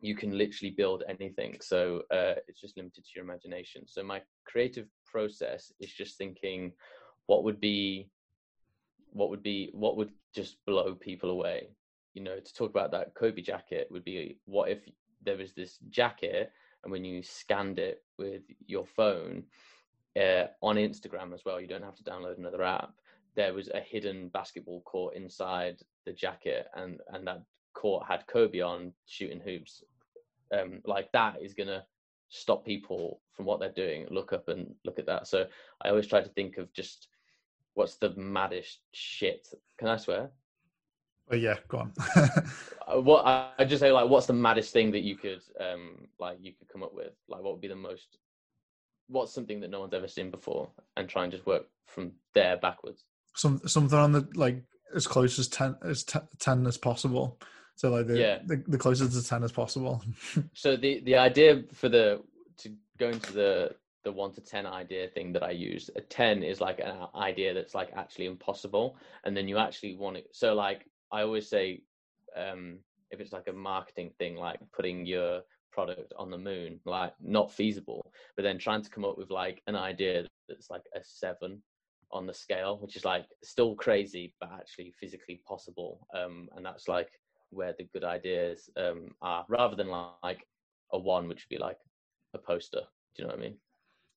you 0.00 0.16
can 0.16 0.36
literally 0.36 0.74
build 0.76 1.04
anything. 1.08 1.56
So 1.60 2.02
uh, 2.10 2.34
it's 2.48 2.60
just 2.60 2.76
limited 2.76 3.04
to 3.04 3.10
your 3.14 3.24
imagination. 3.24 3.86
So 3.86 4.02
my 4.02 4.20
creative 4.46 4.88
process 5.06 5.70
is 5.78 5.92
just 5.92 6.18
thinking 6.18 6.72
what 7.26 7.44
would 7.44 7.60
be 7.60 8.08
what 9.12 9.30
would 9.30 9.42
be 9.42 9.70
what 9.72 9.96
would 9.96 10.10
just 10.34 10.56
blow 10.66 10.94
people 10.94 11.30
away 11.30 11.68
you 12.14 12.22
know 12.22 12.38
to 12.38 12.54
talk 12.54 12.70
about 12.70 12.90
that 12.90 13.14
kobe 13.14 13.42
jacket 13.42 13.88
would 13.90 14.04
be 14.04 14.38
what 14.44 14.70
if 14.70 14.78
there 15.24 15.36
was 15.36 15.52
this 15.52 15.78
jacket 15.90 16.52
and 16.84 16.92
when 16.92 17.04
you 17.04 17.22
scanned 17.22 17.78
it 17.78 18.02
with 18.18 18.42
your 18.66 18.86
phone 18.86 19.42
uh, 20.16 20.46
on 20.62 20.76
instagram 20.76 21.32
as 21.32 21.44
well 21.44 21.60
you 21.60 21.66
don't 21.66 21.84
have 21.84 21.96
to 21.96 22.04
download 22.04 22.38
another 22.38 22.62
app 22.62 22.92
there 23.34 23.54
was 23.54 23.68
a 23.68 23.80
hidden 23.80 24.28
basketball 24.28 24.82
court 24.82 25.14
inside 25.14 25.76
the 26.04 26.12
jacket 26.12 26.66
and 26.74 27.00
and 27.12 27.26
that 27.26 27.42
court 27.74 28.06
had 28.06 28.26
kobe 28.26 28.60
on 28.60 28.92
shooting 29.06 29.40
hoops. 29.40 29.82
Um, 30.52 30.80
like 30.84 31.10
that 31.12 31.36
is 31.42 31.54
gonna 31.54 31.84
stop 32.28 32.64
people 32.64 33.20
from 33.32 33.46
what 33.46 33.60
they're 33.60 33.72
doing. 33.72 34.06
Look 34.10 34.32
up 34.32 34.48
and 34.48 34.74
look 34.84 34.98
at 34.98 35.06
that. 35.06 35.26
So 35.26 35.46
i 35.82 35.88
always 35.88 36.06
try 36.06 36.20
to 36.20 36.28
think 36.30 36.58
of 36.58 36.72
just 36.72 37.08
what's 37.74 37.96
the 37.96 38.10
maddest 38.16 38.80
shit? 38.92 39.48
Can 39.78 39.88
I 39.88 39.96
swear? 39.96 40.30
Oh 41.30 41.36
yeah, 41.36 41.56
go 41.68 41.78
on. 41.78 41.92
Uh, 42.84 43.00
what 43.00 43.24
I 43.24 43.64
just 43.64 43.78
say 43.78 43.92
like, 43.92 44.10
what's 44.10 44.26
the 44.26 44.32
maddest 44.32 44.72
thing 44.72 44.90
that 44.90 45.02
you 45.02 45.14
could 45.14 45.40
um 45.60 46.08
like 46.18 46.36
you 46.42 46.52
could 46.52 46.68
come 46.68 46.82
up 46.82 46.92
with? 46.92 47.12
Like, 47.28 47.40
what 47.40 47.52
would 47.52 47.60
be 47.60 47.68
the 47.68 47.76
most? 47.76 48.18
What's 49.06 49.32
something 49.32 49.60
that 49.60 49.70
no 49.70 49.78
one's 49.78 49.94
ever 49.94 50.08
seen 50.08 50.32
before, 50.32 50.68
and 50.96 51.08
try 51.08 51.22
and 51.22 51.30
just 51.30 51.46
work 51.46 51.66
from 51.86 52.12
there 52.34 52.56
backwards. 52.56 53.04
Some 53.34 53.60
something 53.66 53.98
on 53.98 54.12
the 54.12 54.28
like 54.34 54.62
as 54.94 55.06
close 55.06 55.38
as 55.38 55.48
ten 55.48 55.76
as 55.82 56.04
t- 56.04 56.18
ten 56.38 56.66
as 56.66 56.76
possible. 56.76 57.38
So 57.76 57.90
like 57.90 58.06
the, 58.06 58.18
yeah. 58.18 58.38
the 58.44 58.62
the 58.66 58.78
closest 58.78 59.12
to 59.12 59.26
ten 59.26 59.42
as 59.42 59.52
possible. 59.52 60.02
so 60.54 60.76
the 60.76 61.00
the 61.00 61.16
idea 61.16 61.62
for 61.72 61.88
the 61.88 62.22
to 62.58 62.72
go 62.98 63.08
into 63.08 63.32
the 63.32 63.74
the 64.04 64.12
one 64.12 64.32
to 64.32 64.40
10 64.40 64.66
idea 64.66 65.08
thing 65.08 65.32
that 65.32 65.42
I 65.42 65.50
use. 65.50 65.90
A 65.96 66.00
10 66.00 66.42
is 66.42 66.60
like 66.60 66.80
an 66.80 67.06
idea 67.14 67.54
that's 67.54 67.74
like 67.74 67.90
actually 67.96 68.26
impossible. 68.26 68.96
And 69.24 69.36
then 69.36 69.48
you 69.48 69.58
actually 69.58 69.96
want 69.96 70.16
it. 70.16 70.28
So, 70.32 70.54
like, 70.54 70.86
I 71.12 71.22
always 71.22 71.48
say, 71.48 71.82
um, 72.36 72.78
if 73.10 73.20
it's 73.20 73.32
like 73.32 73.48
a 73.48 73.52
marketing 73.52 74.10
thing, 74.18 74.36
like 74.36 74.58
putting 74.72 75.06
your 75.06 75.42
product 75.72 76.12
on 76.18 76.30
the 76.30 76.38
moon 76.38 76.78
like 76.84 77.14
not 77.20 77.50
feasible 77.50 78.12
but 78.36 78.42
then 78.42 78.58
trying 78.58 78.82
to 78.82 78.90
come 78.90 79.04
up 79.04 79.18
with 79.18 79.30
like 79.30 79.62
an 79.66 79.74
idea 79.74 80.24
that's 80.48 80.70
like 80.70 80.82
a 80.94 81.00
seven 81.02 81.60
on 82.10 82.26
the 82.26 82.34
scale 82.34 82.78
which 82.80 82.94
is 82.94 83.04
like 83.04 83.24
still 83.42 83.74
crazy 83.74 84.34
but 84.38 84.50
actually 84.52 84.92
physically 85.00 85.40
possible 85.46 86.06
um 86.14 86.48
and 86.56 86.64
that's 86.64 86.88
like 86.88 87.08
where 87.50 87.74
the 87.78 87.88
good 87.92 88.04
ideas 88.04 88.68
um 88.76 89.08
are 89.22 89.44
rather 89.48 89.74
than 89.74 89.88
like 89.88 90.46
a 90.92 90.98
one 90.98 91.26
which 91.26 91.46
would 91.48 91.56
be 91.56 91.62
like 91.62 91.78
a 92.34 92.38
poster 92.38 92.80
do 93.16 93.22
you 93.22 93.24
know 93.24 93.34
what 93.34 93.38
i 93.38 93.42
mean 93.42 93.56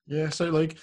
yeah, 0.07 0.29
so 0.29 0.49
like, 0.49 0.77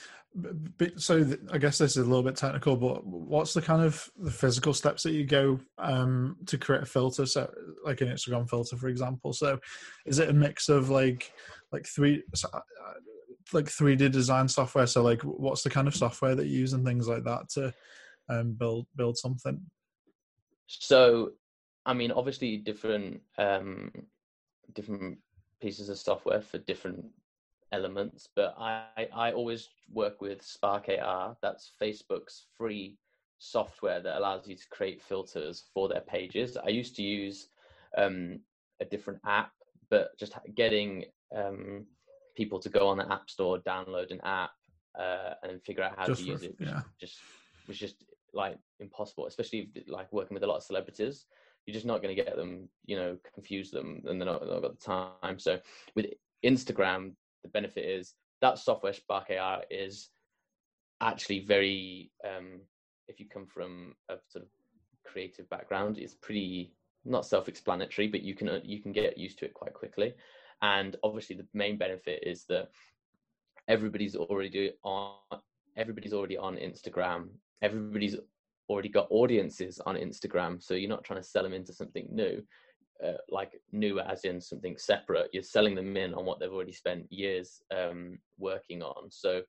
so 0.97 1.27
I 1.53 1.59
guess 1.59 1.79
this 1.79 1.93
is 1.93 1.99
a 1.99 2.09
little 2.09 2.23
bit 2.23 2.37
technical, 2.37 2.77
but 2.77 3.07
what's 3.07 3.53
the 3.53 3.61
kind 3.61 3.83
of 3.83 4.09
the 4.17 4.31
physical 4.31 4.73
steps 4.73 5.03
that 5.03 5.13
you 5.13 5.25
go 5.25 5.61
um, 5.79 6.37
to 6.47 6.57
create 6.57 6.83
a 6.83 6.87
filter? 6.87 7.27
So, 7.27 7.53
like 7.85 8.01
an 8.01 8.09
Instagram 8.09 8.49
filter, 8.49 8.77
for 8.77 8.89
example. 8.89 9.33
So, 9.33 9.59
is 10.07 10.19
it 10.19 10.31
a 10.31 10.33
mix 10.33 10.69
of 10.69 10.89
like, 10.89 11.33
like 11.71 11.87
three, 11.87 12.23
uh, 12.53 12.61
like 13.53 13.69
three 13.69 13.95
D 13.95 14.09
design 14.09 14.49
software? 14.49 14.87
So, 14.87 15.03
like, 15.03 15.23
what's 15.23 15.63
the 15.63 15.71
kind 15.71 15.87
of 15.87 15.95
software 15.95 16.35
that 16.35 16.47
you 16.47 16.61
use 16.61 16.73
and 16.73 16.85
things 16.85 17.09
like 17.09 17.25
that 17.25 17.51
to 17.51 17.75
um, 18.29 18.53
build 18.53 18.87
build 18.97 19.19
something? 19.19 19.61
So, 20.67 21.33
I 21.85 21.93
mean, 21.93 22.11
obviously, 22.11 22.57
different 22.57 23.21
um, 23.37 23.93
different 24.75 25.19
pieces 25.61 25.91
of 25.91 25.99
software 25.99 26.41
for 26.41 26.59
different 26.59 27.05
elements, 27.73 28.29
but 28.37 28.55
I, 28.59 29.09
I 29.15 29.33
always 29.33 29.69
work 29.93 30.21
with 30.21 30.43
Spark 30.43 30.89
AR. 30.89 31.37
That's 31.43 31.73
Facebook's 31.81 32.47
free 32.57 32.97
software 33.39 34.01
that 34.01 34.17
allows 34.17 34.47
you 34.47 34.55
to 34.55 34.69
create 34.71 35.03
filters 35.03 35.65
for 35.75 35.89
their 35.89 36.03
pages. 36.03 36.57
I 36.57 36.69
used 36.69 36.95
to 36.97 37.03
use 37.03 37.49
um, 37.99 38.39
a 38.81 38.85
different 38.85 39.21
app, 39.27 39.53
but 39.91 40.17
just 40.19 40.35
getting 40.55 41.07
um, 41.35 41.87
people 42.37 42.61
to 42.61 42.69
go 42.69 42.87
on 42.89 42.99
the 42.99 43.13
App 43.13 43.29
Store, 43.29 43.59
download 43.59 44.11
an 44.11 44.21
app, 44.23 44.53
uh, 44.99 45.35
and 45.43 45.63
figure 45.63 45.83
out 45.83 45.99
how 45.99 46.07
just 46.07 46.21
to 46.21 46.27
use 46.27 46.43
it, 46.43 46.55
yeah. 46.59 46.83
just 47.01 47.19
was 47.67 47.79
just 47.79 48.05
like 48.35 48.59
impossible. 48.81 49.27
Especially 49.27 49.71
if, 49.75 49.89
like 49.89 50.13
working 50.13 50.35
with 50.35 50.45
a 50.45 50.47
lot 50.47 50.57
of 50.57 50.63
celebrities, 50.63 51.27
you're 51.67 51.75
just 51.75 51.87
not 51.87 52.03
going 52.03 52.15
to 52.15 52.23
get 52.23 52.37
them, 52.37 52.69
you 52.87 52.97
know, 52.97 53.17
confuse 53.35 53.71
them, 53.71 54.03
and 54.07 54.21
they're 54.21 54.27
not, 54.27 54.41
they're 54.41 54.55
not 54.55 54.63
got 54.63 54.79
the 54.79 54.85
time. 54.85 55.39
So 55.39 55.59
with 55.95 56.07
Instagram, 56.45 57.13
the 57.43 57.49
benefit 57.49 57.85
is 57.85 58.15
that 58.41 58.59
software 58.59 58.93
Spark 58.93 59.31
AR 59.31 59.63
is 59.71 60.09
actually 61.01 61.41
very 61.41 62.11
um, 62.25 62.61
if 63.09 63.19
you 63.21 63.27
come 63.29 63.47
from 63.47 63.95
a 64.09 64.15
sort 64.29 64.45
of 64.45 64.51
creative 65.05 65.49
background 65.51 65.99
it's 65.99 66.15
pretty 66.15 66.73
not 67.05 67.27
self-explanatory 67.27 68.09
but 68.09 68.23
you 68.23 68.35
can 68.35 68.49
uh, 68.49 68.61
you 68.63 68.81
can 68.81 68.93
get 68.93 69.19
used 69.19 69.39
to 69.39 69.45
it 69.45 69.55
quite 69.55 69.75
quickly. 69.75 70.15
And 70.63 70.97
obviously 71.03 71.37
the 71.37 71.47
main 71.55 71.77
benefit 71.77 72.23
is 72.25 72.45
that 72.45 72.69
everybody's 73.69 74.15
already 74.15 74.73
on 74.85 75.17
everybody's 75.77 76.13
already 76.13 76.37
on 76.37 76.57
instagram. 76.57 77.29
Everybody's 77.63 78.17
already 78.69 78.89
got 78.89 79.09
audiences 79.11 79.81
on 79.87 79.97
instagram 79.97 80.63
so 80.63 80.75
you're 80.75 80.89
not 80.89 81.05
trying 81.05 81.21
to 81.21 81.29
sell 81.29 81.43
them 81.43 81.53
into 81.53 81.73
something 81.73 82.07
new 82.11 82.43
uh, 83.05 83.19
like 83.31 83.61
new 83.73 84.01
as 84.01 84.25
in 84.25 84.41
something 84.41 84.77
separate. 84.77 85.31
You're 85.33 85.43
selling 85.43 85.75
them 85.75 85.97
in 85.97 86.15
on 86.15 86.25
what 86.25 86.41
they've 86.41 86.53
already 86.53 86.73
spent 86.73 87.11
years 87.11 87.61
um, 87.77 88.19
working 88.39 88.83
on. 88.83 89.11
So 89.11 89.43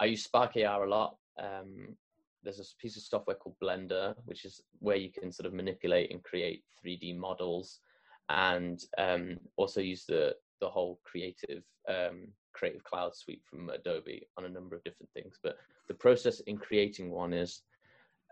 i 0.00 0.04
use 0.04 0.24
spark 0.24 0.56
ar 0.56 0.84
a 0.84 0.88
lot. 0.88 1.16
Um, 1.42 1.96
there's 2.42 2.60
a 2.60 2.64
piece 2.80 2.96
of 2.96 3.02
software 3.02 3.36
called 3.36 3.56
blender 3.62 4.14
which 4.24 4.44
is 4.44 4.62
where 4.78 4.96
you 4.96 5.10
can 5.10 5.32
sort 5.32 5.46
of 5.46 5.52
manipulate 5.52 6.10
and 6.12 6.22
create 6.22 6.62
3d 6.84 7.16
models 7.16 7.80
and 8.28 8.84
um, 8.96 9.38
also 9.56 9.80
use 9.80 10.04
the 10.06 10.34
the 10.60 10.68
whole 10.68 11.00
creative 11.04 11.62
um, 11.88 12.28
creative 12.52 12.82
cloud 12.84 13.14
suite 13.14 13.42
from 13.44 13.70
adobe 13.70 14.26
on 14.36 14.44
a 14.44 14.48
number 14.48 14.74
of 14.74 14.82
different 14.84 15.10
things. 15.14 15.38
But 15.42 15.56
the 15.86 15.94
process 15.94 16.40
in 16.40 16.58
creating 16.58 17.10
one 17.10 17.32
is 17.32 17.62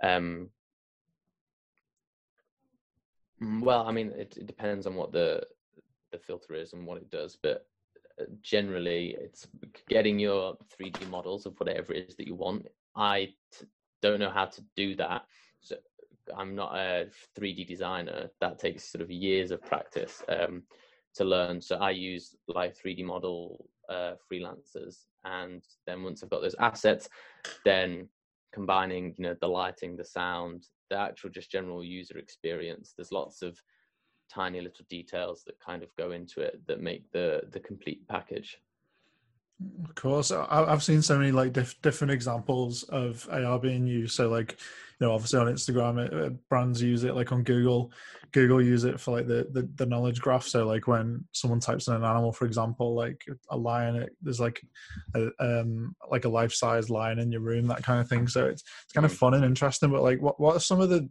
um, 0.03 0.51
well, 3.41 3.87
I 3.87 3.93
mean, 3.93 4.13
it, 4.17 4.37
it, 4.37 4.47
depends 4.47 4.87
on 4.87 4.95
what 4.95 5.13
the 5.13 5.43
the 6.13 6.19
filter 6.19 6.55
is 6.55 6.73
and 6.73 6.87
what 6.87 6.99
it 6.99 7.11
does, 7.11 7.37
but 7.43 7.67
uh, 8.21 8.25
generally, 8.43 9.17
it's 9.21 9.47
getting 9.89 10.19
your 10.19 10.57
3D 10.79 11.09
models 11.11 11.47
of 11.47 11.59
whatever 11.59 11.93
it 11.93 12.09
is 12.09 12.17
that 12.17 12.27
you 12.27 12.35
want. 12.35 12.67
I 12.95 13.35
t- 13.59 13.67
don't 14.01 14.21
know 14.21 14.31
how 14.31 14.47
to 14.47 14.63
do 14.75 14.95
that, 14.97 15.27
so 15.61 15.77
I'm 16.35 16.55
not 16.55 16.75
a 16.77 17.09
3D 17.39 17.67
designer. 17.67 18.31
That 18.41 18.59
takes 18.59 18.85
sort 18.91 19.03
of 19.03 19.11
years 19.11 19.51
of 19.51 19.63
practice 19.63 20.23
um, 20.29 20.63
to 21.15 21.25
learn. 21.25 21.61
So 21.61 21.77
I 21.77 21.91
use 21.91 22.37
like 22.49 22.77
3D 22.77 23.05
model 23.05 23.69
uh, 23.89 24.13
freelancers, 24.31 25.05
and 25.25 25.63
then 25.87 26.03
once 26.03 26.23
I've 26.23 26.31
got 26.31 26.41
those 26.41 26.57
assets, 26.59 27.09
then 27.65 28.09
combining 28.53 29.15
you 29.19 29.25
know 29.25 29.37
the 29.39 29.47
lighting 29.47 29.97
the 29.97 30.05
sound 30.05 30.67
the 30.91 30.97
actual 30.99 31.31
just 31.31 31.51
general 31.51 31.85
user 31.85 32.19
experience. 32.19 32.95
There's 32.97 33.13
lots 33.13 33.43
of 33.43 33.61
tiny 34.33 34.61
little 34.61 34.85
details 34.89 35.45
that 35.47 35.61
kind 35.61 35.83
of 35.83 35.95
go 35.97 36.11
into 36.13 36.41
it 36.41 36.61
that 36.67 36.81
make 36.81 37.11
the 37.13 37.43
the 37.53 37.61
complete 37.61 38.07
package 38.09 38.59
of 39.85 39.95
course, 39.95 40.31
I've 40.31 40.83
seen 40.83 41.01
so 41.01 41.19
many 41.19 41.33
like 41.33 41.53
diff- 41.55 41.81
different 41.81 42.11
examples 42.11 42.83
of 42.85 43.27
AR 43.31 43.59
being 43.59 43.87
used. 43.87 44.15
So, 44.15 44.29
like, 44.29 44.59
you 45.01 45.07
know, 45.07 45.15
obviously 45.15 45.39
on 45.39 45.47
Instagram, 45.47 46.05
it, 46.05 46.13
it, 46.13 46.49
brands 46.49 46.83
use 46.83 47.05
it. 47.05 47.15
Like 47.15 47.33
on 47.33 47.43
Google, 47.43 47.91
Google 48.33 48.63
use 48.63 48.85
it 48.85 49.01
for 49.01 49.13
like 49.13 49.27
the, 49.27 49.47
the, 49.51 49.69
the 49.77 49.87
knowledge 49.87 50.21
graph. 50.21 50.47
So, 50.47 50.67
like 50.67 50.87
when 50.87 51.25
someone 51.33 51.61
types 51.61 51.89
in 51.89 51.95
an 51.95 52.05
animal, 52.05 52.33
for 52.33 52.45
example, 52.45 52.95
like 52.95 53.25
a 53.49 53.57
lion, 53.57 53.97
it, 53.97 54.15
there's 54.21 54.41
like 54.41 54.61
a, 55.15 55.31
um 55.41 55.97
like 56.11 56.27
a 56.27 56.31
life 56.31 56.53
size 56.53 56.91
lion 56.91 57.19
in 57.19 57.33
your 57.33 57.41
room, 57.41 57.67
that 57.69 57.83
kind 57.83 58.01
of 58.01 58.09
thing. 58.09 58.29
So 58.29 58.47
it's 58.47 58.63
it's 58.85 58.93
kind 58.93 59.07
of 59.07 59.13
mm. 59.13 59.17
fun 59.17 59.35
and 59.35 59.45
interesting. 59.45 59.91
But 59.91 60.03
like, 60.03 60.21
what 60.21 60.39
what 60.39 60.57
are 60.57 60.61
some 60.61 60.83
of 60.83 60.91
the 60.91 61.09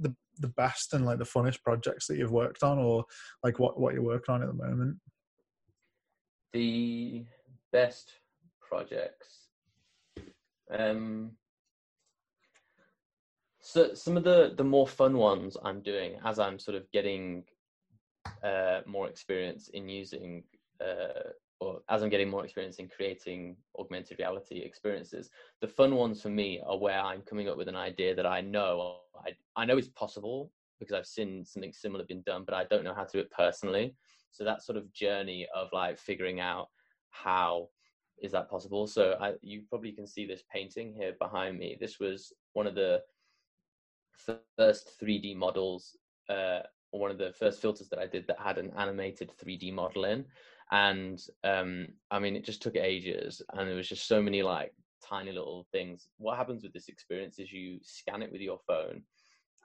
the 0.00 0.14
the 0.40 0.48
best 0.48 0.92
and 0.92 1.06
like 1.06 1.18
the 1.18 1.24
funnest 1.24 1.62
projects 1.62 2.08
that 2.08 2.16
you've 2.16 2.32
worked 2.32 2.64
on, 2.64 2.78
or 2.78 3.04
like 3.44 3.60
what 3.60 3.78
what 3.78 3.94
you're 3.94 4.02
working 4.02 4.34
on 4.34 4.42
at 4.42 4.48
the 4.48 4.54
moment? 4.54 4.96
The 6.52 7.26
best 7.76 8.10
projects. 8.68 9.28
Um, 10.70 11.32
so 13.60 13.92
some 13.92 14.16
of 14.16 14.24
the 14.24 14.54
the 14.56 14.64
more 14.74 14.88
fun 15.00 15.14
ones 15.18 15.58
I'm 15.62 15.80
doing 15.92 16.12
as 16.24 16.38
I'm 16.38 16.58
sort 16.58 16.76
of 16.80 16.90
getting 16.90 17.44
uh, 18.42 18.80
more 18.86 19.08
experience 19.08 19.68
in 19.78 19.90
using 19.90 20.44
uh, 20.80 21.28
or 21.60 21.80
as 21.90 22.02
I'm 22.02 22.08
getting 22.14 22.30
more 22.30 22.44
experience 22.46 22.76
in 22.76 22.88
creating 22.88 23.56
augmented 23.78 24.18
reality 24.18 24.58
experiences, 24.70 25.28
the 25.60 25.68
fun 25.68 25.92
ones 25.94 26.22
for 26.22 26.30
me 26.30 26.48
are 26.66 26.78
where 26.78 27.00
I'm 27.10 27.22
coming 27.30 27.48
up 27.50 27.58
with 27.58 27.68
an 27.68 27.82
idea 27.90 28.14
that 28.14 28.26
I 28.38 28.40
know 28.40 29.00
I, 29.26 29.30
I 29.60 29.66
know 29.66 29.76
is 29.76 29.88
possible 29.88 30.50
because 30.78 30.94
I've 30.94 31.14
seen 31.16 31.44
something 31.44 31.74
similar 31.74 32.04
been 32.04 32.22
done, 32.22 32.44
but 32.46 32.54
I 32.54 32.64
don't 32.64 32.84
know 32.84 32.94
how 32.94 33.04
to 33.04 33.16
do 33.18 33.24
it 33.24 33.30
personally. 33.30 33.94
So 34.30 34.44
that 34.44 34.62
sort 34.62 34.78
of 34.78 34.90
journey 34.94 35.46
of 35.54 35.68
like 35.72 35.98
figuring 35.98 36.40
out 36.40 36.68
how 37.22 37.68
is 38.22 38.32
that 38.32 38.50
possible? 38.50 38.86
So 38.86 39.16
I, 39.20 39.34
you 39.42 39.62
probably 39.68 39.92
can 39.92 40.06
see 40.06 40.26
this 40.26 40.42
painting 40.52 40.94
here 40.94 41.14
behind 41.20 41.58
me. 41.58 41.76
This 41.80 41.98
was 42.00 42.32
one 42.54 42.66
of 42.66 42.74
the 42.74 43.02
first 44.56 44.90
3D 45.02 45.36
models, 45.36 45.96
uh, 46.28 46.60
one 46.90 47.10
of 47.10 47.18
the 47.18 47.32
first 47.38 47.60
filters 47.60 47.88
that 47.90 47.98
I 47.98 48.06
did 48.06 48.26
that 48.26 48.38
had 48.38 48.58
an 48.58 48.72
animated 48.76 49.30
3D 49.42 49.72
model 49.72 50.04
in. 50.04 50.24
And 50.72 51.22
um, 51.44 51.88
I 52.10 52.18
mean, 52.18 52.36
it 52.36 52.44
just 52.44 52.62
took 52.62 52.76
ages, 52.76 53.40
and 53.52 53.68
there 53.68 53.76
was 53.76 53.88
just 53.88 54.08
so 54.08 54.20
many 54.20 54.42
like 54.42 54.72
tiny 55.08 55.30
little 55.30 55.66
things. 55.70 56.08
What 56.18 56.36
happens 56.36 56.62
with 56.62 56.72
this 56.72 56.88
experience 56.88 57.38
is 57.38 57.52
you 57.52 57.78
scan 57.82 58.22
it 58.22 58.32
with 58.32 58.40
your 58.40 58.58
phone, 58.66 59.02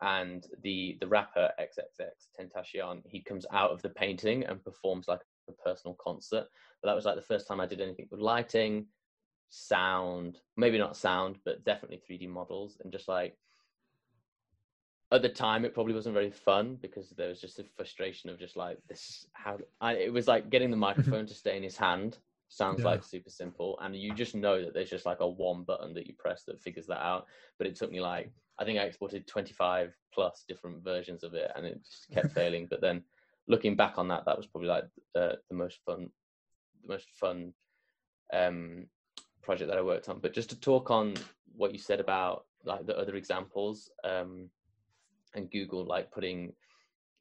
and 0.02 0.46
the 0.62 0.98
the 1.02 1.08
rapper 1.08 1.50
XXX 1.60 2.10
Tentacion 2.40 3.02
he 3.06 3.22
comes 3.22 3.48
out 3.52 3.72
of 3.72 3.82
the 3.82 3.90
painting 3.90 4.44
and 4.46 4.64
performs 4.64 5.08
like 5.08 5.22
a 5.52 5.64
personal 5.64 5.96
concert. 6.00 6.46
But 6.82 6.90
that 6.90 6.96
was 6.96 7.06
like 7.06 7.16
the 7.16 7.22
first 7.22 7.48
time 7.48 7.60
I 7.60 7.68
did 7.68 7.82
anything 7.82 8.08
with 8.12 8.20
lighting, 8.20 8.88
sound, 9.50 10.40
maybe 10.58 10.78
not 10.78 10.98
sound, 10.98 11.38
but 11.46 11.64
definitely 11.64 12.02
3D 12.10 12.28
models, 12.28 12.78
and 12.84 12.92
just 12.92 13.08
like 13.08 13.38
at 15.12 15.22
the 15.22 15.30
time 15.30 15.66
it 15.66 15.74
probably 15.74 15.94
wasn't 15.94 16.14
very 16.14 16.32
fun 16.32 16.78
because 16.82 17.10
there 17.10 17.28
was 17.28 17.42
just 17.42 17.60
a 17.60 17.64
frustration 17.76 18.30
of 18.30 18.40
just 18.40 18.56
like 18.56 18.78
this 18.88 19.28
how 19.34 19.58
I, 19.82 19.96
it 19.96 20.14
was 20.14 20.28
like 20.28 20.50
getting 20.50 20.72
the 20.72 20.78
microphone 20.88 21.28
to 21.28 21.34
stay 21.34 21.58
in 21.58 21.64
his 21.64 21.78
hand 21.78 22.18
sounds 22.48 22.80
yeah. 22.80 22.86
like 22.86 23.04
super 23.04 23.30
simple 23.30 23.78
and 23.82 23.96
you 23.96 24.14
just 24.14 24.36
know 24.36 24.62
that 24.62 24.74
there's 24.74 24.90
just 24.90 25.06
like 25.06 25.20
a 25.22 25.28
one 25.28 25.64
button 25.64 25.94
that 25.94 26.08
you 26.08 26.14
press 26.18 26.44
that 26.44 26.62
figures 26.62 26.88
that 26.88 27.02
out 27.02 27.26
but 27.58 27.68
it 27.68 27.76
took 27.76 27.92
me 27.92 28.02
like 28.02 28.32
i 28.60 28.66
think 28.66 28.80
i 28.80 28.84
exported 28.84 29.28
25 29.28 29.96
plus 30.14 30.44
different 30.48 30.84
versions 30.84 31.24
of 31.24 31.34
it 31.34 31.52
and 31.56 31.66
it 31.66 31.80
just 31.86 32.10
kept 32.12 32.34
failing 32.34 32.68
but 32.70 32.82
then 32.82 33.02
looking 33.52 33.76
back 33.76 33.98
on 33.98 34.08
that, 34.08 34.26
that 34.26 34.38
was 34.38 34.48
probably 34.48 34.70
like 34.70 34.86
the, 35.14 35.38
the 35.50 35.56
most 35.56 35.80
fun, 35.86 36.10
the 36.82 36.94
most 36.94 37.08
fun 37.20 37.54
um, 38.34 38.88
project 39.44 39.70
that 39.70 39.78
I 39.78 39.84
worked 39.84 40.10
on. 40.10 40.20
But 40.20 40.34
just 40.34 40.50
to 40.50 40.60
talk 40.60 40.90
on 40.90 41.14
what 41.56 41.74
you 41.74 41.78
said 41.78 42.00
about 42.00 42.46
like 42.64 42.86
the 42.86 42.98
other 42.98 43.16
examples 43.16 43.90
um, 44.04 44.50
and 45.36 45.52
Google 45.52 45.86
like 45.86 46.12
putting 46.12 46.54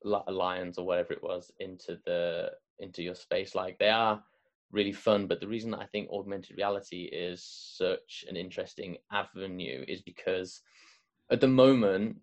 lions 0.05 0.79
or 0.79 0.87
whatever 0.87 1.13
it 1.13 1.23
was 1.23 1.51
into 1.59 1.99
the 2.07 2.51
into 2.79 3.03
your 3.03 3.15
space. 3.15 3.55
Like 3.55 3.79
they 3.79 3.91
are 3.91 4.23
really 4.71 4.93
fun, 4.93 5.27
but 5.27 5.41
the 5.41 5.49
reason 5.49 5.75
I 5.75 5.87
think 5.87 6.09
augmented 6.11 6.57
reality 6.57 7.11
is 7.13 7.45
such 7.45 8.25
an 8.29 8.37
interesting 8.37 8.97
avenue 9.13 9.85
is 9.89 10.01
because 10.01 10.63
at 11.31 11.41
the 11.41 11.49
moment 11.49 12.17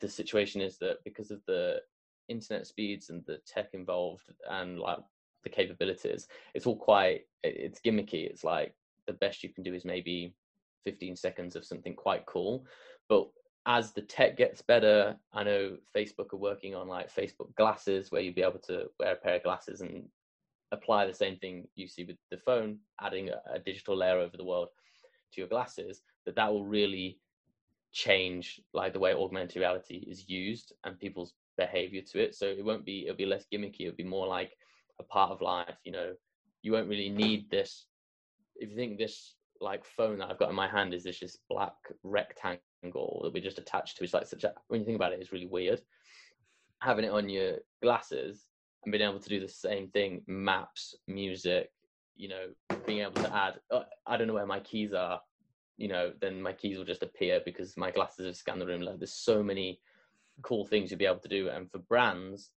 the 0.00 0.08
situation 0.08 0.60
is 0.60 0.78
that 0.78 1.02
because 1.04 1.30
of 1.30 1.40
the 1.46 1.80
internet 2.28 2.66
speeds 2.66 3.10
and 3.10 3.24
the 3.26 3.38
tech 3.46 3.70
involved 3.72 4.32
and 4.50 4.78
like 4.78 4.98
the 5.42 5.50
capabilities, 5.50 6.28
it's 6.54 6.66
all 6.66 6.76
quite 6.76 7.22
it's 7.42 7.80
gimmicky. 7.80 8.26
It's 8.26 8.44
like 8.44 8.74
the 9.06 9.12
best 9.12 9.42
you 9.42 9.50
can 9.50 9.62
do 9.62 9.74
is 9.74 9.84
maybe 9.84 10.34
15 10.84 11.16
seconds 11.16 11.56
of 11.56 11.64
something 11.64 11.94
quite 11.94 12.26
cool. 12.26 12.64
But 13.08 13.28
as 13.66 13.92
the 13.92 14.02
tech 14.02 14.36
gets 14.36 14.62
better, 14.62 15.16
I 15.32 15.42
know 15.44 15.76
Facebook 15.96 16.32
are 16.32 16.38
working 16.38 16.74
on 16.74 16.88
like 16.88 17.14
Facebook 17.14 17.54
glasses 17.56 18.10
where 18.10 18.20
you'd 18.20 18.34
be 18.34 18.42
able 18.42 18.60
to 18.66 18.86
wear 18.98 19.12
a 19.12 19.16
pair 19.16 19.36
of 19.36 19.42
glasses 19.42 19.80
and 19.80 20.04
apply 20.72 21.06
the 21.06 21.14
same 21.14 21.36
thing 21.36 21.66
you 21.74 21.88
see 21.88 22.04
with 22.04 22.16
the 22.30 22.36
phone, 22.38 22.78
adding 23.00 23.30
a, 23.30 23.40
a 23.54 23.58
digital 23.58 23.96
layer 23.96 24.18
over 24.18 24.36
the 24.36 24.44
world 24.44 24.68
to 25.32 25.40
your 25.40 25.48
glasses, 25.48 26.02
that 26.26 26.36
that 26.36 26.52
will 26.52 26.64
really 26.64 27.18
change 27.92 28.60
like 28.72 28.92
the 28.92 28.98
way 28.98 29.14
augmented 29.14 29.60
reality 29.60 30.04
is 30.08 30.28
used 30.28 30.72
and 30.84 30.98
people's 30.98 31.32
behavior 31.56 32.02
to 32.12 32.22
it. 32.22 32.34
So 32.34 32.46
it 32.46 32.64
won't 32.64 32.84
be 32.84 33.04
it'll 33.04 33.16
be 33.16 33.26
less 33.26 33.46
gimmicky, 33.52 33.82
it'll 33.82 33.96
be 33.96 34.04
more 34.04 34.26
like 34.26 34.52
a 35.00 35.04
part 35.04 35.30
of 35.30 35.40
life, 35.40 35.76
you 35.84 35.92
know. 35.92 36.14
You 36.62 36.72
won't 36.72 36.88
really 36.88 37.10
need 37.10 37.50
this 37.50 37.86
if 38.56 38.70
you 38.70 38.76
think 38.76 38.98
this 38.98 39.34
like 39.60 39.84
phone 39.84 40.18
that 40.18 40.30
I've 40.30 40.38
got 40.38 40.50
in 40.50 40.56
my 40.56 40.68
hand 40.68 40.94
is 40.94 41.04
this 41.04 41.18
just 41.18 41.38
black 41.48 41.74
rectangle 42.02 43.20
that 43.22 43.32
we 43.32 43.40
just 43.40 43.58
attached 43.58 43.96
to. 43.96 44.04
It's 44.04 44.14
like 44.14 44.26
such 44.26 44.44
a 44.44 44.52
when 44.68 44.80
you 44.80 44.86
think 44.86 44.96
about 44.96 45.12
it, 45.12 45.20
it's 45.20 45.32
really 45.32 45.46
weird. 45.46 45.80
Having 46.80 47.06
it 47.06 47.12
on 47.12 47.28
your 47.28 47.58
glasses 47.82 48.48
and 48.84 48.92
being 48.92 49.04
able 49.04 49.20
to 49.20 49.28
do 49.28 49.40
the 49.40 49.48
same 49.48 49.88
thing, 49.88 50.22
maps, 50.26 50.94
music, 51.08 51.70
you 52.16 52.28
know, 52.28 52.76
being 52.86 53.00
able 53.00 53.22
to 53.22 53.34
add. 53.34 53.54
Uh, 53.70 53.84
I 54.06 54.16
don't 54.16 54.26
know 54.26 54.34
where 54.34 54.46
my 54.46 54.60
keys 54.60 54.92
are, 54.92 55.20
you 55.78 55.88
know, 55.88 56.12
then 56.20 56.42
my 56.42 56.52
keys 56.52 56.76
will 56.76 56.84
just 56.84 57.02
appear 57.02 57.40
because 57.44 57.76
my 57.76 57.90
glasses 57.90 58.26
have 58.26 58.36
scanned 58.36 58.60
the 58.60 58.66
room. 58.66 58.82
Like 58.82 58.98
there's 58.98 59.14
so 59.14 59.42
many 59.42 59.80
cool 60.42 60.66
things 60.66 60.90
you'll 60.90 60.98
be 60.98 61.06
able 61.06 61.18
to 61.18 61.28
do, 61.28 61.48
and 61.48 61.70
for 61.70 61.78
brands, 61.78 62.50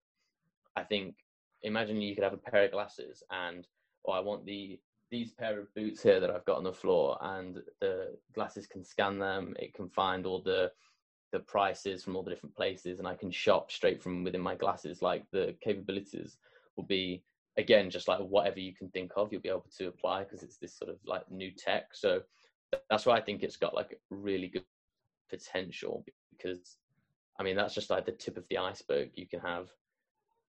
I 0.77 0.83
think 0.83 1.17
imagine 1.63 2.01
you 2.01 2.15
could 2.15 2.25
have 2.25 2.33
a 2.33 2.51
pair 2.51 2.65
of 2.65 2.73
glasses 2.73 3.23
and 3.31 3.67
oh, 4.07 4.13
I 4.13 4.21
want 4.21 4.45
the 4.45 4.79
these 5.11 5.33
pair 5.33 5.61
of 5.61 5.73
boots 5.75 6.03
here 6.03 6.19
that 6.19 6.31
I've 6.31 6.45
got 6.45 6.57
on 6.57 6.65
the 6.65 6.73
floor, 6.73 7.17
and 7.21 7.63
the 7.81 8.17
glasses 8.35 8.67
can 8.67 8.83
scan 8.85 9.19
them. 9.19 9.55
It 9.59 9.75
can 9.75 9.89
find 9.89 10.27
all 10.27 10.41
the 10.43 10.73
the 11.33 11.39
prices 11.41 12.05
from 12.05 12.17
all 12.17 12.23
the 12.23 12.31
different 12.31 12.57
places, 12.57 12.99
and 12.99 13.07
I 13.07 13.15
can 13.15 13.31
shop 13.31 13.71
straight 13.71 14.03
from 14.03 14.25
within 14.25 14.41
my 14.41 14.55
glasses. 14.55 15.03
Like 15.03 15.25
the 15.31 15.55
capabilities 15.61 16.39
will 16.77 16.85
be 16.85 17.23
again 17.57 17.91
just 17.91 18.09
like 18.09 18.21
whatever 18.21 18.61
you 18.61 18.75
can 18.75 18.89
think 18.91 19.13
of, 19.17 19.33
you'll 19.33 19.41
be 19.43 19.49
able 19.49 19.67
to 19.79 19.89
apply 19.89 20.25
because 20.25 20.43
it's 20.43 20.59
this 20.59 20.77
sort 20.77 20.91
of 20.91 20.99
like 21.07 21.31
new 21.31 21.51
tech. 21.51 21.89
So 21.93 22.23
that's 22.91 23.07
why 23.07 23.17
I 23.17 23.21
think 23.21 23.43
it's 23.43 23.57
got 23.57 23.75
like 23.75 23.99
really 24.11 24.49
good 24.49 24.65
potential 25.31 26.05
because 26.31 26.77
I 27.39 27.43
mean 27.43 27.57
that's 27.57 27.75
just 27.75 27.91
like 27.91 28.07
the 28.07 28.13
tip 28.13 28.37
of 28.37 28.45
the 28.49 28.59
iceberg. 28.59 29.11
You 29.15 29.27
can 29.27 29.41
have 29.41 29.69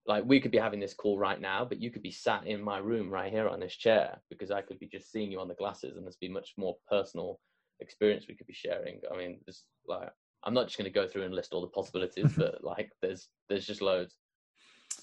like 0.05 0.23
we 0.25 0.39
could 0.39 0.51
be 0.51 0.57
having 0.57 0.79
this 0.79 0.93
call 0.93 1.17
right 1.17 1.39
now, 1.39 1.65
but 1.65 1.81
you 1.81 1.91
could 1.91 2.01
be 2.01 2.11
sat 2.11 2.47
in 2.47 2.61
my 2.61 2.77
room 2.77 3.09
right 3.09 3.31
here 3.31 3.49
on 3.49 3.59
this 3.59 3.75
chair 3.75 4.17
because 4.29 4.51
I 4.51 4.61
could 4.61 4.79
be 4.79 4.87
just 4.87 5.11
seeing 5.11 5.31
you 5.31 5.39
on 5.39 5.49
the 5.49 5.55
glasses, 5.55 5.97
and 5.97 6.05
there's 6.05 6.15
be 6.15 6.29
much 6.29 6.53
more 6.57 6.75
personal 6.89 7.39
experience 7.81 8.25
we 8.27 8.35
could 8.35 8.47
be 8.47 8.53
sharing. 8.53 9.01
I 9.13 9.17
mean, 9.17 9.39
there's 9.45 9.63
like 9.87 10.09
I'm 10.43 10.53
not 10.53 10.67
just 10.67 10.77
going 10.77 10.91
to 10.91 10.99
go 10.99 11.07
through 11.07 11.23
and 11.23 11.35
list 11.35 11.53
all 11.53 11.61
the 11.61 11.67
possibilities, 11.67 12.31
but 12.37 12.63
like 12.63 12.89
there's 13.01 13.27
there's 13.49 13.67
just 13.67 13.81
loads. 13.81 14.15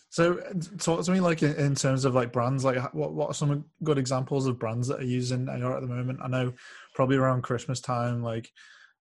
So, 0.08 0.36
talk 0.78 1.04
to 1.04 1.10
me 1.10 1.20
like 1.20 1.42
in, 1.42 1.74
terms 1.74 2.04
of 2.04 2.14
like 2.14 2.32
brands. 2.32 2.64
Like, 2.64 2.94
what 2.94 3.12
what 3.12 3.30
are 3.30 3.34
some 3.34 3.64
good 3.82 3.98
examples 3.98 4.46
of 4.46 4.58
brands 4.58 4.88
that 4.88 5.00
are 5.00 5.04
using 5.04 5.48
AR 5.48 5.76
at 5.76 5.82
the 5.82 5.88
moment? 5.88 6.20
I 6.22 6.28
know 6.28 6.52
probably 6.94 7.16
around 7.16 7.42
Christmas 7.42 7.80
time, 7.80 8.22
like 8.22 8.50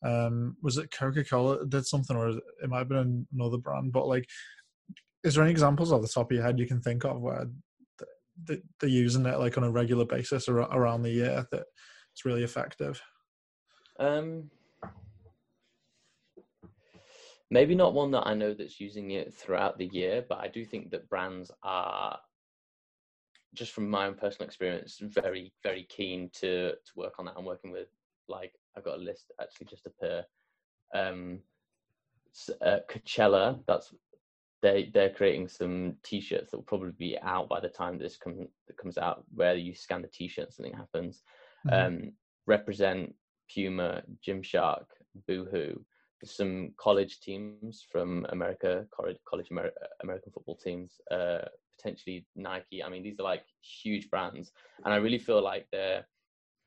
um 0.03 0.55
was 0.61 0.77
it 0.77 0.91
Coca 0.91 1.23
Cola 1.23 1.65
did 1.65 1.85
something, 1.85 2.15
or 2.15 2.29
it 2.29 2.41
might 2.69 2.79
have 2.79 2.89
been 2.89 3.27
another 3.33 3.57
brand, 3.57 3.91
but 3.91 4.07
like 4.07 4.25
is 5.23 5.35
there 5.35 5.43
any 5.43 5.51
examples 5.51 5.91
off 5.91 6.01
the 6.01 6.07
top 6.07 6.31
of 6.31 6.35
your 6.35 6.43
head 6.43 6.59
you 6.59 6.67
can 6.67 6.81
think 6.81 7.05
of 7.05 7.21
where 7.21 7.45
they're 8.45 8.89
using 8.89 9.25
it 9.25 9.37
like 9.37 9.57
on 9.57 9.63
a 9.63 9.71
regular 9.71 10.05
basis 10.05 10.47
or 10.47 10.57
around 10.57 11.03
the 11.03 11.11
year 11.11 11.45
that 11.51 11.63
it's 12.13 12.25
really 12.25 12.43
effective? 12.43 13.01
Um, 13.99 14.49
maybe 17.51 17.75
not 17.75 17.93
one 17.93 18.11
that 18.11 18.25
I 18.25 18.33
know 18.33 18.53
that's 18.53 18.79
using 18.79 19.11
it 19.11 19.33
throughout 19.33 19.77
the 19.77 19.87
year, 19.87 20.25
but 20.27 20.39
I 20.39 20.47
do 20.47 20.65
think 20.65 20.89
that 20.91 21.09
brands 21.09 21.51
are 21.61 22.17
just 23.53 23.73
from 23.73 23.89
my 23.89 24.07
own 24.07 24.15
personal 24.15 24.47
experience 24.47 24.97
very 25.01 25.51
very 25.61 25.85
keen 25.89 26.29
to 26.33 26.71
to 26.71 26.91
work 26.95 27.15
on 27.19 27.25
that. 27.25 27.35
I'm 27.37 27.45
working 27.45 27.71
with 27.71 27.89
like 28.27 28.53
I've 28.77 28.83
got 28.83 28.97
a 28.97 29.01
list 29.01 29.31
actually 29.41 29.67
just 29.67 29.83
to 29.83 29.91
pair. 30.01 30.25
Um, 30.93 31.39
uh, 32.61 32.79
Coachella, 32.89 33.59
that's 33.67 33.93
they 34.61 34.89
they're 34.93 35.09
creating 35.09 35.47
some 35.47 35.95
t-shirts 36.03 36.51
that 36.51 36.57
will 36.57 36.63
probably 36.63 36.91
be 36.97 37.17
out 37.21 37.49
by 37.49 37.59
the 37.59 37.69
time 37.69 37.97
this 37.97 38.17
comes 38.17 38.47
that 38.67 38.77
comes 38.77 38.97
out 38.97 39.23
where 39.33 39.55
you 39.55 39.73
scan 39.73 40.01
the 40.01 40.07
t-shirt 40.07 40.53
something 40.53 40.73
happens 40.73 41.23
mm-hmm. 41.67 41.95
um, 42.05 42.11
represent 42.47 43.13
puma 43.53 44.01
gymshark 44.25 44.85
boohoo 45.27 45.75
some 46.23 46.71
college 46.77 47.19
teams 47.19 47.85
from 47.91 48.25
america 48.29 48.85
college, 48.95 49.17
college 49.27 49.47
Amer- 49.51 49.71
american 50.03 50.31
football 50.31 50.55
teams 50.55 51.01
uh, 51.11 51.39
potentially 51.77 52.25
nike 52.35 52.83
i 52.83 52.89
mean 52.89 53.03
these 53.03 53.19
are 53.19 53.23
like 53.23 53.43
huge 53.61 54.09
brands 54.09 54.51
and 54.85 54.93
i 54.93 54.97
really 54.97 55.17
feel 55.17 55.43
like 55.43 55.67
they're 55.71 56.05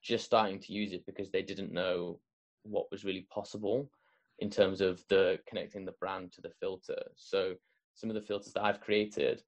just 0.04 0.24
starting 0.24 0.60
to 0.60 0.72
use 0.72 0.92
it 0.92 1.04
because 1.06 1.30
they 1.30 1.42
didn't 1.42 1.72
know 1.72 2.20
what 2.62 2.90
was 2.92 3.04
really 3.04 3.26
possible 3.32 3.90
in 4.38 4.50
terms 4.50 4.80
of 4.80 5.02
the 5.08 5.38
connecting 5.48 5.84
the 5.84 5.94
brand 6.00 6.32
to 6.32 6.40
the 6.40 6.50
filter 6.60 7.02
so 7.16 7.54
some 7.94 8.10
of 8.10 8.14
the 8.14 8.22
filters 8.22 8.52
that 8.52 8.64
I've 8.64 8.80
created, 8.80 9.42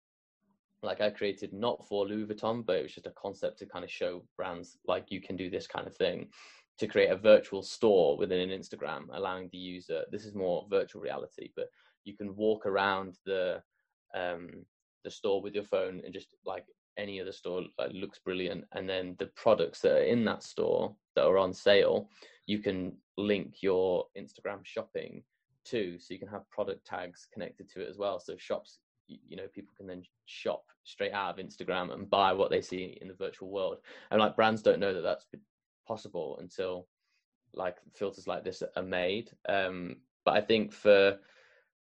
like 0.83 1.01
I 1.01 1.11
created 1.11 1.53
not 1.53 1.87
for 1.87 2.07
Louis 2.07 2.27
Vuitton, 2.27 2.65
but 2.65 2.77
it 2.77 2.83
was 2.83 2.95
just 2.95 3.07
a 3.07 3.13
concept 3.13 3.59
to 3.59 3.67
kind 3.67 3.85
of 3.85 3.91
show 3.91 4.23
brands 4.37 4.79
like 4.87 5.11
you 5.11 5.21
can 5.21 5.37
do 5.37 5.51
this 5.51 5.67
kind 5.67 5.87
of 5.87 5.97
thing 5.97 6.29
to 6.79 6.87
create 6.87 7.11
a 7.11 7.17
virtual 7.17 7.63
store 7.63 8.17
within 8.17 8.51
an 8.51 8.59
Instagram, 8.59 9.07
allowing 9.13 9.49
the 9.51 9.59
user. 9.59 10.03
This 10.11 10.25
is 10.25 10.35
more 10.35 10.67
virtual 10.71 11.03
reality, 11.03 11.51
but 11.57 11.67
you 12.05 12.17
can 12.17 12.37
walk 12.37 12.67
around 12.67 13.17
the 13.25 13.63
um, 14.15 14.49
the 15.05 15.11
store 15.11 15.43
with 15.43 15.55
your 15.55 15.65
phone 15.65 16.03
and 16.05 16.13
just 16.13 16.29
like 16.45 16.65
any 16.99 17.21
other 17.21 17.33
store 17.33 17.63
like 17.79 17.91
looks 17.93 18.19
brilliant. 18.19 18.65
And 18.73 18.89
then 18.89 19.17
the 19.19 19.27
products 19.27 19.81
that 19.81 19.93
are 19.93 20.05
in 20.05 20.25
that 20.25 20.43
store 20.43 20.95
that 21.15 21.27
are 21.27 21.39
on 21.39 21.53
sale 21.53 22.09
you 22.47 22.61
can 22.61 22.93
link 23.17 23.57
your 23.61 24.07
instagram 24.17 24.61
shopping 24.63 25.23
to 25.65 25.99
so 25.99 26.15
you 26.15 26.21
can 26.21 26.29
have 26.29 26.49
product 26.49 26.87
tags 26.87 27.27
connected 27.33 27.69
to 27.71 27.81
it 27.81 27.89
as 27.89 27.99
well. 27.99 28.21
So 28.21 28.37
shops 28.39 28.79
you 29.09 29.37
know 29.37 29.47
people 29.55 29.73
can 29.77 29.87
then 29.87 30.03
shop 30.25 30.65
straight 30.83 31.13
out 31.13 31.39
of 31.39 31.45
instagram 31.45 31.93
and 31.93 32.11
buy 32.11 32.33
what 32.33 32.51
they 32.51 32.61
see 32.61 32.99
in 33.01 33.09
the 33.09 33.15
virtual 33.15 33.51
world. 33.51 33.79
And 34.11 34.21
like 34.21 34.37
brands 34.37 34.63
don't 34.63 34.81
know 34.81 34.95
that 34.95 35.03
that's 35.03 35.27
possible 35.87 36.39
until 36.41 36.87
like 37.55 37.77
filters 37.95 38.27
like 38.27 38.45
this 38.45 38.63
are 38.75 38.83
made. 38.83 39.31
Um 39.49 39.97
but 40.25 40.35
i 40.35 40.41
think 40.41 40.73
for 40.73 41.19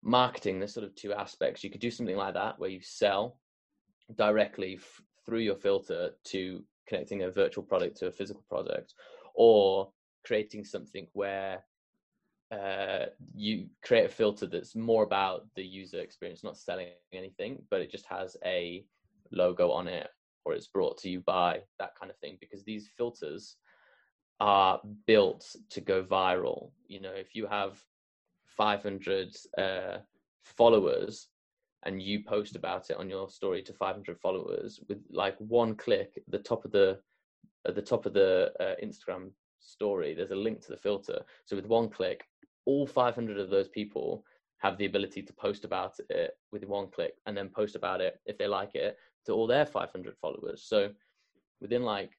marketing 0.01 0.59
there's 0.59 0.73
sort 0.73 0.85
of 0.85 0.95
two 0.95 1.13
aspects. 1.13 1.63
You 1.63 1.69
could 1.69 1.81
do 1.81 1.91
something 1.91 2.15
like 2.15 2.33
that 2.33 2.59
where 2.59 2.69
you 2.69 2.79
sell 2.81 3.37
directly 4.15 4.75
f- 4.75 5.01
through 5.25 5.39
your 5.39 5.55
filter 5.55 6.11
to 6.25 6.63
connecting 6.87 7.23
a 7.23 7.31
virtual 7.31 7.63
product 7.63 7.97
to 7.97 8.07
a 8.07 8.11
physical 8.11 8.43
product 8.49 8.93
or 9.35 9.91
creating 10.25 10.65
something 10.65 11.07
where 11.13 11.63
uh, 12.51 13.05
you 13.35 13.67
create 13.83 14.05
a 14.05 14.13
filter 14.13 14.47
that's 14.47 14.75
more 14.75 15.03
about 15.03 15.45
the 15.55 15.63
user 15.63 15.99
experience, 15.99 16.43
not 16.43 16.57
selling 16.57 16.87
anything, 17.13 17.61
but 17.69 17.81
it 17.81 17.91
just 17.91 18.07
has 18.07 18.35
a 18.43 18.83
logo 19.31 19.71
on 19.71 19.87
it 19.87 20.09
or 20.45 20.53
it's 20.53 20.67
brought 20.67 20.97
to 20.97 21.09
you 21.09 21.19
by 21.21 21.61
that 21.77 21.93
kind 21.95 22.09
of 22.09 22.17
thing. 22.17 22.37
Because 22.39 22.63
these 22.63 22.89
filters 22.97 23.57
are 24.39 24.79
built 25.05 25.55
to 25.69 25.81
go 25.81 26.03
viral. 26.03 26.71
You 26.87 27.01
know, 27.01 27.11
if 27.11 27.35
you 27.35 27.45
have 27.45 27.77
500 28.45 29.35
uh, 29.57 29.97
followers 30.43 31.27
and 31.83 32.01
you 32.01 32.23
post 32.23 32.55
about 32.55 32.89
it 32.89 32.97
on 32.97 33.09
your 33.09 33.29
story 33.29 33.61
to 33.63 33.73
500 33.73 34.19
followers 34.19 34.79
with 34.89 34.99
like 35.11 35.35
one 35.37 35.75
click 35.75 36.13
at 36.17 36.23
the 36.27 36.39
top 36.39 36.65
of 36.65 36.71
the 36.71 36.99
at 37.67 37.75
the 37.75 37.81
top 37.81 38.05
of 38.05 38.13
the 38.13 38.51
uh, 38.59 38.75
Instagram 38.83 39.31
story, 39.59 40.13
there's 40.13 40.31
a 40.31 40.35
link 40.35 40.61
to 40.61 40.71
the 40.71 40.77
filter. 40.77 41.21
So 41.45 41.55
with 41.55 41.65
one 41.65 41.89
click, 41.89 42.25
all 42.65 42.87
500 42.87 43.37
of 43.37 43.49
those 43.49 43.67
people 43.67 44.23
have 44.59 44.77
the 44.77 44.85
ability 44.85 45.21
to 45.23 45.33
post 45.33 45.65
about 45.65 45.95
it 46.09 46.31
with 46.51 46.65
one 46.65 46.87
click 46.87 47.13
and 47.25 47.35
then 47.35 47.49
post 47.49 47.75
about 47.75 48.01
it 48.01 48.19
if 48.25 48.37
they 48.37 48.47
like 48.47 48.75
it 48.75 48.97
to 49.25 49.33
all 49.33 49.47
their 49.47 49.65
500 49.65 50.17
followers 50.17 50.65
so 50.67 50.89
within 51.61 51.83
like 51.83 52.11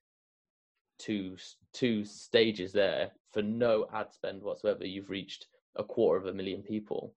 two 0.98 1.36
two 1.72 2.04
stages 2.04 2.72
there 2.72 3.10
for 3.32 3.42
no 3.42 3.86
ad 3.94 4.12
spend 4.12 4.42
whatsoever 4.42 4.86
you've 4.86 5.10
reached 5.10 5.46
a 5.76 5.84
quarter 5.84 6.18
of 6.18 6.26
a 6.26 6.36
million 6.36 6.62
people 6.62 7.14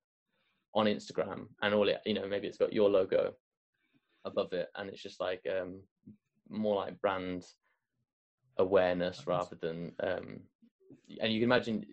on 0.75 0.85
instagram 0.85 1.47
and 1.61 1.73
all 1.73 1.87
it 1.87 1.99
you 2.05 2.13
know 2.13 2.27
maybe 2.27 2.47
it's 2.47 2.57
got 2.57 2.73
your 2.73 2.89
logo 2.89 3.33
above 4.25 4.53
it, 4.53 4.69
and 4.75 4.89
it's 4.89 5.01
just 5.01 5.19
like 5.19 5.45
um, 5.49 5.81
more 6.49 6.75
like 6.75 6.99
brand 7.01 7.45
awareness 8.57 9.25
rather 9.27 9.57
than. 9.59 9.93
Um, 10.01 10.39
and 11.21 11.31
you 11.31 11.39
can 11.39 11.49
imagine 11.49 11.85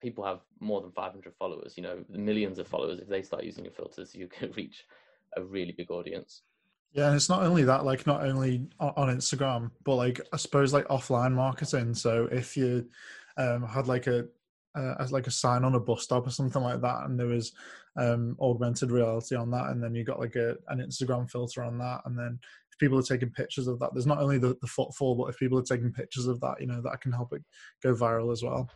people 0.00 0.24
have 0.24 0.40
more 0.60 0.80
than 0.80 0.92
500 0.92 1.34
followers. 1.38 1.74
You 1.76 1.82
know, 1.82 2.04
millions 2.08 2.58
of 2.58 2.66
followers. 2.66 3.00
If 3.00 3.08
they 3.08 3.22
start 3.22 3.44
using 3.44 3.64
your 3.64 3.72
filters, 3.72 4.14
you 4.14 4.28
can 4.28 4.52
reach 4.56 4.84
a 5.36 5.42
really 5.42 5.72
big 5.72 5.90
audience. 5.90 6.42
Yeah, 6.92 7.08
and 7.08 7.16
it's 7.16 7.28
not 7.28 7.42
only 7.42 7.64
that, 7.64 7.84
like 7.84 8.06
not 8.06 8.24
only 8.24 8.68
on 8.78 9.08
Instagram, 9.08 9.72
but 9.84 9.96
like 9.96 10.20
I 10.32 10.36
suppose 10.36 10.72
like 10.72 10.86
offline 10.88 11.32
marketing. 11.32 11.94
So 11.94 12.28
if 12.30 12.56
you 12.56 12.88
um, 13.36 13.66
had 13.66 13.88
like 13.88 14.06
a 14.06 14.26
uh, 14.74 14.94
as 14.98 15.12
like 15.12 15.26
a 15.26 15.32
sign 15.32 15.64
on 15.64 15.74
a 15.74 15.80
bus 15.80 16.02
stop 16.02 16.26
or 16.26 16.30
something 16.30 16.62
like 16.62 16.80
that, 16.80 17.04
and 17.04 17.18
there 17.18 17.26
was 17.26 17.52
um, 17.96 18.36
augmented 18.40 18.90
reality 18.90 19.36
on 19.36 19.50
that, 19.50 19.70
and 19.70 19.82
then 19.82 19.94
you 19.94 20.04
got 20.04 20.20
like 20.20 20.36
a 20.36 20.56
an 20.68 20.78
Instagram 20.78 21.30
filter 21.30 21.62
on 21.62 21.78
that, 21.78 22.00
and 22.04 22.18
then 22.18 22.38
if 22.70 22.78
people 22.78 22.98
are 22.98 23.02
taking 23.02 23.30
pictures 23.30 23.66
of 23.66 23.78
that, 23.78 23.90
there's 23.92 24.06
not 24.06 24.18
only 24.18 24.38
the, 24.38 24.56
the 24.60 24.66
footfall, 24.66 25.14
but 25.14 25.28
if 25.28 25.38
people 25.38 25.58
are 25.58 25.62
taking 25.62 25.92
pictures 25.92 26.26
of 26.26 26.40
that, 26.40 26.60
you 26.60 26.66
know, 26.66 26.80
that 26.82 27.00
can 27.00 27.12
help 27.12 27.32
it 27.32 27.42
go 27.82 27.94
viral 27.94 28.32
as 28.32 28.42
well. 28.42 28.68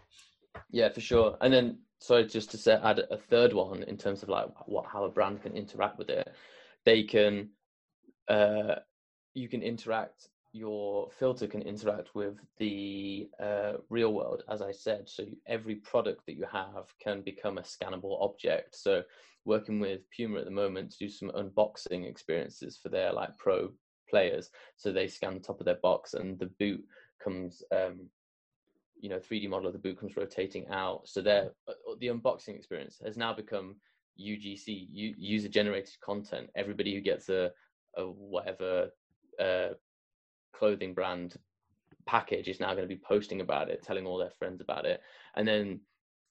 Yeah, 0.70 0.88
for 0.88 1.00
sure. 1.00 1.36
And 1.40 1.52
then, 1.52 1.78
sorry, 2.00 2.26
just 2.26 2.50
to 2.52 2.58
say, 2.58 2.78
add 2.82 3.00
a 3.10 3.16
third 3.16 3.52
one 3.52 3.82
in 3.84 3.96
terms 3.96 4.22
of 4.22 4.28
like 4.28 4.48
what 4.66 4.86
how 4.86 5.04
a 5.04 5.08
brand 5.08 5.42
can 5.42 5.56
interact 5.56 5.98
with 5.98 6.10
it. 6.10 6.32
They 6.84 7.02
can 7.02 7.50
uh, 8.28 8.76
you 9.34 9.48
can 9.48 9.62
interact 9.62 10.28
your 10.58 11.08
filter 11.18 11.46
can 11.46 11.62
interact 11.62 12.14
with 12.14 12.36
the 12.58 13.28
uh, 13.40 13.74
real 13.88 14.12
world 14.12 14.42
as 14.48 14.60
i 14.60 14.72
said. 14.72 15.08
So 15.08 15.24
every 15.46 15.76
product 15.76 16.26
that 16.26 16.36
you 16.36 16.46
have 16.50 16.92
can 17.02 17.22
become 17.22 17.58
a 17.58 17.62
scannable 17.62 18.22
object. 18.22 18.76
So 18.76 19.02
working 19.44 19.80
with 19.80 20.00
puma 20.10 20.40
at 20.40 20.44
the 20.44 20.50
moment 20.50 20.90
to 20.90 20.98
do 20.98 21.08
some 21.08 21.30
unboxing 21.30 22.08
experiences 22.08 22.76
for 22.76 22.88
their 22.88 23.12
like 23.12 23.36
pro 23.38 23.70
players. 24.10 24.50
So 24.76 24.92
they 24.92 25.06
scan 25.06 25.34
the 25.34 25.40
top 25.40 25.60
of 25.60 25.66
their 25.66 25.76
box 25.82 26.14
and 26.14 26.38
the 26.38 26.50
boot 26.58 26.84
comes 27.22 27.62
um, 27.72 28.08
you 29.00 29.08
know 29.08 29.18
3d 29.18 29.48
model 29.48 29.68
of 29.68 29.72
the 29.72 29.78
boot 29.78 29.98
comes 29.98 30.16
rotating 30.16 30.66
out. 30.68 31.08
So 31.08 31.20
their 31.20 31.52
uh, 31.68 31.72
the 32.00 32.08
unboxing 32.08 32.56
experience 32.56 33.00
has 33.04 33.16
now 33.16 33.32
become 33.32 33.76
ugc 34.20 34.66
user 34.66 35.48
generated 35.48 35.94
content. 36.04 36.50
Everybody 36.56 36.94
who 36.94 37.00
gets 37.00 37.28
a 37.28 37.52
a 37.96 38.04
whatever 38.04 38.90
uh, 39.40 39.68
clothing 40.52 40.94
brand 40.94 41.36
package 42.06 42.48
is 42.48 42.60
now 42.60 42.70
going 42.70 42.88
to 42.88 42.94
be 42.94 43.00
posting 43.06 43.40
about 43.40 43.68
it, 43.68 43.82
telling 43.82 44.06
all 44.06 44.18
their 44.18 44.30
friends 44.30 44.60
about 44.60 44.86
it, 44.86 45.00
and 45.36 45.46
then 45.46 45.80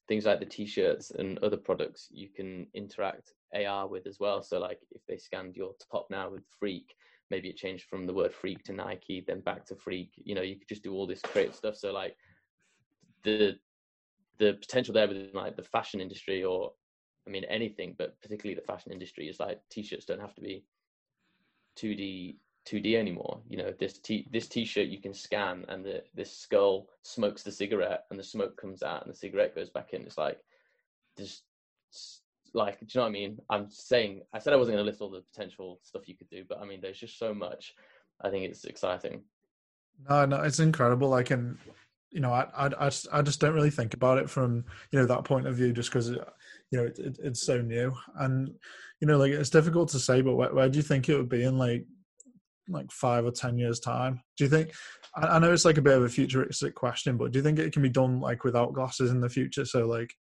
things 0.07 0.25
like 0.25 0.39
the 0.39 0.45
t-shirts 0.45 1.11
and 1.11 1.37
other 1.39 1.57
products 1.57 2.07
you 2.11 2.29
can 2.29 2.65
interact 2.73 3.33
AR 3.53 3.87
with 3.87 4.07
as 4.07 4.19
well. 4.19 4.41
So 4.41 4.59
like 4.59 4.79
if 4.91 5.05
they 5.07 5.17
scanned 5.17 5.55
your 5.55 5.73
top 5.91 6.07
now 6.09 6.29
with 6.29 6.43
Freak, 6.59 6.95
maybe 7.29 7.49
it 7.49 7.57
changed 7.57 7.85
from 7.89 8.05
the 8.05 8.13
word 8.13 8.33
Freak 8.33 8.63
to 8.63 8.73
Nike, 8.73 9.23
then 9.27 9.41
back 9.41 9.65
to 9.65 9.75
Freak. 9.75 10.11
You 10.15 10.35
know, 10.35 10.41
you 10.41 10.55
could 10.57 10.67
just 10.67 10.83
do 10.83 10.93
all 10.93 11.07
this 11.07 11.21
creative 11.21 11.55
stuff. 11.55 11.75
So 11.75 11.91
like 11.91 12.15
the 13.23 13.57
the 14.39 14.53
potential 14.53 14.93
there 14.93 15.07
within 15.07 15.31
like 15.33 15.55
the 15.55 15.63
fashion 15.63 15.99
industry 15.99 16.43
or 16.43 16.71
I 17.27 17.29
mean 17.29 17.43
anything, 17.45 17.95
but 17.97 18.19
particularly 18.21 18.55
the 18.55 18.65
fashion 18.65 18.91
industry 18.91 19.27
is 19.27 19.39
like 19.39 19.59
t-shirts 19.69 20.05
don't 20.05 20.21
have 20.21 20.35
to 20.35 20.41
be 20.41 20.63
2D 21.77 22.37
2D 22.67 22.95
anymore. 22.95 23.39
You 23.49 23.57
know, 23.57 23.73
this 23.79 23.99
t 23.99 24.27
this 24.31 24.47
T-shirt 24.47 24.87
you 24.87 24.99
can 24.99 25.13
scan, 25.13 25.65
and 25.69 25.85
the 25.85 26.03
this 26.13 26.35
skull 26.35 26.87
smokes 27.03 27.43
the 27.43 27.51
cigarette, 27.51 28.05
and 28.09 28.19
the 28.19 28.23
smoke 28.23 28.59
comes 28.59 28.83
out, 28.83 29.05
and 29.05 29.13
the 29.13 29.17
cigarette 29.17 29.55
goes 29.55 29.69
back 29.69 29.93
in. 29.93 30.01
It's 30.01 30.17
like, 30.17 30.39
just 31.17 31.43
like, 32.53 32.79
do 32.79 32.85
you 32.89 32.99
know 32.99 33.03
what 33.03 33.09
I 33.09 33.11
mean? 33.11 33.37
I'm 33.49 33.69
saying, 33.69 34.21
I 34.33 34.39
said 34.39 34.53
I 34.53 34.57
wasn't 34.57 34.75
going 34.75 34.85
to 34.85 34.89
list 34.89 35.01
all 35.01 35.09
the 35.09 35.21
potential 35.21 35.79
stuff 35.83 36.07
you 36.07 36.15
could 36.15 36.29
do, 36.29 36.43
but 36.47 36.59
I 36.59 36.65
mean, 36.65 36.81
there's 36.81 36.99
just 36.99 37.19
so 37.19 37.33
much. 37.33 37.73
I 38.21 38.29
think 38.29 38.45
it's 38.45 38.65
exciting. 38.65 39.21
No, 40.09 40.25
no, 40.25 40.41
it's 40.41 40.59
incredible. 40.59 41.13
I 41.13 41.23
can, 41.23 41.57
you 42.11 42.19
know, 42.19 42.31
I, 42.31 42.47
I, 42.55 42.89
I, 43.11 43.21
just, 43.21 43.39
don't 43.39 43.53
really 43.53 43.69
think 43.69 43.93
about 43.93 44.17
it 44.17 44.29
from, 44.29 44.65
you 44.91 44.99
know, 44.99 45.05
that 45.05 45.23
point 45.23 45.47
of 45.47 45.55
view, 45.55 45.73
just 45.73 45.89
because, 45.91 46.09
you 46.09 46.17
know, 46.71 46.85
it, 46.85 46.99
it, 46.99 47.19
it's 47.23 47.41
so 47.41 47.61
new. 47.61 47.93
And, 48.15 48.53
you 48.99 49.07
know, 49.07 49.17
like 49.17 49.31
it's 49.31 49.49
difficult 49.49 49.89
to 49.89 49.99
say, 49.99 50.21
but 50.21 50.35
where, 50.35 50.53
where 50.53 50.69
do 50.69 50.77
you 50.77 50.83
think 50.83 51.09
it 51.09 51.17
would 51.17 51.29
be 51.29 51.43
in 51.43 51.57
like 51.57 51.85
like 52.67 52.91
five 52.91 53.25
or 53.25 53.31
ten 53.31 53.57
years 53.57 53.79
time? 53.79 54.21
Do 54.37 54.43
you 54.43 54.49
think? 54.49 54.73
I, 55.15 55.39
know 55.39 55.51
it's 55.51 55.65
like 55.65 55.77
a 55.77 55.81
bit 55.81 55.97
of 55.97 56.03
a 56.03 56.09
futuristic 56.09 56.75
question, 56.75 57.17
but 57.17 57.31
do 57.31 57.39
you 57.39 57.43
think 57.43 57.59
it 57.59 57.73
can 57.73 57.81
be 57.81 57.89
done 57.89 58.19
like 58.19 58.43
without 58.43 58.73
glasses 58.73 59.11
in 59.11 59.21
the 59.21 59.29
future? 59.29 59.65
So 59.65 59.87
like 59.87 60.13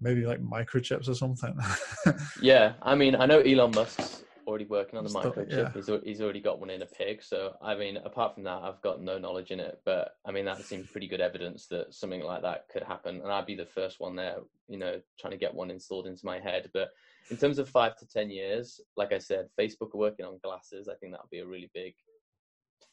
maybe 0.00 0.26
like 0.26 0.40
microchips 0.40 1.08
or 1.08 1.14
something. 1.14 1.56
yeah, 2.42 2.74
I 2.82 2.94
mean, 2.94 3.14
I 3.14 3.26
know 3.26 3.40
Elon 3.40 3.72
Musk's 3.72 4.24
already 4.48 4.64
working 4.64 4.98
on 4.98 5.04
the 5.04 5.10
microchip. 5.10 5.50
Yeah. 5.50 5.70
He's 5.72 5.90
he's 6.04 6.20
already 6.22 6.40
got 6.40 6.58
one 6.58 6.70
in 6.70 6.80
a 6.80 6.86
pig. 6.86 7.22
So 7.22 7.54
I 7.62 7.74
mean, 7.74 7.98
apart 7.98 8.34
from 8.34 8.44
that, 8.44 8.62
I've 8.62 8.80
got 8.80 9.02
no 9.02 9.18
knowledge 9.18 9.50
in 9.50 9.60
it. 9.60 9.80
But 9.84 10.16
I 10.24 10.32
mean, 10.32 10.46
that 10.46 10.64
seems 10.64 10.88
pretty 10.88 11.06
good 11.06 11.20
evidence 11.20 11.66
that 11.66 11.92
something 11.92 12.22
like 12.22 12.42
that 12.42 12.64
could 12.72 12.82
happen, 12.82 13.20
and 13.20 13.30
I'd 13.30 13.46
be 13.46 13.54
the 13.54 13.66
first 13.66 14.00
one 14.00 14.16
there, 14.16 14.38
you 14.66 14.78
know, 14.78 15.00
trying 15.20 15.32
to 15.32 15.36
get 15.36 15.54
one 15.54 15.70
installed 15.70 16.06
into 16.06 16.24
my 16.24 16.40
head. 16.40 16.70
But 16.72 16.88
in 17.30 17.36
terms 17.36 17.58
of 17.58 17.68
five 17.68 17.96
to 17.98 18.06
ten 18.06 18.30
years, 18.30 18.80
like 18.96 19.12
I 19.12 19.18
said, 19.18 19.48
Facebook 19.58 19.94
are 19.94 19.98
working 19.98 20.24
on 20.24 20.40
glasses. 20.42 20.88
I 20.88 20.94
think 20.94 21.12
that'll 21.12 21.28
be 21.30 21.40
a 21.40 21.46
really 21.46 21.70
big 21.74 21.94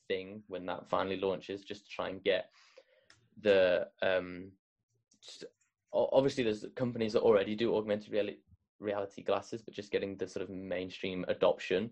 thing 0.10 0.44
when 0.48 0.66
that 0.66 0.90
finally 0.90 1.18
launches, 1.18 1.64
just 1.64 1.86
to 1.86 1.90
try 1.90 2.10
and 2.10 2.22
get 2.22 2.50
the 3.42 3.88
um, 4.02 4.52
obviously 5.94 6.44
there's 6.44 6.66
companies 6.76 7.14
that 7.14 7.22
already 7.22 7.56
do 7.56 7.76
augmented 7.76 8.12
reality 8.80 9.22
glasses, 9.24 9.62
but 9.62 9.74
just 9.74 9.92
getting 9.92 10.16
the 10.18 10.28
sort 10.28 10.44
of 10.44 10.50
mainstream 10.50 11.26
adoption 11.28 11.90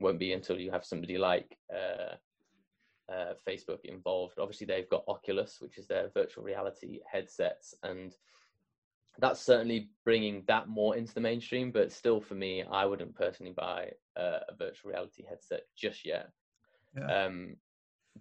won't 0.00 0.18
be 0.18 0.32
until 0.32 0.58
you 0.58 0.70
have 0.70 0.84
somebody 0.84 1.18
like 1.18 1.56
uh, 1.74 2.14
uh, 3.12 3.34
Facebook 3.46 3.84
involved. 3.84 4.38
Obviously, 4.38 4.66
they've 4.66 4.90
got 4.90 5.04
Oculus, 5.08 5.58
which 5.60 5.78
is 5.78 5.86
their 5.86 6.10
virtual 6.14 6.44
reality 6.44 7.00
headsets, 7.10 7.74
and 7.82 8.14
that's 9.18 9.40
certainly 9.40 9.88
bringing 10.04 10.44
that 10.46 10.68
more 10.68 10.96
into 10.96 11.14
the 11.14 11.20
mainstream. 11.20 11.70
But 11.70 11.92
still, 11.92 12.20
for 12.20 12.34
me, 12.34 12.64
I 12.70 12.84
wouldn't 12.84 13.14
personally 13.14 13.54
buy 13.56 13.90
a, 14.16 14.40
a 14.48 14.54
virtual 14.58 14.90
reality 14.90 15.24
headset 15.28 15.62
just 15.76 16.04
yet. 16.04 16.30
Yeah. 16.96 17.24
Um, 17.24 17.56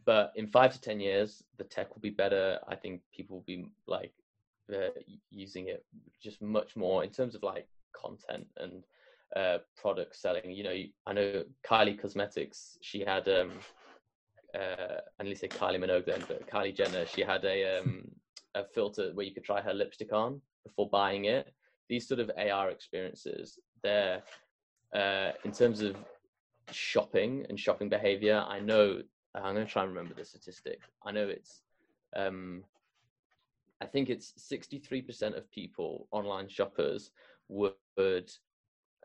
but 0.06 0.34
in 0.36 0.47
five 0.47 0.73
to 0.73 0.82
ten 0.82 0.99
years, 0.99 1.43
the 1.58 1.63
tech 1.63 1.93
will 1.93 2.01
be 2.01 2.10
better. 2.10 2.60
I 2.67 2.75
think 2.75 3.01
people 3.13 3.38
will 3.38 3.43
be 3.45 3.67
like 3.88 4.13
uh, 4.73 4.89
using 5.30 5.67
it 5.67 5.86
just 6.21 6.41
much 6.41 6.75
more 6.75 7.04
in 7.04 7.10
terms 7.10 7.36
of 7.36 7.43
like 7.43 7.67
content 7.99 8.47
and 8.58 8.84
uh, 9.36 9.60
product 9.75 10.15
selling. 10.15 10.51
You 10.51 10.63
know, 10.63 10.75
I 11.08 11.13
know 11.13 11.43
Kylie 11.65 11.99
Cosmetics. 11.99 12.77
She 12.81 13.01
had 13.01 13.27
um, 13.27 13.51
uh, 14.53 15.01
at 15.19 15.25
least 15.25 15.41
say 15.41 15.47
Kylie 15.47 15.79
Minogue 15.79 16.05
then, 16.05 16.23
but 16.27 16.47
Kylie 16.49 16.75
Jenner. 16.75 17.05
She 17.05 17.21
had 17.21 17.43
a 17.45 17.79
um, 17.79 18.08
a 18.55 18.63
filter 18.63 19.12
where 19.13 19.25
you 19.25 19.34
could 19.34 19.43
try 19.43 19.62
her 19.62 19.73
lipstick 19.73 20.13
on 20.13 20.41
before 20.63 20.89
buying 20.89 21.25
it. 21.25 21.53
These 21.89 22.08
sort 22.08 22.19
of 22.19 22.31
AR 22.38 22.69
experiences, 22.69 23.60
they're 23.84 24.23
uh, 24.95 25.31
in 25.43 25.51
terms 25.51 25.81
of 25.81 25.95
shopping 26.71 27.45
and 27.49 27.60
shopping 27.60 27.89
behavior. 27.89 28.43
I 28.47 28.60
know 28.60 29.01
I'm 29.36 29.53
going 29.53 29.65
to 29.65 29.71
try 29.71 29.84
and 29.84 29.91
remember 29.91 30.13
the 30.15 30.25
statistic. 30.25 30.79
I 31.05 31.12
know 31.12 31.27
it's 31.27 31.62
um, 32.15 32.63
I 33.81 33.86
think 33.86 34.10
it's 34.10 34.34
63% 34.39 35.38
of 35.38 35.51
people, 35.51 36.08
online 36.12 36.47
shoppers, 36.47 37.12
would 37.49 38.31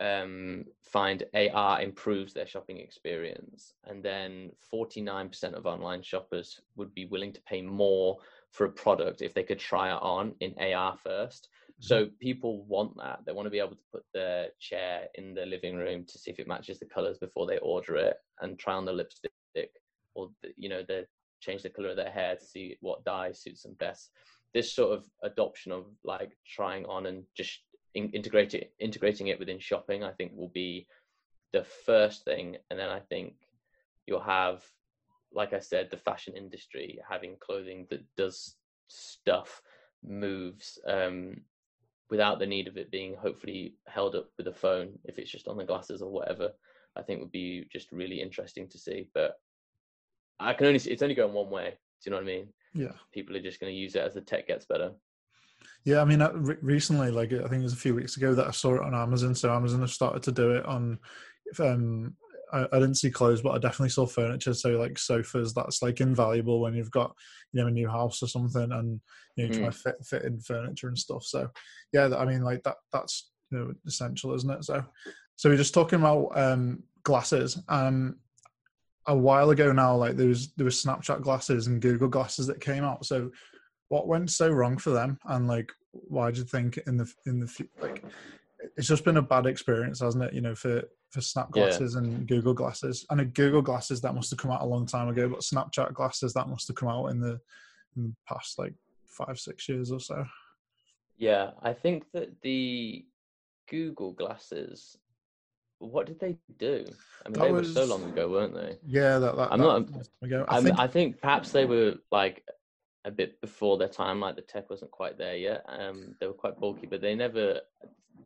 um, 0.01 0.65
find 0.83 1.25
AR 1.35 1.83
improves 1.83 2.33
their 2.33 2.47
shopping 2.47 2.79
experience. 2.79 3.75
And 3.87 4.03
then 4.03 4.51
49% 4.73 5.53
of 5.53 5.67
online 5.67 6.03
shoppers 6.03 6.61
would 6.77 6.95
be 6.95 7.05
willing 7.05 7.33
to 7.33 7.43
pay 7.43 7.61
more 7.61 8.17
for 8.51 8.65
a 8.65 8.73
product 8.73 9.23
if 9.23 9.35
they 9.35 9.43
could 9.43 9.59
try 9.59 9.91
it 9.91 10.01
on 10.03 10.35
in 10.41 10.55
AR 10.59 10.97
1st 11.07 11.07
mm-hmm. 11.07 11.83
So 11.83 12.09
people 12.21 12.65
want 12.65 12.97
that. 12.97 13.21
They 13.25 13.33
want 13.33 13.47
to 13.47 13.51
be 13.51 13.59
able 13.59 13.71
to 13.71 13.93
put 13.93 14.05
their 14.13 14.49
chair 14.59 15.07
in 15.15 15.35
the 15.35 15.47
living 15.47 15.77
room 15.77 16.05
to 16.07 16.19
see 16.19 16.31
if 16.31 16.39
it 16.39 16.49
matches 16.49 16.79
the 16.79 16.87
colors 16.87 17.19
before 17.19 17.47
they 17.47 17.59
order 17.59 17.97
it 17.97 18.17
and 18.41 18.59
try 18.59 18.75
on 18.75 18.85
the 18.85 18.93
lipstick 18.93 19.31
or, 20.15 20.31
you 20.57 20.69
know, 20.69 20.83
they 20.87 21.05
change 21.41 21.63
the 21.63 21.71
color 21.71 21.91
of 21.91 21.97
their 21.97 22.11
hair 22.11 22.37
to 22.37 22.45
see 22.45 22.77
what 22.81 23.05
dye 23.05 23.33
suits 23.33 23.63
them 23.63 23.77
best. 23.79 24.11
This 24.53 24.75
sort 24.75 24.99
of 24.99 25.05
adoption 25.23 25.73
of 25.73 25.87
like 26.05 26.33
trying 26.47 26.85
on 26.87 27.07
and 27.07 27.23
just 27.37 27.61
in, 27.95 28.11
integrating 28.11 28.65
integrating 28.79 29.29
it 29.29 29.39
within 29.39 29.59
shopping, 29.59 30.05
I 30.05 30.13
think 30.13 30.33
will 30.35 30.49
be 30.49 30.87
the 31.53 31.65
first 31.65 32.25
thing, 32.25 32.57
and 32.71 32.79
then 32.79 32.89
I 32.89 33.01
think 33.01 33.35
you'll 34.07 34.21
have, 34.21 34.63
like 35.33 35.53
I 35.53 35.59
said, 35.59 35.91
the 35.91 35.97
fashion 35.97 36.35
industry 36.37 36.99
having 37.09 37.37
clothing 37.41 37.87
that 37.91 38.05
does 38.17 38.57
stuff, 38.89 39.63
moves, 40.05 40.79
um, 40.87 41.43
without 42.11 42.39
the 42.39 42.47
need 42.47 42.69
of 42.69 42.77
it 42.77 42.91
being 42.91 43.15
hopefully 43.15 43.75
held 43.87 44.15
up 44.15 44.29
with 44.37 44.49
a 44.49 44.53
phone 44.53 44.99
if 45.05 45.19
it's 45.19 45.31
just 45.31 45.49
on 45.49 45.57
the 45.57 45.65
glasses 45.65 46.03
or 46.03 46.11
whatever. 46.11 46.51
I 46.97 47.03
think 47.03 47.21
would 47.21 47.31
be 47.31 47.67
just 47.71 47.93
really 47.93 48.21
interesting 48.21 48.69
to 48.69 48.79
see. 48.79 49.09
But 49.15 49.35
I 50.41 50.55
can 50.55 50.67
only 50.67 50.79
see 50.79 50.91
it's 50.91 51.03
only 51.03 51.15
going 51.15 51.33
one 51.33 51.51
way. 51.51 51.71
Do 51.71 51.77
you 52.05 52.11
know 52.11 52.17
what 52.17 52.25
I 52.25 52.27
mean? 52.27 52.49
Yeah. 52.75 52.93
People 53.13 53.37
are 53.37 53.43
just 53.43 53.61
going 53.61 53.73
to 53.73 53.79
use 53.79 53.95
it 53.95 54.03
as 54.03 54.15
the 54.15 54.21
tech 54.21 54.49
gets 54.49 54.67
better. 54.67 54.93
Yeah, 55.85 56.01
I 56.01 56.05
mean, 56.05 56.21
uh, 56.21 56.33
recently, 56.61 57.11
like 57.11 57.33
I 57.33 57.49
think 57.49 57.61
it 57.61 57.63
was 57.63 57.73
a 57.73 57.77
few 57.77 57.95
weeks 57.95 58.17
ago 58.17 58.35
that 58.35 58.47
I 58.47 58.51
saw 58.51 58.75
it 58.75 58.83
on 58.83 58.95
Amazon. 58.95 59.35
So 59.35 59.53
Amazon 59.53 59.81
have 59.81 59.91
started 59.91 60.23
to 60.25 60.33
do 60.33 60.51
it 60.53 60.67
on 60.67 60.99
um, 61.59 62.15
I, 62.53 62.67
I, 62.73 62.79
didn't 62.79 62.97
see 62.97 63.11
clothes, 63.11 63.43
but 63.43 63.51
I 63.51 63.59
definitely 63.59 63.91
saw 63.91 64.07
furniture. 64.07 64.55
So 64.55 64.71
like 64.71 64.99
sofas, 64.99 65.55
that's 65.55 65.83
like 65.83 66.01
invaluable 66.01 66.61
when 66.61 66.75
you've 66.75 66.91
got 66.91 67.15
you 67.53 67.61
know 67.61 67.69
a 67.69 67.71
new 67.71 67.89
house 67.89 68.23
or 68.23 68.29
something, 68.29 68.71
and 68.73 69.01
you 69.37 69.49
know 69.49 69.55
mm. 69.55 69.59
try 69.59 69.67
to 69.67 69.73
fit 69.73 69.97
fit 70.05 70.23
in 70.25 70.41
furniture 70.41 70.89
and 70.89 70.99
stuff. 70.99 71.25
So 71.25 71.51
yeah, 71.93 72.09
I 72.17 72.25
mean 72.25 72.43
like 72.43 72.63
that 72.65 72.77
that's 72.93 73.31
you 73.51 73.59
know 73.59 73.73
essential, 73.87 74.35
isn't 74.35 74.51
it? 74.51 74.65
So 74.65 74.85
so 75.37 75.49
we're 75.49 75.57
just 75.57 75.75
talking 75.75 76.01
about 76.01 76.37
um, 76.37 76.83
glasses. 77.03 77.59
Um, 77.69 78.17
a 79.07 79.17
while 79.17 79.51
ago 79.51 79.73
now, 79.73 79.97
like 79.97 80.17
there 80.17 80.29
was 80.29 80.53
there 80.55 80.65
was 80.65 80.83
Snapchat 80.83 81.23
glasses 81.23 81.67
and 81.67 81.81
Google 81.81 82.09
glasses 82.09 82.47
that 82.47 82.61
came 82.61 82.85
out. 82.85 83.07
So 83.07 83.31
what 83.91 84.09
went 84.09 84.31
so 84.31 84.49
wrong 84.49 84.79
for 84.79 84.91
them, 84.91 85.19
and 85.27 85.47
like 85.47 85.71
why 85.93 86.31
do 86.31 86.39
you 86.39 86.47
think 86.47 86.79
in 86.87 86.97
the 86.97 87.13
in 87.27 87.41
the 87.41 87.67
like 87.81 88.03
it's 88.77 88.89
just 88.89 89.05
been 89.05 89.19
a 89.19 89.23
bad 89.23 89.47
experience, 89.47 90.01
hasn't 90.01 90.25
it? 90.25 90.33
You 90.33 90.41
know, 90.41 90.55
for 90.55 90.83
for 91.11 91.21
Snap 91.21 91.51
glasses 91.51 91.95
yeah. 91.95 92.03
and 92.03 92.27
Google 92.27 92.55
glasses. 92.55 93.05
And 93.11 93.21
a 93.21 93.25
Google 93.25 93.63
glasses 93.63 94.01
that 94.01 94.15
must 94.15 94.31
have 94.31 94.39
come 94.39 94.53
out 94.53 94.63
a 94.63 94.67
long 94.67 94.87
time 94.87 95.09
ago, 95.09 95.29
but 95.29 95.41
Snapchat 95.41 95.93
glasses 95.93 96.33
that 96.35 96.49
must 96.49 96.69
have 96.69 96.77
come 96.77 96.89
out 96.89 97.07
in 97.07 97.21
the, 97.21 97.41
in 97.97 98.05
the 98.05 98.15
past 98.29 98.59
like 98.59 98.75
five 99.07 99.39
six 99.39 99.69
years 99.69 99.91
or 99.91 100.01
so. 100.01 100.25
Yeah, 101.17 101.51
I 101.63 101.73
think 101.73 102.05
that 102.15 102.41
the 102.43 103.05
Google 103.69 104.13
glasses. 104.13 104.97
What 105.81 106.07
did 106.07 106.21
they 106.21 106.37
do? 106.59 106.85
I 107.25 107.31
mean, 107.31 107.39
that 107.39 107.45
they 107.47 107.53
was, 107.53 107.69
were 107.69 107.87
so 107.87 107.87
long 107.87 108.05
ago, 108.05 108.29
weren't 108.29 108.55
they? 108.55 108.77
Yeah, 108.87 109.19
that. 109.19 109.37
that 109.37 109.49
I'm 109.51 109.61
that, 109.61 109.67
not. 109.67 110.47
I 110.49 110.61
think, 110.61 110.79
I 110.79 110.87
think 110.87 111.21
perhaps 111.21 111.53
they 111.53 111.65
were 111.65 111.95
like 112.13 112.45
a 113.05 113.11
bit 113.11 113.41
before 113.41 113.79
their 113.79 113.89
time. 113.89 114.21
Like 114.21 114.37
the 114.37 114.43
tech 114.43 114.71
wasn't 114.71 114.91
quite 114.91 115.19
there 115.19 115.37
yet. 115.37 115.65
Um, 115.69 116.15
they 116.21 116.27
were 116.27 116.33
quite 116.33 116.59
bulky, 116.59 116.87
but 116.87 117.01
they 117.01 117.15
never 117.15 117.61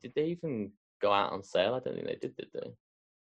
did. 0.03 0.13
They 0.15 0.25
even 0.27 0.73
go 1.01 1.13
out 1.13 1.33
on 1.33 1.43
sale. 1.43 1.75
I 1.75 1.81
don't 1.81 1.95
think 1.95 2.07
they 2.07 2.19
did. 2.21 2.37
Did 2.37 2.49
they? 2.55 2.71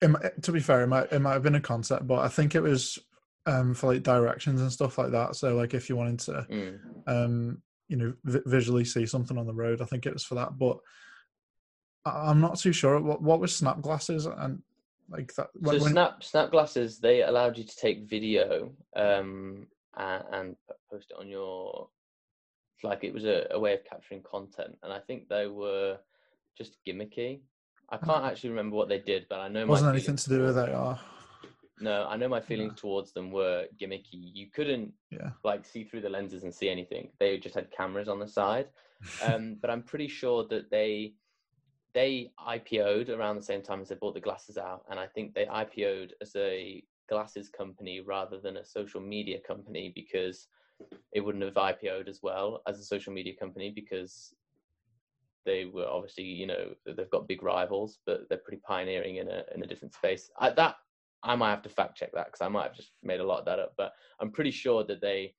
It, 0.04 0.43
to 0.43 0.52
be 0.52 0.60
fair, 0.60 0.82
it 0.82 0.88
might 0.88 1.12
it 1.12 1.20
might 1.20 1.34
have 1.34 1.43
been 1.43 1.56
a 1.56 1.62
concept, 1.62 2.08
but 2.08 2.20
I 2.20 2.28
think 2.28 2.56
it 2.56 2.62
was 2.62 2.97
um, 3.45 3.74
for 3.74 3.93
like 3.93 4.04
directions 4.04 4.62
and 4.62 4.72
stuff 4.72 4.97
like 4.97 5.12
that. 5.12 5.36
So 5.36 5.56
like 5.56 5.74
if 5.74 5.89
you 5.89 5.95
wanted 5.95 6.20
to, 6.22 6.47
mm. 6.49 6.80
um, 7.08 7.62
you 7.88 7.97
know, 7.97 8.14
v- 8.24 8.41
visually 8.45 8.86
see 8.86 9.06
something 9.06 9.38
on 9.38 9.47
the 9.47 9.54
road, 9.54 9.82
I 9.82 9.86
think 9.86 10.06
it 10.06 10.14
was 10.14 10.24
for 10.24 10.36
that. 10.36 10.58
But 10.58 10.78
I- 12.06 12.32
am 12.32 12.41
not 12.41 12.58
too 12.58 12.72
sure. 12.72 12.99
What 12.99 13.22
what 13.22 13.39
was 13.39 13.56
snap 13.56 13.82
glasses 13.82 14.26
and 14.26 14.62
like 15.10 15.34
that? 15.36 15.49
When, 15.54 15.80
so 15.80 15.88
snap 15.88 16.24
snap 16.24 16.52
glasses 16.52 16.99
they 16.99 17.24
allowed 17.24 17.58
you 17.58 17.64
to 17.64 17.76
take 17.76 18.10
video 18.10 18.72
um, 18.95 19.68
and, 19.97 20.24
and 20.32 20.56
post 20.92 21.12
it 21.12 21.18
on 21.20 21.28
your 21.28 21.89
like 22.84 23.04
it 23.04 23.14
was 23.14 23.26
a, 23.26 23.48
a, 23.52 23.60
way 23.60 23.74
of 23.74 23.86
capturing 23.86 24.22
content 24.24 24.76
and 24.84 24.92
i 24.92 25.00
think 25.00 25.28
they 25.30 25.48
were 25.48 25.98
just 26.58 26.78
gimmicky 26.88 27.39
i 27.89 27.98
hmm. 27.98 28.06
can't 28.06 28.26
actually 28.26 28.50
remember 28.50 28.76
what 28.76 28.89
they 28.89 29.00
did 29.00 29.26
but 29.30 29.39
i 29.39 29.48
know 29.48 29.66
wasn't 29.66 29.89
anything 29.89 30.16
to 30.16 30.30
do 30.30 30.42
with 30.44 30.58
AR. 30.58 31.00
no 31.80 32.08
i 32.10 32.18
know 32.18 32.28
my 32.28 32.42
feelings 32.42 32.74
yeah. 32.76 32.82
towards 32.82 33.14
them 33.14 33.32
were 33.32 33.66
gimmicky 33.80 34.32
you 34.34 34.48
couldn't 34.54 34.92
yeah. 35.12 35.30
like 35.44 35.66
see 35.66 35.84
through 35.84 36.02
the 36.02 36.10
lenses 36.10 36.44
and 36.44 36.54
see 36.54 36.70
anything 36.70 37.10
they 37.20 37.38
just 37.38 37.56
had 37.56 37.72
cameras 37.72 38.08
on 38.08 38.20
the 38.20 38.28
side 38.28 38.68
um, 39.24 39.58
but 39.62 39.70
i'm 39.70 39.84
pretty 39.84 40.08
sure 40.08 40.46
that 40.48 40.70
they 40.72 41.14
they 41.94 42.32
ipo'd 42.48 43.10
around 43.10 43.36
the 43.36 43.44
same 43.44 43.62
time 43.62 43.82
as 43.82 43.89
they 43.89 43.96
bought 43.96 44.14
the 44.14 44.20
glasses 44.20 44.58
out 44.58 44.84
and 44.89 45.00
i 45.00 45.06
think 45.06 45.34
they 45.34 45.46
ipo'd 45.46 46.14
as 46.22 46.36
a 46.36 46.84
glasses 47.10 47.50
company 47.50 48.00
rather 48.00 48.39
than 48.39 48.58
a 48.58 48.66
social 48.66 49.02
media 49.02 49.38
company 49.46 49.92
because 49.94 50.48
it 51.13 51.21
wouldn't 51.21 51.43
have 51.43 51.53
IPO'd 51.53 52.07
as 52.07 52.19
well 52.21 52.61
as 52.67 52.79
a 52.79 52.84
social 52.84 53.13
media 53.13 53.34
company 53.39 53.71
because 53.73 54.34
they 55.45 55.65
were 55.65 55.88
obviously 55.88 56.23
you 56.23 56.45
know 56.45 56.73
they've 56.86 57.09
got 57.09 57.27
big 57.27 57.41
rivals 57.41 57.99
but 58.05 58.29
they're 58.29 58.38
pretty 58.38 58.61
pioneering 58.65 59.17
in 59.17 59.27
a 59.27 59.43
in 59.55 59.63
a 59.63 59.67
different 59.67 59.93
space. 59.93 60.29
I, 60.39 60.51
that 60.51 60.75
I 61.23 61.36
might 61.36 61.51
have 61.51 61.63
to 61.63 61.69
fact 61.69 61.97
check 61.97 62.11
that 62.13 62.27
because 62.27 62.41
I 62.41 62.47
might 62.47 62.63
have 62.63 62.75
just 62.75 62.91
made 63.03 63.19
a 63.19 63.25
lot 63.25 63.39
of 63.39 63.45
that 63.45 63.59
up 63.59 63.73
but 63.77 63.93
I'm 64.19 64.32
pretty 64.32 64.51
sure 64.51 64.84
that 64.86 65.01
they 65.01 65.34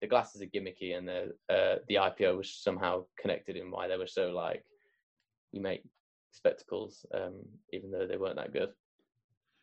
the 0.00 0.08
glasses 0.08 0.42
are 0.42 0.46
gimmicky 0.46 0.96
and 0.96 1.06
the 1.06 1.32
uh, 1.48 1.76
the 1.88 1.94
IPO 1.94 2.36
was 2.36 2.52
somehow 2.52 3.04
connected 3.18 3.56
in 3.56 3.70
why 3.70 3.88
they 3.88 3.96
were 3.96 4.06
so 4.06 4.30
like 4.30 4.64
we 5.52 5.60
make 5.60 5.82
spectacles 6.32 7.06
um, 7.14 7.34
even 7.72 7.90
though 7.90 8.06
they 8.06 8.16
weren't 8.16 8.36
that 8.36 8.52
good. 8.52 8.70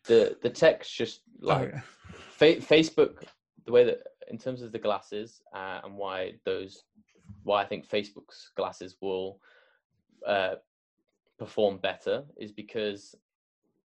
The 0.06 0.38
the 0.42 0.50
text 0.50 0.96
just 0.96 1.22
like 1.42 1.74
oh, 1.76 1.82
fa- 2.32 2.56
Facebook, 2.56 3.24
the 3.66 3.72
way 3.72 3.84
that 3.84 4.00
in 4.30 4.38
terms 4.38 4.62
of 4.62 4.72
the 4.72 4.80
glasses 4.80 5.42
uh, 5.54 5.82
and 5.84 5.96
why 5.96 6.34
those, 6.46 6.84
why 7.44 7.62
I 7.62 7.66
think 7.66 7.88
Facebook's 7.88 8.52
glasses 8.56 8.96
will 9.02 9.40
uh, 10.26 10.56
perform 11.38 11.78
better 11.78 12.24
is 12.38 12.52
because 12.52 13.16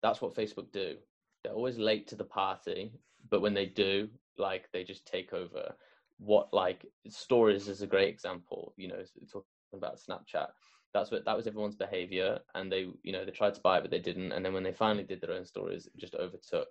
that's 0.02 0.22
what 0.22 0.36
Facebook 0.36 0.72
do. 0.72 0.96
They're 1.44 1.54
always 1.54 1.78
late 1.78 2.08
to 2.08 2.16
the 2.16 2.24
party, 2.24 2.92
but 3.30 3.42
when 3.42 3.54
they 3.54 3.66
do, 3.66 4.10
like 4.38 4.70
they 4.72 4.84
just 4.84 5.06
take 5.06 5.34
over. 5.34 5.74
What 6.20 6.54
like 6.54 6.86
stories 7.10 7.68
is 7.68 7.82
a 7.82 7.88
great 7.88 8.10
example. 8.10 8.74
You 8.78 8.90
know, 8.90 9.04
talking 9.32 9.44
about 9.74 10.00
Snapchat 10.00 10.48
that's 10.94 11.12
what 11.12 11.26
that 11.26 11.36
was 11.36 11.48
everyone's 11.48 11.76
behavior 11.76 12.40
and 12.56 12.72
they 12.72 12.88
you 13.02 13.12
know 13.12 13.26
they 13.26 13.32
tried 13.32 13.54
to 13.56 13.62
buy 13.62 13.78
it 13.78 13.82
but 13.82 13.92
they 13.92 14.00
didn't 14.00 14.32
and 14.32 14.46
then 14.46 14.54
when 14.54 14.64
they 14.64 14.72
finally 14.72 15.04
did 15.04 15.20
their 15.20 15.34
own 15.36 15.46
stories 15.46 15.88
it 15.88 15.98
just 15.98 16.16
overtook 16.16 16.68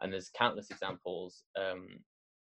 and 0.00 0.12
there's 0.12 0.30
countless 0.30 0.70
examples 0.70 1.42
um, 1.56 1.86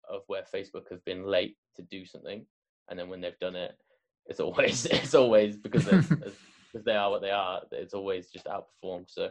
of 0.09 0.21
where 0.27 0.43
facebook 0.53 0.89
have 0.89 1.03
been 1.05 1.25
late 1.25 1.55
to 1.75 1.81
do 1.83 2.05
something 2.05 2.45
and 2.89 2.97
then 2.97 3.09
when 3.09 3.21
they've 3.21 3.39
done 3.39 3.55
it 3.55 3.77
it's 4.25 4.39
always 4.39 4.85
it's 4.91 5.15
always 5.15 5.57
because 5.57 5.85
because 5.85 6.33
they 6.85 6.95
are 6.95 7.09
what 7.09 7.21
they 7.21 7.31
are 7.31 7.61
it's 7.71 7.93
always 7.93 8.29
just 8.29 8.45
outperformed 8.45 9.07
so 9.07 9.29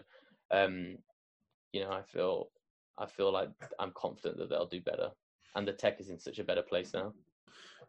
um 0.50 0.96
you 1.72 1.80
know 1.80 1.90
i 1.90 2.02
feel 2.02 2.48
i 2.98 3.06
feel 3.06 3.32
like 3.32 3.50
i'm 3.78 3.92
confident 3.94 4.38
that 4.38 4.48
they'll 4.48 4.66
do 4.66 4.80
better 4.80 5.10
and 5.54 5.66
the 5.66 5.72
tech 5.72 6.00
is 6.00 6.10
in 6.10 6.18
such 6.18 6.38
a 6.38 6.44
better 6.44 6.62
place 6.62 6.92
now 6.92 7.12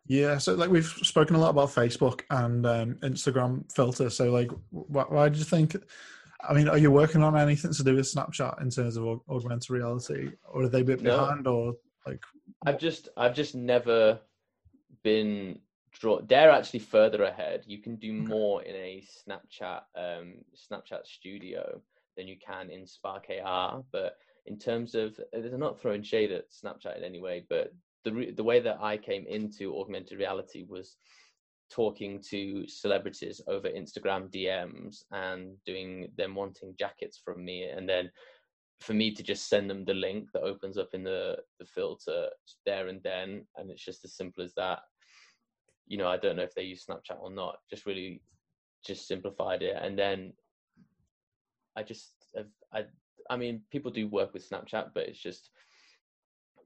yeah, 0.07 0.38
so 0.38 0.53
like 0.53 0.69
we've 0.69 0.85
spoken 0.85 1.35
a 1.35 1.39
lot 1.39 1.49
about 1.49 1.69
Facebook 1.69 2.21
and 2.29 2.65
um, 2.65 2.95
Instagram 2.95 3.69
filter. 3.73 4.09
So 4.09 4.31
like, 4.31 4.49
why, 4.69 5.03
why 5.09 5.29
do 5.29 5.38
you 5.38 5.43
think? 5.43 5.75
I 6.47 6.53
mean, 6.53 6.69
are 6.69 6.77
you 6.77 6.91
working 6.91 7.23
on 7.23 7.38
anything 7.38 7.73
to 7.73 7.83
do 7.83 7.95
with 7.95 8.13
Snapchat 8.13 8.61
in 8.61 8.69
terms 8.69 8.95
of 8.95 9.19
augmented 9.29 9.69
reality, 9.69 10.31
or 10.45 10.63
are 10.63 10.69
they 10.69 10.81
a 10.81 10.85
bit 10.85 11.01
no. 11.01 11.17
behind, 11.17 11.47
or 11.47 11.73
like? 12.05 12.23
I've 12.66 12.80
just, 12.80 13.10
I've 13.18 13.36
just 13.36 13.55
never 13.55 14.20
been 15.03 15.60
draw. 15.93 16.22
They're 16.22 16.51
actually 16.51 16.80
further 16.80 17.24
ahead. 17.24 17.64
You 17.66 17.82
can 17.82 17.95
do 17.95 18.14
more 18.14 18.64
in 18.64 18.76
a 18.76 19.03
Snapchat, 19.28 19.82
um, 19.95 20.36
Snapchat 20.55 21.05
Studio 21.05 21.82
than 22.16 22.28
you 22.28 22.36
can 22.45 22.70
in 22.70 22.86
Spark 22.86 23.28
AR. 23.43 23.84
But 23.91 24.18
in 24.45 24.58
terms 24.58 24.95
of, 24.95 25.20
they're 25.32 25.58
not 25.58 25.80
throwing 25.80 26.03
shade 26.03 26.32
at 26.32 26.51
Snapchat 26.51 26.97
in 26.97 27.03
any 27.03 27.20
way, 27.20 27.45
but 27.49 27.74
the 28.03 28.32
the 28.36 28.43
way 28.43 28.60
that 28.60 28.80
I 28.82 28.97
came 28.97 29.26
into 29.28 29.78
augmented 29.78 30.18
reality 30.18 30.66
was 30.68 30.97
talking 31.70 32.22
to 32.30 32.66
celebrities 32.68 33.41
over 33.47 33.68
Instagram 33.68 34.32
DMs 34.32 35.03
and 35.12 35.58
doing 35.66 36.10
them 36.18 36.34
wanting 36.36 36.76
jackets 36.80 37.20
from 37.24 37.43
me, 37.43 37.64
and 37.64 37.88
then 37.88 38.10
for 38.80 38.93
me 38.93 39.11
to 39.11 39.23
just 39.23 39.49
send 39.49 39.69
them 39.69 39.86
the 39.86 39.93
link 39.93 40.30
that 40.34 40.43
opens 40.43 40.78
up 40.78 40.89
in 40.93 41.03
the 41.03 41.38
the 41.59 41.65
filter 41.65 42.28
there 42.65 42.88
and 42.88 43.01
then, 43.03 43.45
and 43.57 43.71
it's 43.71 43.84
just 43.84 44.05
as 44.05 44.13
simple 44.13 44.43
as 44.43 44.53
that. 44.55 44.80
You 45.88 45.97
know, 45.97 46.07
I 46.07 46.17
don't 46.17 46.36
know 46.36 46.43
if 46.43 46.53
they 46.53 46.63
use 46.63 46.86
Snapchat 46.86 47.21
or 47.21 47.32
not. 47.32 47.57
Just 47.69 47.86
really, 47.86 48.21
just 48.86 49.07
simplified 49.07 49.61
it, 49.61 49.78
and 49.82 49.97
then 49.97 50.34
I 51.75 51.84
just 51.84 52.13
I 52.73 52.86
I 53.30 53.38
mean, 53.38 53.61
people 53.71 53.91
do 53.91 54.07
work 54.07 54.34
with 54.34 54.49
Snapchat, 54.49 54.91
but 54.93 55.07
it's 55.07 55.19
just 55.19 55.49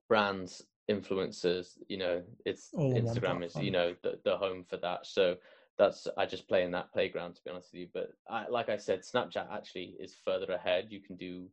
brands 0.08 0.62
influencers 0.90 1.78
you 1.88 1.98
know 1.98 2.22
it's 2.46 2.70
All 2.74 2.94
instagram 2.94 3.46
is 3.46 3.56
you 3.56 3.72
know 3.72 3.96
the, 4.04 4.20
the 4.26 4.36
home 4.36 4.66
for 4.70 4.78
that 4.78 5.06
so 5.06 5.38
that's 5.78 6.08
i 6.18 6.26
just 6.26 6.50
play 6.50 6.64
in 6.64 6.72
that 6.72 6.92
playground 6.92 7.36
to 7.36 7.42
be 7.46 7.52
honest 7.52 7.70
with 7.72 7.82
you 7.82 7.88
but 7.94 8.12
I, 8.30 8.48
like 8.50 8.68
i 8.68 8.78
said 8.78 9.02
snapchat 9.02 9.48
actually 9.52 9.96
is 10.00 10.18
further 10.26 10.52
ahead 10.52 10.88
you 10.90 11.00
can 11.00 11.16
do 11.16 11.48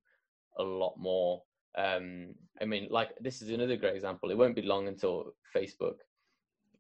a 0.57 0.63
lot 0.63 0.95
more. 0.99 1.43
Um 1.77 2.35
i 2.61 2.65
mean 2.65 2.89
like 2.91 3.11
this 3.21 3.43
is 3.43 3.51
another 3.51 3.77
great 3.77 3.95
example. 3.95 4.31
It 4.31 4.39
won't 4.39 4.57
be 4.57 4.63
long 4.63 4.89
until 4.89 5.35
facebook. 5.55 5.97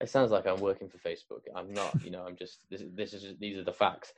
It 0.01 0.09
sounds 0.09 0.31
like 0.31 0.47
i'm 0.47 0.61
working 0.61 0.89
for 0.89 0.99
facebook. 0.99 1.43
I'm 1.55 1.73
not 1.73 2.03
you 2.05 2.11
know 2.11 2.25
i'm 2.27 2.37
just 2.37 2.61
this, 2.71 2.83
this 2.95 3.14
is 3.14 3.23
just, 3.23 3.41
these 3.41 3.59
are 3.59 3.64
the 3.64 3.73
facts. 3.73 4.12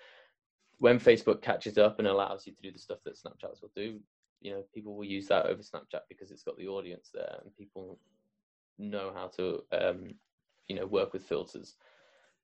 When 0.79 0.99
facebook 0.99 1.43
catches 1.43 1.77
up 1.79 1.99
and 1.99 2.09
allows 2.09 2.47
you 2.47 2.55
to 2.55 2.63
do 2.63 2.73
the 2.73 2.79
stuff 2.79 3.01
that 3.05 3.19
snapchats 3.19 3.61
will 3.61 3.73
do 3.77 4.01
you 4.41 4.53
know 4.53 4.63
people 4.75 4.95
will 4.97 5.05
use 5.05 5.29
that 5.29 5.47
over 5.47 5.63
snapchat 5.63 6.01
because 6.09 6.31
it's 6.31 6.43
got 6.43 6.57
the 6.57 6.69
audience 6.69 7.11
there 7.13 7.37
and 7.43 7.55
people 7.57 7.99
know 8.79 9.13
how 9.15 9.27
to 9.29 9.61
um, 9.73 10.09
you 10.69 10.77
know 10.77 10.87
work 10.87 11.13
with 11.13 11.25
filters 11.25 11.77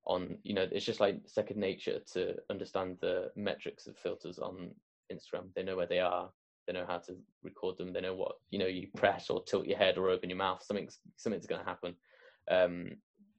on 0.06 0.36
you 0.42 0.54
know 0.54 0.66
it's 0.70 0.84
just 0.84 1.00
like 1.00 1.20
second 1.26 1.58
nature 1.58 1.98
to 2.12 2.34
understand 2.50 2.96
the 3.00 3.30
metrics 3.34 3.86
of 3.86 3.96
filters 3.96 4.38
on 4.38 4.70
instagram. 5.12 5.46
They 5.54 5.62
know 5.62 5.76
where 5.76 5.86
they 5.86 6.00
are 6.00 6.30
they 6.66 6.72
know 6.72 6.84
how 6.86 6.98
to 6.98 7.16
record 7.42 7.76
them 7.78 7.92
they 7.92 8.00
know 8.00 8.14
what 8.14 8.36
you 8.50 8.58
know 8.58 8.66
you 8.66 8.88
press 8.96 9.30
or 9.30 9.42
tilt 9.44 9.66
your 9.66 9.78
head 9.78 9.96
or 9.96 10.10
open 10.10 10.30
your 10.30 10.38
mouth 10.38 10.62
something's 10.62 10.98
something's 11.16 11.46
going 11.46 11.60
to 11.60 11.66
happen 11.66 11.94
um 12.50 12.90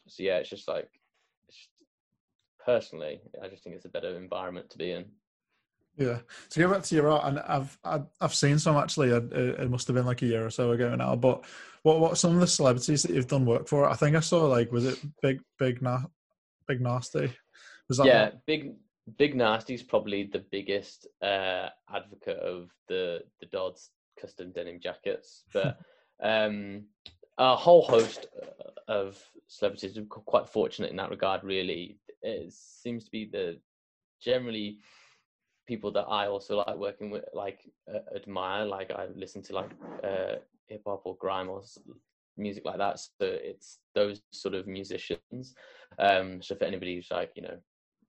so 0.08 0.24
yeah 0.24 0.38
it's 0.38 0.50
just 0.50 0.68
like 0.68 0.90
it's 1.48 1.58
just, 1.58 1.70
personally 2.64 3.22
i 3.44 3.48
just 3.48 3.64
think 3.64 3.76
it's 3.76 3.86
a 3.86 3.90
better 3.90 4.16
environment 4.18 4.70
to 4.70 4.78
be 4.78 4.92
in 4.92 5.06
Yeah. 5.98 6.20
To 6.52 6.60
go 6.60 6.72
back 6.72 6.84
to 6.84 6.96
your 6.96 7.10
art, 7.10 7.26
and 7.26 7.40
I've 7.40 7.76
I've, 7.84 8.06
I've 8.22 8.36
seen 8.36 8.60
some 8.60 8.78
actually. 8.78 9.10
It, 9.10 9.34
it 9.34 9.70
must 9.72 9.88
have 9.88 9.96
been 9.96 10.06
like 10.06 10.22
a 10.22 10.28
year 10.28 10.46
or 10.46 10.52
so 10.52 10.72
ago 10.72 10.94
now. 10.96 11.16
But 11.16 11.44
what 11.82 12.00
what 12.00 12.18
some 12.20 12.36
of 12.36 12.40
the 12.40 12.46
celebrities 12.46 13.02
that 13.02 13.14
you've 13.14 13.28
done 13.28 13.46
work 13.46 13.68
for? 13.68 13.90
I 13.90 13.96
think 13.96 14.16
I 14.16 14.20
saw 14.20 14.46
like 14.46 14.72
was 14.72 14.86
it 14.86 15.00
Big 15.24 15.40
Big 15.58 15.82
Na, 15.82 16.02
Big 16.68 16.82
Narstie? 16.82 17.34
Was 17.90 17.98
that 17.98 18.06
yeah, 18.06 18.24
what? 18.26 18.46
Big 18.46 18.76
Big 19.18 19.36
Narstie's 19.36 19.84
probably 19.84 20.24
the 20.24 20.44
biggest 20.52 21.08
uh, 21.22 21.70
advocate 21.94 22.40
of 22.40 22.72
the 22.88 23.22
the 23.40 23.46
Dodds 23.48 23.92
custom 24.20 24.52
denim 24.52 24.80
jackets, 24.80 25.44
but 25.54 25.78
um, 26.24 26.84
a 27.38 27.56
whole 27.56 27.84
host 27.84 28.28
of 28.88 29.18
celebrities 29.48 29.98
are 29.98 30.04
quite 30.04 30.50
fortunate 30.50 30.90
in 30.90 30.98
that 30.98 31.10
regard. 31.10 31.44
Really, 31.44 32.00
it 32.22 32.52
seems 32.52 33.06
to 33.06 33.12
be 33.12 33.26
the 33.26 33.60
generally 34.22 34.80
people 35.68 35.92
that 35.92 36.06
I 36.06 36.28
also 36.28 36.58
like 36.58 36.78
working 36.78 37.10
with, 37.10 37.26
like 37.34 37.60
uh, 37.94 38.00
admire. 38.16 38.66
Like 38.66 38.92
I 38.92 39.08
listen 39.16 39.42
to 39.44 39.54
like 39.54 39.70
uh, 40.04 40.36
hip 40.68 40.82
hop 40.86 41.02
or 41.06 41.16
grime 41.16 41.50
or 41.50 41.62
music 42.38 42.66
like 42.66 42.78
that. 42.78 43.00
So 43.00 43.10
it's 43.22 43.80
those 43.96 44.22
sort 44.32 44.56
of 44.56 44.68
musicians. 44.68 45.54
Um, 46.00 46.42
so 46.42 46.56
for 46.56 46.66
anybody 46.66 46.96
who's 46.96 47.12
like 47.12 47.32
you 47.36 47.44
know 47.44 47.58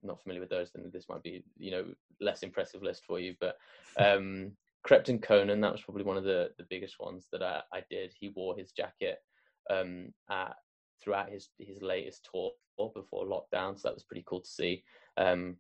not 0.03 0.21
familiar 0.23 0.41
with 0.41 0.51
those, 0.51 0.71
then 0.73 0.91
this 0.93 1.09
might 1.09 1.23
be 1.23 1.43
you 1.59 1.71
know 1.71 1.85
less 2.21 2.43
impressive 2.43 2.83
list 2.83 3.05
for 3.07 3.19
you. 3.21 3.35
But 3.41 3.57
um, 3.99 4.53
Krept 4.87 5.09
and 5.09 5.23
Konan, 5.23 5.61
that 5.61 5.73
was 5.73 5.83
probably 5.83 6.05
one 6.05 6.17
of 6.17 6.25
the 6.25 6.51
the 6.59 6.67
biggest 6.71 6.97
ones 7.01 7.27
that 7.33 7.43
I, 7.43 7.63
I 7.73 7.83
did. 7.91 8.13
He 8.19 8.29
wore 8.29 8.57
his 8.57 8.73
jacket 8.73 9.19
um, 9.71 10.13
at, 10.31 10.57
throughout 11.03 11.31
his 11.31 11.49
his 11.59 11.83
latest 11.83 12.29
tour 12.31 12.53
before 12.95 13.27
lockdown, 13.27 13.79
so 13.79 13.89
that 13.89 13.95
was 13.95 14.05
pretty 14.05 14.25
cool 14.27 14.41
to 14.41 14.49
see. 14.49 14.85
Um, 15.17 15.57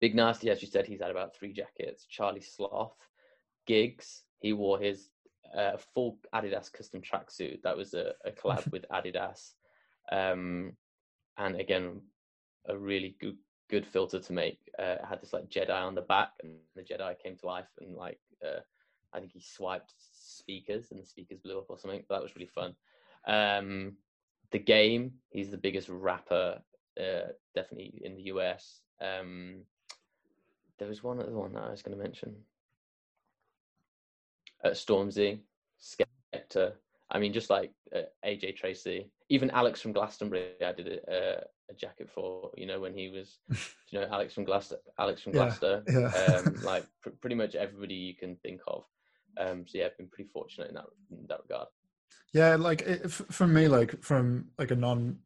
Big 0.00 0.14
Narstie, 0.14 0.50
as 0.50 0.60
you 0.60 0.68
said, 0.68 0.86
he's 0.86 1.00
had 1.00 1.10
about 1.10 1.34
three 1.34 1.52
jackets. 1.52 2.06
Charlie 2.06 2.40
Sloth, 2.40 2.96
Giggs, 3.66 4.22
he 4.40 4.52
wore 4.52 4.78
his 4.78 5.08
uh, 5.56 5.76
full 5.94 6.18
Adidas 6.34 6.72
custom 6.72 7.00
tracksuit. 7.00 7.62
That 7.62 7.76
was 7.76 7.94
a, 7.94 8.12
a 8.24 8.30
collab 8.30 8.70
with 8.72 8.86
Adidas, 8.90 9.52
um, 10.10 10.72
and 11.36 11.60
again, 11.60 12.00
a 12.66 12.76
really 12.76 13.16
good 13.20 13.36
good 13.70 13.86
filter 13.86 14.20
to 14.20 14.32
make. 14.32 14.58
Uh, 14.78 14.96
it 15.00 15.04
had 15.08 15.20
this 15.20 15.32
like 15.32 15.48
Jedi 15.48 15.70
on 15.70 15.94
the 15.94 16.02
back, 16.02 16.32
and 16.42 16.52
the 16.74 16.82
Jedi 16.82 17.18
came 17.18 17.36
to 17.36 17.46
life, 17.46 17.68
and 17.80 17.96
like 17.96 18.20
uh, 18.44 18.60
I 19.12 19.20
think 19.20 19.32
he 19.32 19.40
swiped 19.40 19.92
speakers, 19.98 20.90
and 20.90 21.00
the 21.00 21.06
speakers 21.06 21.38
blew 21.38 21.58
up 21.58 21.66
or 21.68 21.78
something. 21.78 22.02
But 22.08 22.16
That 22.16 22.22
was 22.22 22.34
really 22.36 22.46
fun. 22.46 22.74
Um, 23.26 23.92
the 24.50 24.58
game, 24.58 25.12
he's 25.30 25.50
the 25.50 25.56
biggest 25.56 25.88
rapper, 25.88 26.60
uh, 27.00 27.28
definitely 27.54 28.00
in 28.04 28.14
the 28.16 28.22
US. 28.24 28.80
Um, 29.00 29.62
there 30.78 30.88
was 30.88 31.02
one 31.02 31.20
other 31.20 31.32
one 31.32 31.52
that 31.54 31.64
I 31.64 31.70
was 31.70 31.82
going 31.82 31.96
to 31.96 32.02
mention. 32.02 32.34
Uh, 34.64 34.70
Stormzy, 34.70 35.40
Skepta. 35.80 36.72
I 37.10 37.18
mean, 37.18 37.32
just 37.32 37.50
like 37.50 37.72
uh, 37.94 38.02
AJ 38.24 38.56
Tracey, 38.56 39.10
even 39.28 39.50
Alex 39.50 39.80
from 39.80 39.92
Glastonbury. 39.92 40.52
I 40.64 40.72
did 40.72 40.88
a, 40.88 41.10
uh, 41.12 41.40
a, 41.70 41.74
jacket 41.74 42.08
for. 42.14 42.50
You 42.56 42.66
know, 42.66 42.80
when 42.80 42.94
he 42.94 43.08
was, 43.08 43.38
you 43.90 44.00
know, 44.00 44.08
Alex 44.10 44.34
from 44.34 44.44
Gloucester. 44.44 44.76
Alex 44.98 45.22
from 45.22 45.32
Gloucester. 45.32 45.82
Yeah, 45.88 46.10
yeah. 46.14 46.34
um, 46.36 46.54
like 46.62 46.84
pr- 47.02 47.10
pretty 47.20 47.36
much 47.36 47.54
everybody 47.54 47.94
you 47.94 48.14
can 48.14 48.36
think 48.36 48.60
of. 48.66 48.84
Um, 49.38 49.64
so 49.66 49.78
yeah, 49.78 49.86
I've 49.86 49.98
been 49.98 50.08
pretty 50.08 50.30
fortunate 50.30 50.68
in 50.68 50.74
that 50.74 50.86
in 51.10 51.26
that 51.28 51.40
regard. 51.42 51.68
Yeah, 52.32 52.56
like 52.56 52.82
it, 52.82 53.10
for 53.10 53.46
me, 53.46 53.68
like 53.68 54.02
from 54.02 54.46
like 54.58 54.70
a 54.70 54.76
non 54.76 55.18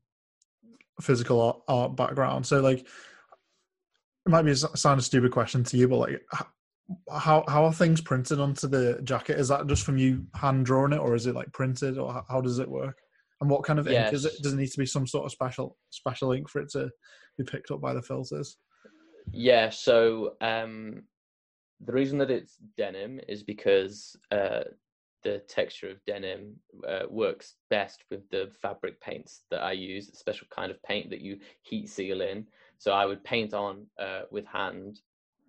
physical 1.00 1.40
art, 1.40 1.60
art 1.68 1.96
background. 1.96 2.46
So 2.46 2.60
like 2.60 2.80
it 2.80 4.30
might 4.30 4.42
be 4.42 4.50
a, 4.50 4.56
sound 4.56 5.00
a 5.00 5.02
stupid 5.02 5.32
question 5.32 5.64
to 5.64 5.76
you, 5.76 5.88
but 5.88 5.96
like, 5.96 6.22
how 7.10 7.44
how 7.48 7.64
are 7.64 7.72
things 7.72 8.00
printed 8.00 8.40
onto 8.40 8.68
the 8.68 9.00
jacket? 9.04 9.38
Is 9.38 9.48
that 9.48 9.66
just 9.66 9.84
from 9.84 9.98
you 9.98 10.26
hand 10.34 10.66
drawing 10.66 10.92
it, 10.92 10.98
or 10.98 11.14
is 11.14 11.26
it 11.26 11.34
like 11.34 11.52
printed, 11.52 11.98
or 11.98 12.12
how, 12.12 12.24
how 12.28 12.40
does 12.40 12.58
it 12.58 12.68
work? 12.68 12.98
And 13.40 13.48
what 13.48 13.62
kind 13.62 13.78
of 13.78 13.86
yes. 13.86 14.06
ink 14.06 14.14
is 14.14 14.24
it? 14.24 14.42
Does 14.42 14.52
it 14.52 14.56
need 14.56 14.70
to 14.72 14.78
be 14.78 14.86
some 14.86 15.06
sort 15.06 15.24
of 15.24 15.32
special 15.32 15.76
special 15.90 16.32
ink 16.32 16.48
for 16.48 16.60
it 16.60 16.70
to 16.70 16.90
be 17.36 17.44
picked 17.44 17.70
up 17.70 17.80
by 17.80 17.94
the 17.94 18.02
filters? 18.02 18.56
Yeah. 19.30 19.70
So 19.70 20.34
um, 20.40 21.02
the 21.84 21.92
reason 21.92 22.18
that 22.18 22.30
it's 22.30 22.56
denim 22.76 23.20
is 23.28 23.42
because 23.42 24.16
uh, 24.32 24.64
the 25.22 25.38
texture 25.48 25.90
of 25.90 26.04
denim 26.04 26.56
uh, 26.86 27.02
works 27.08 27.54
best 27.70 28.04
with 28.10 28.28
the 28.30 28.50
fabric 28.60 29.00
paints 29.00 29.42
that 29.50 29.62
I 29.62 29.72
use. 29.72 30.08
A 30.08 30.16
special 30.16 30.46
kind 30.50 30.70
of 30.70 30.82
paint 30.82 31.10
that 31.10 31.20
you 31.20 31.38
heat 31.62 31.88
seal 31.88 32.20
in. 32.20 32.46
So 32.78 32.92
I 32.92 33.06
would 33.06 33.22
paint 33.24 33.54
on 33.54 33.86
uh, 34.00 34.22
with 34.30 34.46
hand, 34.46 35.00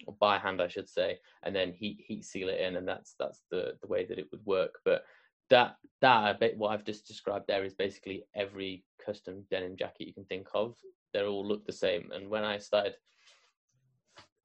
or 0.06 0.16
by 0.20 0.38
hand, 0.38 0.62
I 0.62 0.68
should 0.68 0.90
say, 0.90 1.20
and 1.44 1.56
then 1.56 1.74
heat 1.74 2.04
heat 2.06 2.26
seal 2.26 2.50
it 2.50 2.60
in, 2.60 2.76
and 2.76 2.88
that's 2.88 3.16
that's 3.20 3.42
the 3.50 3.74
the 3.82 3.88
way 3.88 4.06
that 4.06 4.20
it 4.20 4.28
would 4.32 4.46
work. 4.46 4.80
But 4.86 5.04
that 5.50 5.76
that 6.02 6.58
what 6.58 6.70
I've 6.70 6.86
just 6.86 7.08
described 7.08 7.46
there 7.48 7.66
is 7.66 7.74
basically 7.74 8.24
every 8.36 8.84
custom 9.06 9.44
denim 9.52 9.76
jacket 9.76 10.08
you 10.08 10.14
can 10.14 10.26
think 10.26 10.48
of. 10.54 10.76
They 11.14 11.24
all 11.24 11.46
look 11.46 11.66
the 11.66 11.74
same. 11.74 12.12
And 12.14 12.30
when 12.30 12.44
I 12.44 12.58
started, 12.58 12.94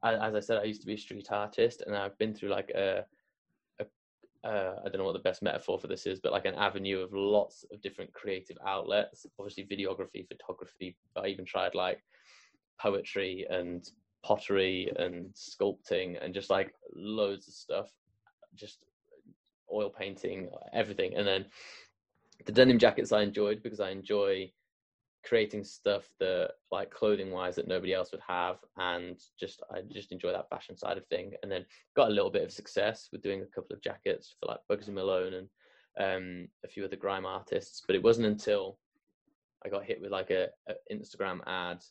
as 0.02 0.34
I 0.34 0.40
said, 0.40 0.58
I 0.58 0.64
used 0.64 0.80
to 0.80 0.86
be 0.86 0.94
a 0.94 0.98
street 0.98 1.28
artist, 1.30 1.82
and 1.86 1.94
I've 1.94 2.18
been 2.18 2.34
through 2.34 2.50
like 2.50 2.70
a 2.70 3.04
uh, 4.44 4.74
I 4.84 4.88
don't 4.90 4.98
know 4.98 5.04
what 5.04 5.14
the 5.14 5.20
best 5.20 5.42
metaphor 5.42 5.78
for 5.78 5.86
this 5.86 6.06
is, 6.06 6.20
but 6.20 6.32
like 6.32 6.44
an 6.44 6.54
avenue 6.54 7.00
of 7.00 7.14
lots 7.14 7.64
of 7.72 7.80
different 7.80 8.12
creative 8.12 8.58
outlets. 8.66 9.24
Obviously, 9.38 9.64
videography, 9.64 10.28
photography. 10.28 10.96
I 11.16 11.28
even 11.28 11.46
tried 11.46 11.74
like 11.74 12.04
poetry 12.78 13.46
and 13.48 13.88
pottery 14.22 14.92
and 14.96 15.32
sculpting 15.34 16.22
and 16.22 16.34
just 16.34 16.50
like 16.50 16.74
loads 16.94 17.48
of 17.48 17.54
stuff, 17.54 17.90
just 18.54 18.80
oil 19.72 19.90
painting, 19.90 20.48
everything. 20.72 21.14
And 21.14 21.26
then 21.26 21.46
the 22.46 22.52
denim 22.52 22.78
jackets 22.78 23.12
I 23.12 23.22
enjoyed 23.22 23.62
because 23.62 23.80
I 23.80 23.90
enjoy 23.90 24.50
creating 25.24 25.64
stuff 25.64 26.08
that 26.20 26.50
like 26.70 26.90
clothing 26.90 27.30
wise 27.30 27.56
that 27.56 27.66
nobody 27.66 27.94
else 27.94 28.12
would 28.12 28.20
have 28.28 28.58
and 28.76 29.18
just 29.40 29.62
i 29.72 29.80
just 29.90 30.12
enjoy 30.12 30.30
that 30.30 30.50
fashion 30.50 30.76
side 30.76 30.98
of 30.98 31.06
thing 31.06 31.32
and 31.42 31.50
then 31.50 31.64
got 31.96 32.10
a 32.10 32.12
little 32.12 32.28
bit 32.28 32.42
of 32.42 32.52
success 32.52 33.08
with 33.10 33.22
doing 33.22 33.40
a 33.40 33.46
couple 33.46 33.74
of 33.74 33.80
jackets 33.80 34.36
for 34.38 34.48
like 34.48 34.60
Bugzy 34.70 34.92
Malone 34.92 35.32
and 35.32 35.48
um, 35.98 36.48
a 36.62 36.68
few 36.68 36.84
other 36.84 36.96
grime 36.96 37.24
artists 37.24 37.82
but 37.86 37.96
it 37.96 38.02
wasn't 38.02 38.26
until 38.26 38.76
i 39.64 39.70
got 39.70 39.82
hit 39.82 39.98
with 39.98 40.10
like 40.10 40.28
a, 40.28 40.48
a 40.68 40.74
instagram 40.92 41.40
ad 41.46 41.82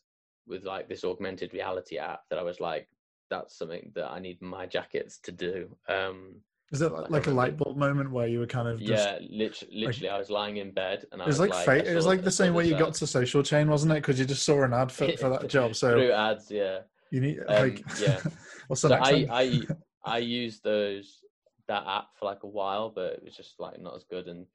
with 0.46 0.64
like 0.64 0.88
this 0.88 1.04
augmented 1.04 1.52
reality 1.52 1.98
app 1.98 2.22
that 2.30 2.38
I 2.38 2.42
was 2.42 2.60
like, 2.60 2.88
that's 3.30 3.56
something 3.56 3.90
that 3.94 4.10
I 4.10 4.20
need 4.20 4.40
my 4.42 4.66
jackets 4.66 5.18
to 5.20 5.32
do. 5.32 5.76
Um, 5.88 6.36
is 6.72 6.82
it 6.82 6.92
like, 6.92 7.10
like 7.10 7.26
a 7.26 7.30
light 7.30 7.56
bulb 7.56 7.76
moment 7.76 8.10
where 8.10 8.26
you 8.26 8.38
were 8.40 8.46
kind 8.46 8.66
of 8.66 8.80
just, 8.80 8.90
yeah, 8.90 9.18
literally, 9.30 9.74
literally 9.74 10.08
like, 10.08 10.16
I 10.16 10.18
was 10.18 10.30
lying 10.30 10.56
in 10.56 10.72
bed 10.72 11.04
and 11.12 11.20
I 11.20 11.24
it 11.24 11.28
was, 11.28 11.38
was 11.38 11.50
like, 11.50 11.66
like 11.66 11.84
it 11.84 11.94
was 11.94 12.06
like 12.06 12.24
the 12.24 12.30
same 12.30 12.54
way 12.54 12.66
you 12.66 12.76
got 12.76 12.94
to 12.94 13.06
social 13.06 13.42
chain, 13.42 13.68
wasn't 13.68 13.92
it? 13.92 13.96
Because 13.96 14.18
you 14.18 14.24
just 14.24 14.44
saw 14.44 14.62
an 14.64 14.72
ad 14.72 14.90
for, 14.90 15.10
for 15.16 15.28
that 15.28 15.48
job. 15.48 15.74
So 15.84 15.92
through 15.92 16.12
ads, 16.12 16.50
yeah. 16.50 16.80
You 17.10 17.20
need 17.20 17.38
like 17.48 17.78
um, 17.78 17.96
yeah. 18.00 18.20
what's 18.68 18.82
the 18.82 18.88
so 18.88 18.94
next 18.96 19.08
I, 19.08 19.26
I 19.30 19.60
I 20.04 20.18
used 20.18 20.62
those 20.64 21.20
that 21.68 21.84
app 21.86 22.08
for 22.18 22.26
like 22.26 22.42
a 22.42 22.48
while, 22.48 22.90
but 22.90 23.12
it 23.14 23.22
was 23.24 23.36
just 23.36 23.58
like 23.58 23.80
not 23.80 23.94
as 23.94 24.04
good, 24.04 24.28
and 24.28 24.46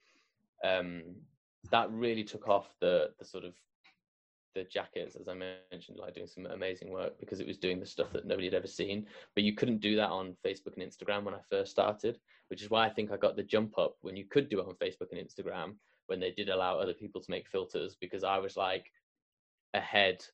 um, 0.64 1.03
that 1.72 1.89
really 1.91 2.24
took 2.24 2.47
off 2.47 2.76
the 2.80 3.10
the 3.20 3.26
sort 3.26 3.45
of 3.45 3.55
the 4.56 4.64
jackets, 4.64 5.16
as 5.16 5.28
I 5.28 5.34
mentioned, 5.34 5.97
like 5.97 6.16
doing 6.16 6.28
some 6.28 6.45
amazing 6.47 6.91
work 6.91 7.20
because 7.20 7.39
it 7.39 7.47
was 7.47 7.58
doing 7.58 7.80
the 7.80 7.86
stuff 7.86 8.12
that 8.14 8.26
nobody 8.26 8.47
had 8.47 8.54
ever 8.54 8.68
seen. 8.68 9.06
But 9.36 9.43
you 9.43 9.54
couldn't 9.54 9.82
do 9.82 9.95
that 9.95 10.10
on 10.10 10.36
Facebook 10.45 10.78
and 10.78 10.84
Instagram 10.84 11.24
when 11.24 11.34
I 11.34 11.39
first 11.50 11.72
started, 11.72 12.20
which 12.50 12.62
is 12.62 12.70
why 12.70 12.86
I 12.86 12.89
think 12.89 13.12
I 13.12 13.18
got 13.18 13.36
the 13.36 13.43
jump 13.43 13.78
up 13.78 13.95
when 14.02 14.16
you 14.16 14.26
could 14.26 14.50
do 14.50 14.60
it 14.60 14.68
on 14.68 14.76
Facebook 14.76 15.12
and 15.12 15.20
Instagram 15.20 15.76
when 16.08 16.20
they 16.20 16.32
did 16.32 16.50
allow 16.50 16.78
other 16.78 16.93
people 16.93 17.22
to 17.22 17.32
make 17.32 17.47
filters 17.47 17.95
because 18.00 18.24
I 18.24 18.39
was 18.39 18.58
like 18.58 18.91
ahead 19.76 20.26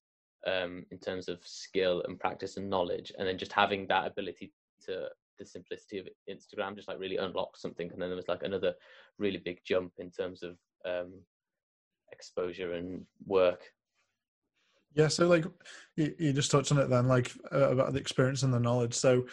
um, 0.48 0.86
in 0.92 0.98
terms 1.00 1.28
of 1.28 1.40
skill 1.44 2.04
and 2.08 2.20
practice 2.20 2.58
and 2.58 2.70
knowledge, 2.70 3.12
and 3.18 3.28
then 3.28 3.38
just 3.38 3.52
having 3.52 3.88
that 3.88 4.08
ability 4.08 4.54
to 4.86 5.08
the 5.38 5.46
simplicity 5.46 6.00
of 6.00 6.08
Instagram 6.30 6.76
just 6.76 6.88
like 6.88 7.00
really 7.00 7.18
unlocked 7.18 7.60
something, 7.60 7.92
and 7.92 8.02
then 8.02 8.10
there 8.10 8.16
was 8.16 8.30
like 8.30 8.44
another 8.44 8.74
really 9.18 9.38
big 9.38 9.60
jump 9.66 9.92
in 9.98 10.10
terms 10.10 10.44
of 10.44 10.58
um, 10.86 11.14
exposure 12.12 12.74
and 12.74 13.06
work 13.26 13.64
yeah, 14.96 15.10
so 15.10 15.28
like 15.28 15.46
you, 15.98 16.16
you 16.18 16.34
just 16.34 16.50
touched 16.50 16.72
on 16.72 16.80
it 16.80 16.90
then, 16.90 17.08
like 17.08 17.32
uh, 17.52 17.72
about 17.72 17.94
the 17.94 18.00
experience 18.00 18.44
and 18.44 18.54
the 18.54 18.60
knowledge. 18.60 18.94
So 18.94 19.26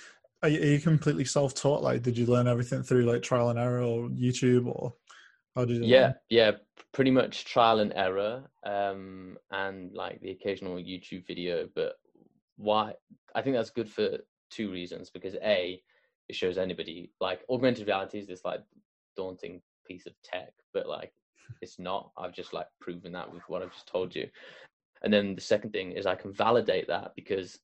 are 0.43 0.49
you, 0.49 0.61
are 0.61 0.67
you, 0.67 0.81
completely 0.81 1.25
self-taught? 1.25 1.83
Like, 1.83 2.03
did 2.03 2.19
you 2.19 2.27
learn 2.27 2.49
everything 2.49 2.83
through 2.83 3.05
like 3.05 3.23
trial 3.23 3.51
and 3.51 3.59
error 3.59 3.81
or 3.81 4.09
YouTube, 4.09 4.67
or 4.67 4.93
how 5.55 5.65
did 5.65 5.79
you? 5.79 5.85
Yeah, 5.85 6.01
learn? 6.01 6.15
yeah, 6.31 6.51
pretty 6.93 7.13
much 7.13 7.45
trial 7.45 7.79
and 7.79 7.93
error, 7.95 8.43
um, 8.67 9.39
and 9.53 9.93
like 9.95 10.21
the 10.21 10.33
occasional 10.33 10.77
YouTube 10.77 11.27
video. 11.27 11.69
But 11.75 11.95
why? 12.57 12.95
I 13.35 13.43
think 13.43 13.55
that's 13.55 13.71
good 13.71 13.89
for 13.89 14.19
two 14.51 14.73
reasons. 14.73 15.11
Because 15.11 15.37
a, 15.45 15.81
it 16.29 16.35
shows 16.35 16.59
anybody 16.59 17.13
like 17.21 17.43
augmented 17.49 17.87
reality 17.87 18.19
is 18.19 18.27
this 18.27 18.45
like 18.45 18.63
daunting 19.17 19.63
piece 19.87 20.07
of 20.07 20.13
tech, 20.25 20.53
but 20.75 20.89
like 20.89 21.13
it's 21.61 21.79
not. 21.79 22.11
I've 22.19 22.35
just 22.35 22.53
like 22.53 22.67
proven 22.81 23.13
that 23.13 23.33
with 23.33 23.43
what 23.47 23.63
I've 23.63 23.73
just 23.73 23.87
told 23.87 24.17
you. 24.17 24.29
And 25.03 25.13
then 25.13 25.35
the 25.35 25.41
second 25.41 25.73
thing 25.73 25.93
is 25.93 26.07
I 26.07 26.15
can 26.15 26.33
validate 26.33 26.87
that 26.89 27.13
because 27.17 27.59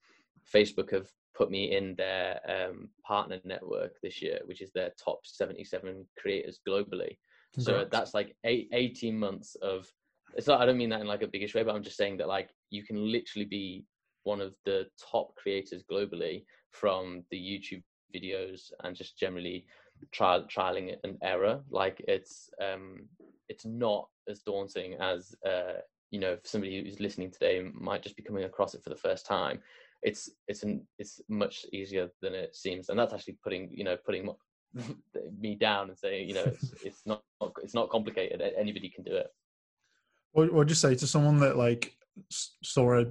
Facebook 0.53 0.91
have 0.93 1.09
put 1.35 1.51
me 1.51 1.77
in 1.77 1.95
their 1.95 2.41
um, 2.49 2.89
partner 3.07 3.39
network 3.45 3.93
this 4.03 4.21
year, 4.21 4.41
which 4.47 4.61
is 4.61 4.73
their 4.73 4.91
top 5.03 5.21
77 5.25 6.05
creators 6.21 6.59
globally. 6.69 7.17
Congrats. 7.55 7.65
So 7.65 7.87
that's 7.91 8.15
like 8.15 8.37
eight, 8.45 8.69
18 8.73 9.19
months 9.19 9.55
of. 9.57 9.91
It's 10.35 10.47
not. 10.47 10.61
I 10.61 10.67
don't 10.67 10.77
mean 10.77 10.91
that 10.91 11.01
in 11.01 11.07
like 11.07 11.23
a 11.23 11.29
biggish 11.29 11.55
way, 11.55 11.63
but 11.63 11.75
I'm 11.75 11.83
just 11.83 11.97
saying 11.97 12.19
that 12.19 12.29
like 12.29 12.51
you 12.71 12.85
can 12.85 13.11
literally 13.11 13.47
be 13.47 13.87
one 14.25 14.41
of 14.43 14.55
the 14.67 14.87
top 15.01 15.35
creators 15.37 15.83
globally 15.91 16.45
from 16.71 17.25
the 17.31 17.39
YouTube 17.39 17.83
videos 18.15 18.71
and 18.85 18.95
just 18.95 19.19
generally 19.19 19.65
trial 20.13 20.45
trialing 20.45 20.95
and 21.05 21.17
error. 21.23 21.61
Like 21.71 22.05
it's 22.07 22.51
um, 22.63 23.07
it's 23.49 23.65
not 23.65 24.09
as 24.29 24.41
daunting 24.41 24.95
as 25.01 25.35
uh, 25.47 25.81
you 26.11 26.21
know 26.21 26.37
somebody 26.45 26.83
who's 26.83 27.01
listening 27.01 27.31
today 27.31 27.69
might 27.75 28.03
just 28.03 28.17
be 28.17 28.23
coming 28.23 28.45
across 28.45 28.75
it 28.75 28.83
for 28.83 28.91
the 28.91 28.97
first 28.97 29.27
time. 29.27 29.61
It's 30.03 30.31
it's 30.47 30.63
an 30.63 30.87
it's 30.99 31.21
much 31.29 31.67
easier 31.73 32.09
than 32.23 32.35
it 32.35 32.55
seems 32.55 32.89
and 32.89 32.99
that's 32.99 33.13
actually 33.13 33.39
putting 33.43 33.69
you 33.71 33.85
know 33.85 33.97
putting 33.97 34.29
me 35.41 35.55
down 35.55 35.89
and 35.89 35.99
saying 35.99 36.29
you 36.29 36.35
know 36.35 36.45
it's 36.45 36.73
it's 36.85 37.03
not 37.05 37.23
it's 37.63 37.75
not 37.75 37.91
complicated. 37.91 38.43
Anybody 38.57 38.89
can 38.89 39.05
do 39.05 39.17
it. 39.17 39.29
What 40.33 40.53
would 40.53 40.69
you 40.69 40.77
say 40.77 40.95
to 40.95 41.07
someone 41.07 41.41
that 41.41 41.57
like 41.57 41.95
saw 42.31 42.99
it 42.99 43.09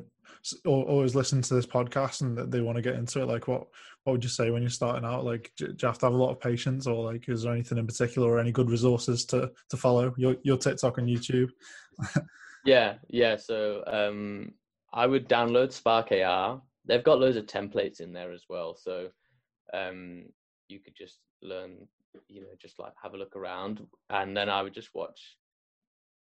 or 0.65 0.85
always 0.85 1.15
listen 1.15 1.41
to 1.41 1.55
this 1.55 1.65
podcast 1.65 2.21
and 2.21 2.37
that 2.37 2.51
they 2.51 2.61
want 2.61 2.77
to 2.77 2.81
get 2.81 2.95
into 2.95 3.21
it? 3.21 3.27
Like 3.27 3.47
what 3.47 3.67
what 4.03 4.13
would 4.13 4.23
you 4.23 4.29
say 4.29 4.49
when 4.49 4.61
you're 4.61 4.69
starting 4.69 5.03
out? 5.03 5.25
Like 5.25 5.51
do 5.57 5.65
you 5.65 5.87
have 5.87 5.99
to 5.99 6.05
have 6.05 6.13
a 6.13 6.17
lot 6.17 6.31
of 6.31 6.39
patience 6.39 6.87
or 6.87 7.03
like 7.03 7.27
is 7.27 7.43
there 7.43 7.53
anything 7.53 7.77
in 7.77 7.85
particular 7.85 8.31
or 8.31 8.39
any 8.39 8.51
good 8.51 8.71
resources 8.71 9.25
to 9.25 9.51
to 9.69 9.77
follow? 9.77 10.13
Your 10.17 10.37
your 10.43 10.57
tiktok 10.57 10.97
and 10.97 11.09
youtube 11.09 11.49
yeah 12.67 12.95
yeah 13.09 13.35
so 13.35 13.83
um 13.87 14.51
i 14.93 15.07
would 15.07 15.27
download 15.27 15.71
spark 15.71 16.11
ar 16.11 16.61
they've 16.87 17.03
got 17.03 17.19
loads 17.19 17.37
of 17.37 17.45
templates 17.45 17.99
in 17.99 18.13
there 18.13 18.31
as 18.31 18.45
well. 18.49 18.75
So 18.75 19.09
um, 19.73 20.25
you 20.69 20.79
could 20.79 20.95
just 20.95 21.19
learn, 21.41 21.87
you 22.27 22.41
know, 22.41 22.47
just 22.59 22.79
like 22.79 22.93
have 23.01 23.13
a 23.13 23.17
look 23.17 23.35
around, 23.35 23.85
and 24.09 24.35
then 24.35 24.49
I 24.49 24.61
would 24.61 24.73
just 24.73 24.95
watch. 24.95 25.37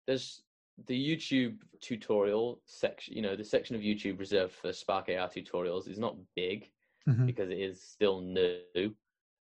There's 0.07 0.43
the 0.87 1.17
YouTube 1.17 1.59
tutorial 1.81 2.61
section. 2.67 3.15
You 3.15 3.23
know, 3.23 3.37
the 3.37 3.45
section 3.45 3.77
of 3.77 3.83
YouTube 3.83 4.19
reserved 4.19 4.53
for 4.53 4.73
Spark 4.73 5.09
AR 5.09 5.29
tutorials 5.29 5.89
is 5.89 5.99
not 5.99 6.17
big 6.35 6.71
mm-hmm. 7.09 7.27
because 7.27 7.51
it 7.51 7.59
is 7.59 7.81
still 7.83 8.21
new. 8.21 8.95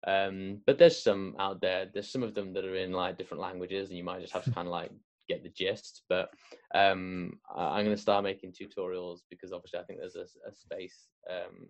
Um, 0.05 0.59
but 0.67 0.79
there's 0.79 1.01
some 1.01 1.37
out 1.39 1.61
there. 1.61 1.87
There's 1.93 2.11
some 2.11 2.25
of 2.25 2.35
them 2.35 2.53
that 2.55 2.65
are 2.65 2.75
in 2.75 2.93
like 2.93 3.17
different 3.17 3.41
languages, 3.41 3.89
and 3.89 3.97
you 3.97 4.05
might 4.05 4.21
just 4.21 4.33
have 4.33 4.45
to 4.45 4.51
kind 4.55 4.67
of 4.67 4.73
like 4.73 4.91
get 5.29 5.43
the 5.43 5.51
gist. 5.51 6.03
But 6.09 6.31
um, 6.75 7.39
I'm 7.55 7.85
going 7.85 7.97
to 7.97 8.03
start 8.03 8.25
making 8.25 8.53
tutorials 8.53 9.21
because 9.31 9.53
obviously 9.53 9.81
I 9.81 9.85
think 9.85 10.01
there's 10.01 10.17
a, 10.17 10.27
a 10.49 10.53
space. 10.53 11.07
Um, 11.31 11.69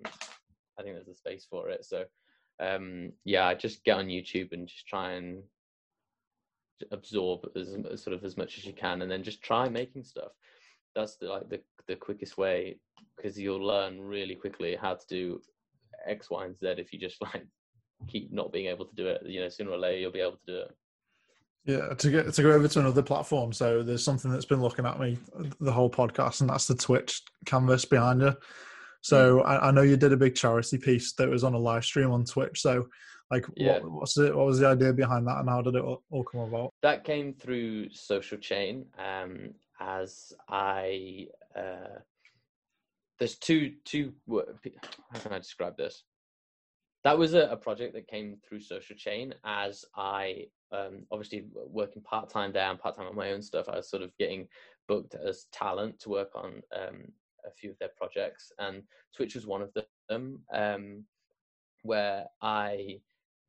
I 0.79 0.83
think 0.83 0.95
there's 0.95 1.09
a 1.09 1.15
space 1.15 1.47
for 1.49 1.69
it. 1.69 1.85
So 1.85 2.05
um, 2.61 3.13
yeah, 3.25 3.53
just 3.55 3.85
get 3.85 3.99
on 3.99 4.07
YouTube 4.07 4.53
and 4.53 4.69
just 4.69 4.87
try 4.87 5.13
and 5.13 5.43
absorb 6.91 7.41
as, 7.57 7.77
sort 8.03 8.15
of 8.15 8.25
as 8.25 8.37
much 8.37 8.59
as 8.59 8.65
you 8.65 8.73
can, 8.73 9.03
and 9.03 9.11
then 9.11 9.23
just 9.23 9.43
try 9.43 9.69
making 9.69 10.05
stuff. 10.05 10.33
That's 10.95 11.17
the, 11.17 11.27
like 11.27 11.49
the 11.49 11.61
the 11.89 11.97
quickest 11.97 12.39
way 12.39 12.79
because 13.17 13.39
you'll 13.39 13.65
learn 13.65 14.01
really 14.01 14.35
quickly 14.35 14.77
how 14.81 14.95
to 14.95 15.07
do 15.09 15.41
X, 16.07 16.31
Y, 16.31 16.45
and 16.45 16.57
Z 16.59 16.75
if 16.79 16.93
you 16.93 16.99
just 16.99 17.21
like 17.23 17.47
keep 18.09 18.33
not 18.33 18.53
being 18.53 18.67
able 18.67 18.87
to 18.87 18.95
do 18.95 19.07
it. 19.07 19.23
You 19.25 19.41
know, 19.41 19.49
sooner 19.49 19.71
or 19.71 19.79
later 19.79 19.99
you'll 19.99 20.13
be 20.13 20.21
able 20.21 20.39
to 20.47 20.53
do 20.53 20.59
it. 20.61 20.77
Yeah, 21.65 21.95
to 21.95 22.11
get 22.11 22.33
to 22.33 22.43
go 22.43 22.51
over 22.51 22.67
to 22.67 22.81
another 22.81 23.03
platform. 23.03 23.53
So 23.53 23.83
there's 23.83 24.05
something 24.05 24.33
that's 24.33 24.45
been 24.45 24.63
looking 24.63 24.85
at 24.85 24.99
me 24.99 25.19
the 25.61 25.73
whole 25.73 25.91
podcast, 25.91 26.41
and 26.41 26.51
that's 26.51 26.67
the 26.67 26.75
Twitch 26.75 27.23
canvas 27.47 27.85
behind 27.85 28.21
you. 28.21 28.35
So 29.01 29.39
mm. 29.39 29.47
I, 29.47 29.69
I, 29.69 29.71
know 29.71 29.83
you 29.83 29.97
did 29.97 30.13
a 30.13 30.17
big 30.17 30.35
charity 30.35 30.79
piece 30.79 31.13
that 31.15 31.29
was 31.29 31.45
on 31.45 31.55
a 31.55 31.59
live 31.59 31.85
stream 31.85 32.11
on 32.11 32.25
Twitch. 32.25 32.61
So, 32.61 32.89
like, 33.31 33.45
yeah. 33.57 33.79
what, 33.81 33.93
what's 33.93 34.19
it? 34.19 34.35
What 34.35 34.47
was 34.47 34.59
the 34.59 34.67
idea 34.67 34.93
behind 34.93 35.27
that, 35.29 35.39
and 35.39 35.49
how 35.49 35.63
did 35.63 35.77
it 35.77 35.85
all, 35.85 36.03
all 36.11 36.25
come 36.25 36.41
about? 36.41 36.73
That 36.83 37.05
came 37.05 37.33
through 37.33 37.91
Social 37.91 38.39
Chain. 38.39 38.87
Um, 38.99 39.55
as 39.81 40.33
I 40.49 41.27
uh, 41.57 41.99
there's 43.19 43.37
two 43.37 43.75
two. 43.85 44.13
How 44.29 45.19
can 45.21 45.33
I 45.33 45.39
describe 45.39 45.77
this? 45.77 46.03
That 47.05 47.19
was 47.19 47.35
a, 47.35 47.43
a, 47.49 47.57
project 47.57 47.95
that 47.95 48.07
came 48.07 48.37
through 48.47 48.61
social 48.61 48.97
chain 48.97 49.35
as 49.45 49.85
i 49.97 50.45
um, 50.73 51.05
obviously 51.11 51.45
working 51.55 52.03
part-time 52.03 52.53
there 52.53 52.69
and 52.71 52.79
part-time 52.79 53.07
on 53.07 53.15
my 53.15 53.33
own 53.33 53.43
stuff 53.43 53.69
i 53.69 53.77
was 53.77 53.91
sort 53.91 54.03
of 54.03 54.17
getting 54.19 54.47
booked 54.89 55.15
as 55.15 55.47
talent 55.53 55.99
to 56.01 56.09
work 56.09 56.31
on 56.35 56.63
um, 56.75 57.03
a 57.47 57.51
few 57.51 57.71
of 57.71 57.79
their 57.79 57.91
projects 57.97 58.53
and 58.59 58.83
twitch 59.15 59.35
was 59.35 59.47
one 59.47 59.63
of 59.63 59.71
them 60.09 60.41
um, 60.53 61.05
where 61.83 62.27
i 62.41 62.99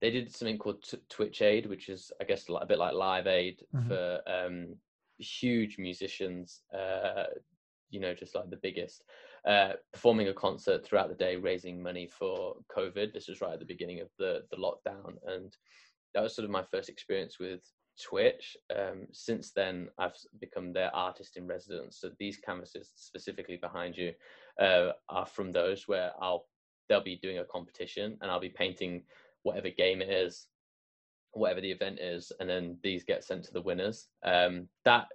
they 0.01 0.09
did 0.09 0.35
something 0.35 0.57
called 0.57 0.83
T- 0.83 0.97
twitch 1.09 1.41
aid 1.41 1.65
which 1.65 1.89
is 1.89 2.11
i 2.19 2.23
guess 2.23 2.45
a 2.49 2.65
bit 2.65 2.79
like 2.79 2.93
live 2.93 3.27
aid 3.27 3.61
mm-hmm. 3.73 3.87
for 3.87 4.21
um, 4.27 4.75
huge 5.17 5.77
musicians 5.77 6.61
uh, 6.73 7.25
you 7.89 7.99
know 7.99 8.13
just 8.13 8.35
like 8.35 8.49
the 8.49 8.57
biggest 8.57 9.03
uh, 9.47 9.73
performing 9.91 10.29
a 10.29 10.33
concert 10.33 10.85
throughout 10.85 11.09
the 11.09 11.15
day, 11.15 11.35
raising 11.35 11.81
money 11.81 12.07
for 12.07 12.55
COVID. 12.75 13.13
This 13.13 13.27
was 13.27 13.41
right 13.41 13.53
at 13.53 13.59
the 13.59 13.65
beginning 13.65 14.01
of 14.01 14.09
the 14.17 14.43
the 14.51 14.57
lockdown, 14.57 15.15
and 15.27 15.55
that 16.13 16.23
was 16.23 16.35
sort 16.35 16.45
of 16.45 16.51
my 16.51 16.63
first 16.63 16.89
experience 16.89 17.39
with 17.39 17.61
Twitch. 18.01 18.57
Um, 18.75 19.07
since 19.11 19.51
then, 19.51 19.89
I've 19.97 20.15
become 20.39 20.73
their 20.73 20.95
artist 20.95 21.37
in 21.37 21.47
residence. 21.47 21.97
So 21.99 22.09
these 22.19 22.37
canvases 22.37 22.91
specifically 22.95 23.57
behind 23.57 23.97
you 23.97 24.13
uh, 24.59 24.91
are 25.09 25.25
from 25.25 25.51
those 25.51 25.87
where 25.87 26.11
I'll 26.21 26.45
they'll 26.89 27.03
be 27.03 27.19
doing 27.21 27.39
a 27.39 27.45
competition, 27.45 28.17
and 28.21 28.31
I'll 28.31 28.39
be 28.39 28.49
painting 28.49 29.03
whatever 29.43 29.69
game 29.69 30.01
it 30.01 30.09
is, 30.09 30.47
whatever 31.31 31.61
the 31.61 31.71
event 31.71 31.99
is, 31.99 32.31
and 32.39 32.49
then 32.49 32.77
these 32.83 33.03
get 33.03 33.23
sent 33.23 33.43
to 33.45 33.53
the 33.53 33.61
winners. 33.61 34.07
Um, 34.23 34.69
that 34.85 35.07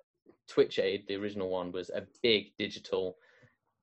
Twitch 0.48 0.78
Aid, 0.78 1.04
the 1.06 1.16
original 1.16 1.48
one, 1.48 1.72
was 1.72 1.90
a 1.90 2.06
big 2.22 2.56
digital 2.58 3.16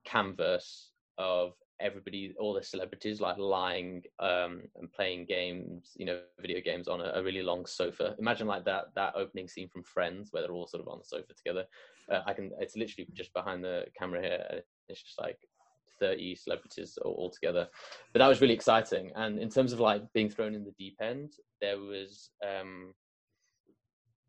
canvas 0.06 0.92
of 1.18 1.52
everybody, 1.80 2.34
all 2.38 2.54
the 2.54 2.62
celebrities, 2.62 3.20
like 3.20 3.38
lying 3.38 4.02
um, 4.18 4.62
and 4.76 4.92
playing 4.92 5.26
games, 5.26 5.92
you 5.96 6.06
know, 6.06 6.20
video 6.40 6.60
games 6.60 6.88
on 6.88 7.00
a, 7.00 7.12
a, 7.14 7.22
really 7.22 7.42
long 7.42 7.66
sofa. 7.66 8.14
Imagine 8.18 8.46
like 8.46 8.64
that 8.64 8.86
that 8.94 9.14
opening 9.16 9.48
scene 9.48 9.68
from 9.68 9.82
Friends, 9.82 10.28
where 10.30 10.42
they're 10.42 10.52
all 10.52 10.66
sort 10.66 10.82
of 10.82 10.88
on 10.88 10.98
the 10.98 11.04
sofa 11.04 11.34
together. 11.34 11.64
Uh, 12.10 12.20
I 12.26 12.32
can. 12.32 12.50
It's 12.60 12.76
literally 12.76 13.08
just 13.14 13.32
behind 13.34 13.62
the 13.62 13.84
camera 13.98 14.22
here. 14.22 14.62
It's 14.88 15.02
just 15.02 15.20
like 15.20 15.38
30 15.98 16.36
celebrities 16.36 16.98
all, 17.04 17.12
all, 17.12 17.30
together. 17.30 17.68
But 18.12 18.20
that 18.20 18.28
was 18.28 18.40
really 18.40 18.54
exciting. 18.54 19.10
And 19.16 19.38
in 19.38 19.48
terms 19.48 19.72
of 19.72 19.80
like 19.80 20.02
being 20.12 20.30
thrown 20.30 20.54
in 20.54 20.64
the 20.64 20.74
deep 20.78 20.96
end, 21.00 21.32
there 21.60 21.78
was 21.78 22.30
um, 22.44 22.92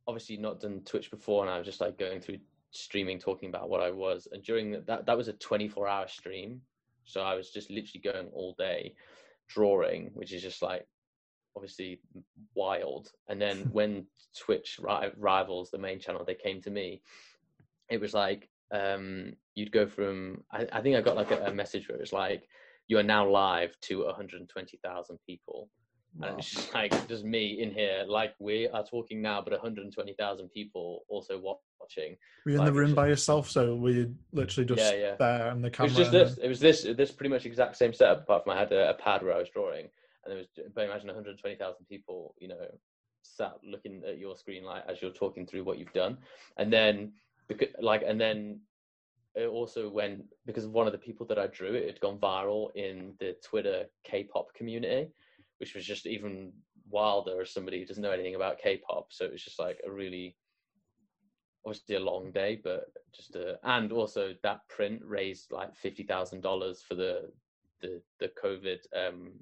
obviously 0.07 0.37
not 0.37 0.59
done 0.59 0.81
Twitch 0.85 1.11
before, 1.11 1.43
and 1.43 1.51
I 1.51 1.57
was 1.57 1.67
just 1.67 1.81
like 1.81 1.97
going 1.97 2.21
through 2.21 2.39
streaming 2.77 3.19
talking 3.19 3.49
about 3.49 3.69
what 3.69 3.81
I 3.81 3.91
was. 3.91 4.27
And 4.31 4.43
during 4.43 4.71
the, 4.71 4.81
that, 4.81 5.05
that 5.05 5.17
was 5.17 5.27
a 5.27 5.33
24 5.33 5.87
hour 5.87 6.07
stream. 6.07 6.61
So 7.05 7.21
I 7.21 7.35
was 7.35 7.51
just 7.51 7.69
literally 7.69 8.01
going 8.03 8.27
all 8.33 8.55
day 8.57 8.95
drawing, 9.47 10.11
which 10.13 10.33
is 10.33 10.41
just 10.41 10.61
like 10.61 10.85
obviously 11.55 11.99
wild. 12.53 13.11
And 13.27 13.41
then 13.41 13.57
when 13.71 14.05
Twitch 14.37 14.79
rivals 15.17 15.71
the 15.71 15.77
main 15.77 15.99
channel, 15.99 16.23
they 16.25 16.35
came 16.35 16.61
to 16.61 16.69
me. 16.69 17.01
It 17.89 18.01
was 18.01 18.13
like 18.13 18.49
um, 18.71 19.33
you'd 19.55 19.71
go 19.71 19.87
from. 19.87 20.43
I, 20.51 20.67
I, 20.71 20.81
think 20.81 20.95
I 20.95 21.01
got 21.01 21.15
like 21.15 21.31
a, 21.31 21.45
a 21.45 21.53
message 21.53 21.87
where 21.87 21.97
it 21.97 22.01
was 22.01 22.13
like, 22.13 22.47
"You 22.87 22.97
are 22.99 23.03
now 23.03 23.27
live 23.27 23.79
to 23.81 24.05
120,000 24.05 25.19
people," 25.25 25.69
Uh, 26.15 26.19
wow. 26.19 26.29
And 26.29 26.39
it's 26.39 26.49
just 26.49 26.73
like 26.73 27.07
just 27.07 27.23
me 27.23 27.61
in 27.61 27.71
here, 27.71 28.03
like 28.07 28.33
we 28.39 28.67
are 28.67 28.83
talking 28.83 29.21
now, 29.21 29.41
but 29.41 29.53
120,000 29.53 30.49
people 30.49 31.03
also 31.09 31.39
watching. 31.39 32.17
Were 32.45 32.51
you 32.51 32.57
like, 32.57 32.67
in 32.67 32.73
the 32.73 32.79
room 32.79 32.93
by 32.93 33.07
yourself? 33.07 33.49
So 33.49 33.75
were 33.75 33.91
you 33.91 34.15
literally 34.31 34.67
just 34.67 34.79
yeah, 34.79 34.99
yeah. 34.99 35.15
there 35.19 35.49
and 35.49 35.63
the 35.63 35.69
camera? 35.69 35.91
It 35.91 35.97
was 35.97 35.97
just 35.97 36.11
this. 36.11 36.35
Then... 36.35 36.45
It 36.45 36.49
was 36.49 36.59
this. 36.59 36.87
This 36.95 37.11
pretty 37.11 37.33
much 37.33 37.45
exact 37.45 37.77
same 37.77 37.93
setup, 37.93 38.23
apart 38.23 38.43
from 38.43 38.53
I 38.53 38.59
had 38.59 38.71
a, 38.71 38.91
a 38.91 38.93
pad 38.95 39.23
where 39.23 39.33
I 39.33 39.39
was 39.39 39.49
drawing, 39.49 39.87
and 40.25 40.31
there 40.31 40.37
was. 40.37 40.47
But 40.73 40.85
imagine 40.85 41.07
120,000 41.07 41.85
people, 41.87 42.35
you 42.39 42.47
know, 42.47 42.57
sat 43.21 43.53
looking 43.63 44.01
at 44.07 44.17
your 44.17 44.35
screen 44.35 44.63
like 44.63 44.83
as 44.87 45.01
you're 45.01 45.11
talking 45.11 45.45
through 45.45 45.63
what 45.63 45.77
you've 45.77 45.93
done, 45.93 46.17
and 46.57 46.71
then 46.71 47.13
because 47.47 47.69
like 47.79 48.03
and 48.05 48.19
then 48.19 48.59
it 49.35 49.47
also 49.47 49.87
went 49.87 50.23
because 50.47 50.65
of 50.65 50.71
one 50.71 50.87
of 50.87 50.93
the 50.93 50.99
people 50.99 51.25
that 51.27 51.37
I 51.37 51.47
drew, 51.47 51.73
it 51.73 51.85
had 51.85 51.99
gone 51.99 52.17
viral 52.17 52.69
in 52.75 53.13
the 53.19 53.35
Twitter 53.43 53.85
K-pop 54.03 54.53
community 54.55 55.09
which 55.59 55.75
was 55.75 55.85
just 55.85 56.05
even 56.05 56.51
wilder 56.89 57.41
as 57.41 57.51
somebody 57.51 57.79
who 57.79 57.85
doesn't 57.85 58.03
know 58.03 58.11
anything 58.11 58.35
about 58.35 58.59
K-pop. 58.59 59.07
So 59.11 59.25
it 59.25 59.31
was 59.31 59.43
just 59.43 59.59
like 59.59 59.79
a 59.85 59.91
really, 59.91 60.35
obviously 61.65 61.95
a 61.95 61.99
long 61.99 62.31
day, 62.31 62.59
but 62.63 62.85
just 63.15 63.35
a, 63.35 63.57
and 63.63 63.91
also 63.91 64.33
that 64.43 64.61
print 64.69 65.01
raised 65.03 65.51
like 65.51 65.75
fifty 65.75 66.03
thousand 66.03 66.41
dollars 66.41 66.81
for 66.87 66.95
the 66.95 67.31
the 67.81 68.01
the 68.19 68.31
COVID 68.43 68.79
um, 68.95 69.33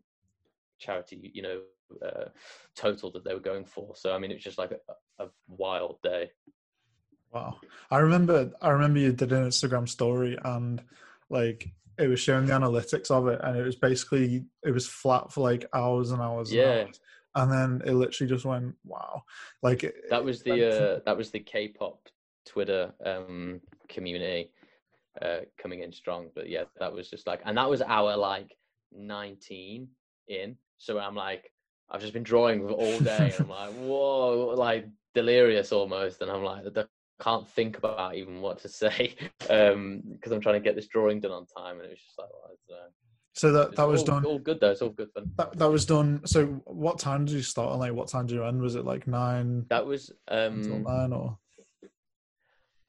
charity, 0.80 1.32
you 1.34 1.42
know, 1.42 1.62
uh, 2.06 2.26
total 2.76 3.12
that 3.12 3.24
they 3.24 3.34
were 3.34 3.40
going 3.40 3.66
for. 3.66 3.96
So 3.96 4.14
I 4.14 4.20
mean, 4.20 4.32
it 4.32 4.36
was 4.36 4.44
just 4.44 4.58
like 4.58 4.72
a, 4.72 5.24
a 5.24 5.28
wild 5.48 6.02
day. 6.02 6.32
Wow, 7.32 7.60
I 7.92 7.98
remember. 7.98 8.52
I 8.62 8.70
remember 8.70 9.00
you 9.00 9.12
did 9.12 9.34
an 9.34 9.48
Instagram 9.48 9.90
story 9.90 10.38
and 10.44 10.82
like 11.30 11.70
it 11.98 12.08
was 12.08 12.20
showing 12.20 12.46
the 12.46 12.54
analytics 12.54 13.12
of 13.12 13.28
it, 13.28 13.40
and 13.44 13.58
it 13.58 13.64
was 13.64 13.76
basically 13.76 14.46
it 14.64 14.72
was 14.72 14.88
flat 14.88 15.32
for 15.32 15.42
like 15.42 15.66
hours 15.74 16.12
and 16.12 16.22
hours. 16.22 16.52
Yeah. 16.52 16.72
And, 16.72 16.88
hours. 16.88 17.00
and 17.36 17.52
then 17.52 17.82
it 17.88 17.94
literally 17.94 18.30
just 18.30 18.46
went 18.46 18.76
wow. 18.84 19.24
Like 19.62 19.84
it- 19.84 20.10
that 20.10 20.24
was 20.24 20.42
the 20.44 20.96
uh, 20.96 21.00
that 21.06 21.18
was 21.18 21.32
the 21.32 21.40
K-pop 21.40 22.10
Twitter 22.46 22.94
um, 23.06 23.62
community 23.90 24.52
uh, 25.22 25.40
coming 25.58 25.82
in 25.82 25.92
strong. 25.92 26.30
But 26.36 26.50
yeah, 26.50 26.64
that 26.80 26.94
was 26.94 27.10
just 27.10 27.28
like, 27.28 27.42
and 27.46 27.58
that 27.58 27.70
was 27.70 27.82
our 27.82 28.16
like 28.18 28.56
19 28.92 29.88
in. 30.28 30.58
So 30.78 31.00
I'm 31.00 31.16
like, 31.16 31.52
I've 31.90 32.02
just 32.02 32.14
been 32.14 32.24
drawing 32.24 32.68
all 32.68 33.00
day, 33.00 33.34
and 33.38 33.40
I'm 33.40 33.50
like, 33.50 33.74
whoa, 33.76 34.54
like 34.58 34.88
delirious 35.14 35.72
almost, 35.72 36.22
and 36.22 36.30
I'm 36.32 36.44
like, 36.44 36.66
I 36.66 36.86
can't 37.22 37.48
think 37.48 37.78
about 37.78 38.16
even 38.16 38.42
what 38.42 38.60
to 38.60 38.70
say 38.84 39.16
um 39.50 40.02
because 40.12 40.32
I'm 40.32 40.42
trying 40.42 40.56
to 40.56 40.60
get 40.60 40.76
this 40.76 40.88
drawing 40.88 41.20
done 41.20 41.32
on 41.32 41.46
time, 41.46 41.78
and 41.78 41.86
it 41.86 41.92
was 41.92 42.00
just 42.00 42.20
like, 42.20 42.30
well, 42.32 42.52
it's, 42.54 42.70
uh, 42.70 42.90
so 43.34 43.52
that 43.52 43.76
that 43.76 43.88
was 43.88 44.02
all, 44.02 44.06
done. 44.08 44.26
all 44.26 44.40
good 44.40 44.60
though. 44.62 44.72
It's 44.72 44.82
all 44.82 44.90
good 44.90 45.12
fun. 45.12 45.30
That, 45.38 45.58
that 45.58 45.70
was 45.70 45.86
done. 45.86 46.26
So 46.26 46.46
what 46.66 47.00
time 47.00 47.26
did 47.26 47.34
you 47.36 47.42
start 47.42 47.72
and 47.72 47.80
like 47.80 47.94
what 47.94 48.08
time 48.08 48.28
did 48.28 48.36
you 48.36 48.46
end? 48.46 48.62
Was 48.62 48.76
it 48.76 48.86
like 48.86 49.08
nine 49.08 49.66
That 49.70 49.86
was 49.86 50.12
until 50.28 50.78
um 50.78 50.84
nine 50.84 51.12
or 51.14 51.38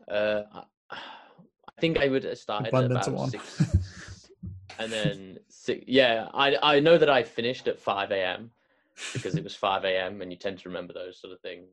Uh, 0.09 0.43
I, 0.55 0.63
I 0.93 1.81
think 1.81 1.99
I 1.99 2.09
would 2.09 2.25
have 2.25 2.39
started 2.39 2.73
at 2.73 2.91
about 2.91 3.13
one? 3.13 3.31
six, 3.31 4.31
and 4.79 4.93
then 4.93 5.39
six. 5.49 5.85
Yeah, 5.89 6.29
I 6.33 6.57
I 6.63 6.81
know 6.81 6.97
that 6.97 7.11
I 7.11 7.23
finished 7.25 7.67
at 7.67 7.81
five 7.81 8.13
a.m. 8.13 8.51
because 9.13 9.35
it 9.35 9.43
was 9.43 9.57
five 9.57 9.85
a.m. 9.85 10.23
and 10.23 10.31
you 10.31 10.39
tend 10.39 10.59
to 10.61 10.69
remember 10.69 10.93
those 10.93 11.21
sort 11.21 11.33
of 11.33 11.41
things. 11.41 11.67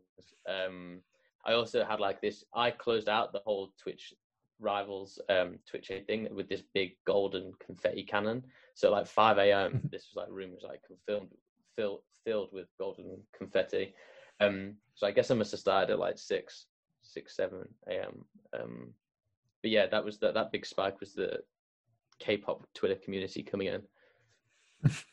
Um, 0.49 1.01
I 1.46 1.54
also 1.54 1.84
had 1.84 2.00
like 2.00 2.22
this. 2.22 2.44
I 2.54 2.72
closed 2.72 3.10
out 3.10 3.34
the 3.34 3.41
whole 3.46 3.74
Twitch 3.82 4.14
rivals 4.60 5.20
um 5.30 5.60
Twitch 5.68 5.91
thing 6.08 6.28
with 6.34 6.48
this 6.48 6.64
big 6.74 6.91
golden 7.06 7.52
confetti 7.66 8.04
cannon. 8.04 8.44
So 8.76 8.91
like 8.91 9.08
five 9.08 9.38
a.m. 9.38 9.82
this 9.91 10.08
was 10.10 10.16
like 10.16 10.28
room 10.30 10.52
was 10.54 10.64
like 10.64 10.82
filled 11.06 11.30
filled 11.76 12.02
filled 12.26 12.50
with 12.54 12.68
golden 12.80 13.22
confetti. 13.38 13.94
Um, 14.39 14.76
so 14.96 15.08
I 15.08 15.12
guess 15.12 15.32
I 15.32 15.36
must 15.36 15.52
have 15.52 15.60
started 15.60 15.94
at 15.94 16.00
like 16.00 16.18
six 16.18 16.66
six 17.02 17.36
seven 17.36 17.68
a.m. 17.89 18.26
Um, 18.58 18.94
but 19.62 19.72
yeah, 19.72 19.88
that 19.88 20.04
was 20.04 20.18
that 20.20 20.34
that 20.34 20.52
big 20.52 20.66
spike 20.66 21.00
was 21.00 21.14
the 21.14 21.39
K-pop 22.20 22.66
Twitter 22.74 22.96
community 22.96 23.44
coming 23.44 23.68
in. 23.68 23.82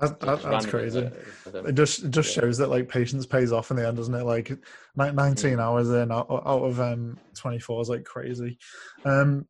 that, 0.00 0.20
that, 0.20 0.42
that's 0.42 0.66
crazy. 0.66 1.04
uh, 1.06 1.62
It 1.64 1.74
just 1.74 2.04
it 2.04 2.10
just 2.10 2.36
Yeah. 2.36 2.42
shows 2.42 2.58
that 2.58 2.68
like 2.68 2.88
patience 2.88 3.26
pays 3.26 3.52
off 3.52 3.70
in 3.70 3.76
the 3.78 3.86
end, 3.86 3.96
doesn't 3.96 4.14
it? 4.14 4.24
Like 4.24 4.50
nineteen 4.94 5.56
Mm. 5.56 5.60
hours 5.60 5.88
in 5.90 6.12
out, 6.12 6.26
out 6.30 6.62
of 6.64 6.80
um 6.80 7.18
twenty 7.34 7.58
four 7.58 7.80
is 7.80 7.88
like 7.88 8.04
crazy. 8.04 8.58
Um, 9.04 9.46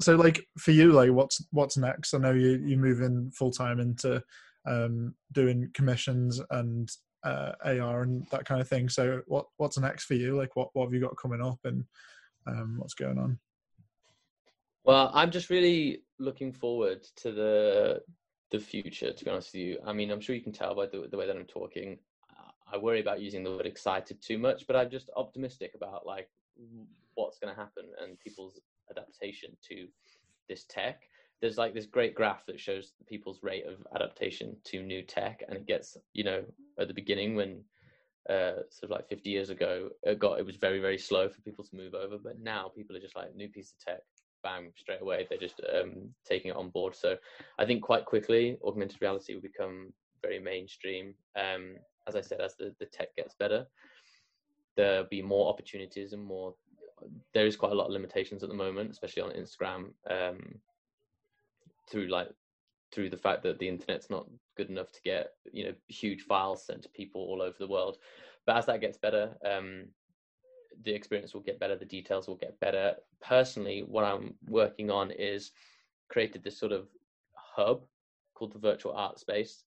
so 0.00 0.16
like 0.16 0.44
for 0.58 0.70
you, 0.70 0.92
like 0.92 1.10
what's 1.10 1.44
what's 1.50 1.76
next? 1.76 2.14
I 2.14 2.18
know 2.18 2.32
you 2.32 2.62
you 2.64 2.76
moving 2.76 3.30
full 3.30 3.50
time 3.50 3.80
into 3.80 4.22
um 4.66 5.14
doing 5.32 5.70
commissions 5.74 6.40
and 6.50 6.88
uh, 7.24 7.52
AR 7.64 8.02
and 8.02 8.26
that 8.32 8.44
kind 8.44 8.60
of 8.60 8.68
thing. 8.68 8.88
So 8.88 9.20
what 9.26 9.46
what's 9.58 9.78
next 9.78 10.04
for 10.04 10.14
you? 10.14 10.36
Like 10.36 10.56
what 10.56 10.70
what 10.72 10.86
have 10.86 10.94
you 10.94 11.00
got 11.00 11.16
coming 11.16 11.42
up 11.42 11.58
and 11.64 11.84
um 12.46 12.76
what's 12.78 12.94
going 12.94 13.18
on? 13.18 13.38
Well, 14.84 15.10
I'm 15.14 15.30
just 15.30 15.50
really 15.50 16.02
looking 16.18 16.52
forward 16.52 17.06
to 17.18 17.30
the 17.30 18.00
the 18.52 18.60
future. 18.60 19.12
To 19.12 19.24
be 19.24 19.30
honest 19.30 19.52
with 19.52 19.62
you, 19.62 19.78
I 19.84 19.92
mean, 19.92 20.10
I'm 20.10 20.20
sure 20.20 20.36
you 20.36 20.42
can 20.42 20.52
tell 20.52 20.74
by 20.74 20.86
the, 20.86 21.08
the 21.10 21.16
way 21.16 21.26
that 21.26 21.36
I'm 21.36 21.44
talking. 21.46 21.98
I 22.72 22.78
worry 22.78 23.00
about 23.00 23.20
using 23.20 23.42
the 23.42 23.50
word 23.50 23.66
excited 23.66 24.22
too 24.22 24.38
much, 24.38 24.66
but 24.66 24.76
I'm 24.76 24.90
just 24.90 25.10
optimistic 25.16 25.72
about 25.74 26.06
like 26.06 26.30
what's 27.14 27.38
going 27.38 27.54
to 27.54 27.60
happen 27.60 27.84
and 28.00 28.18
people's 28.18 28.60
adaptation 28.90 29.50
to 29.68 29.88
this 30.48 30.64
tech. 30.68 31.02
There's 31.40 31.58
like 31.58 31.74
this 31.74 31.86
great 31.86 32.14
graph 32.14 32.46
that 32.46 32.60
shows 32.60 32.92
people's 33.08 33.42
rate 33.42 33.66
of 33.66 33.84
adaptation 33.94 34.56
to 34.64 34.82
new 34.82 35.02
tech, 35.02 35.42
and 35.48 35.56
it 35.56 35.66
gets 35.66 35.96
you 36.12 36.24
know 36.24 36.44
at 36.78 36.88
the 36.88 36.94
beginning 36.94 37.34
when 37.34 37.64
uh, 38.30 38.62
sort 38.70 38.84
of 38.84 38.90
like 38.90 39.08
50 39.08 39.28
years 39.28 39.50
ago, 39.50 39.88
it 40.04 40.20
got 40.20 40.38
it 40.38 40.46
was 40.46 40.56
very 40.56 40.78
very 40.78 40.98
slow 40.98 41.28
for 41.28 41.40
people 41.42 41.64
to 41.64 41.76
move 41.76 41.94
over, 41.94 42.16
but 42.16 42.38
now 42.40 42.70
people 42.74 42.96
are 42.96 43.00
just 43.00 43.16
like 43.16 43.34
new 43.34 43.48
piece 43.48 43.72
of 43.72 43.84
tech, 43.84 44.02
bang 44.42 44.72
straight 44.76 45.02
away. 45.02 45.26
They're 45.28 45.38
just 45.38 45.60
um, 45.74 46.10
taking 46.24 46.50
it 46.50 46.56
on 46.56 46.70
board. 46.70 46.94
So 46.94 47.16
I 47.58 47.64
think 47.64 47.82
quite 47.82 48.04
quickly, 48.04 48.58
augmented 48.64 49.00
reality 49.00 49.34
will 49.34 49.42
become 49.42 49.92
very 50.22 50.38
mainstream. 50.38 51.14
Um, 51.36 51.76
as 52.06 52.16
I 52.16 52.20
said, 52.20 52.40
as 52.40 52.54
the, 52.56 52.74
the 52.78 52.86
tech 52.86 53.14
gets 53.16 53.34
better, 53.34 53.66
there'll 54.76 55.04
be 55.04 55.22
more 55.22 55.48
opportunities 55.48 56.12
and 56.12 56.22
more. 56.22 56.54
There 57.34 57.46
is 57.46 57.56
quite 57.56 57.72
a 57.72 57.74
lot 57.74 57.86
of 57.86 57.92
limitations 57.92 58.42
at 58.42 58.48
the 58.48 58.54
moment, 58.54 58.90
especially 58.90 59.22
on 59.22 59.30
Instagram, 59.30 59.90
um, 60.10 60.58
through 61.90 62.08
like 62.08 62.28
through 62.92 63.10
the 63.10 63.16
fact 63.16 63.42
that 63.42 63.58
the 63.58 63.68
internet's 63.68 64.10
not 64.10 64.26
good 64.56 64.68
enough 64.68 64.92
to 64.92 65.00
get 65.02 65.32
you 65.52 65.64
know 65.64 65.74
huge 65.88 66.22
files 66.22 66.64
sent 66.66 66.82
to 66.82 66.88
people 66.90 67.22
all 67.22 67.42
over 67.42 67.56
the 67.58 67.68
world. 67.68 67.98
But 68.46 68.56
as 68.56 68.66
that 68.66 68.80
gets 68.80 68.98
better, 68.98 69.36
um, 69.44 69.86
the 70.84 70.92
experience 70.92 71.34
will 71.34 71.42
get 71.42 71.60
better, 71.60 71.76
the 71.76 71.84
details 71.84 72.26
will 72.26 72.36
get 72.36 72.58
better. 72.60 72.94
Personally, 73.20 73.84
what 73.86 74.04
I'm 74.04 74.34
working 74.48 74.90
on 74.90 75.10
is 75.10 75.52
created 76.08 76.42
this 76.42 76.58
sort 76.58 76.72
of 76.72 76.88
hub 77.34 77.84
called 78.34 78.52
the 78.52 78.58
virtual 78.58 78.92
art 78.92 79.18
space, 79.18 79.64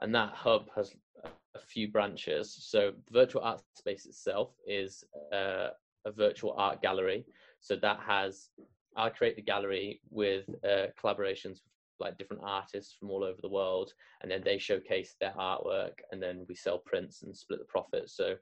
and 0.00 0.14
that 0.14 0.32
hub 0.32 0.68
has 0.74 0.94
a 1.24 1.58
few 1.58 1.88
branches. 1.88 2.56
So 2.60 2.92
virtual 3.10 3.42
art 3.42 3.62
space 3.74 4.06
itself 4.06 4.54
is 4.66 5.04
uh, 5.32 5.68
a 6.04 6.12
virtual 6.12 6.54
art 6.56 6.82
gallery. 6.82 7.24
So 7.60 7.76
that 7.76 8.00
has 8.00 8.50
I 8.96 9.08
create 9.10 9.36
the 9.36 9.42
gallery 9.42 10.00
with 10.10 10.48
uh, 10.64 10.86
collaborations 11.00 11.60
with 11.62 11.62
like 12.00 12.18
different 12.18 12.42
artists 12.44 12.94
from 12.98 13.10
all 13.10 13.24
over 13.24 13.40
the 13.40 13.48
world, 13.48 13.92
and 14.22 14.30
then 14.30 14.42
they 14.44 14.58
showcase 14.58 15.14
their 15.20 15.34
artwork, 15.38 15.94
and 16.10 16.22
then 16.22 16.44
we 16.48 16.54
sell 16.54 16.78
prints 16.78 17.22
and 17.22 17.36
split 17.36 17.58
the 17.58 17.64
profits. 17.64 18.16
So 18.16 18.36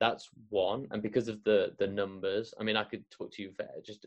that's 0.00 0.28
one 0.50 0.86
and 0.90 1.02
because 1.02 1.28
of 1.28 1.42
the 1.44 1.74
the 1.78 1.86
numbers 1.86 2.54
i 2.60 2.64
mean 2.64 2.76
i 2.76 2.84
could 2.84 3.04
talk 3.10 3.30
to 3.32 3.42
you 3.42 3.50
for 3.52 3.64
uh, 3.64 3.80
just 3.84 4.06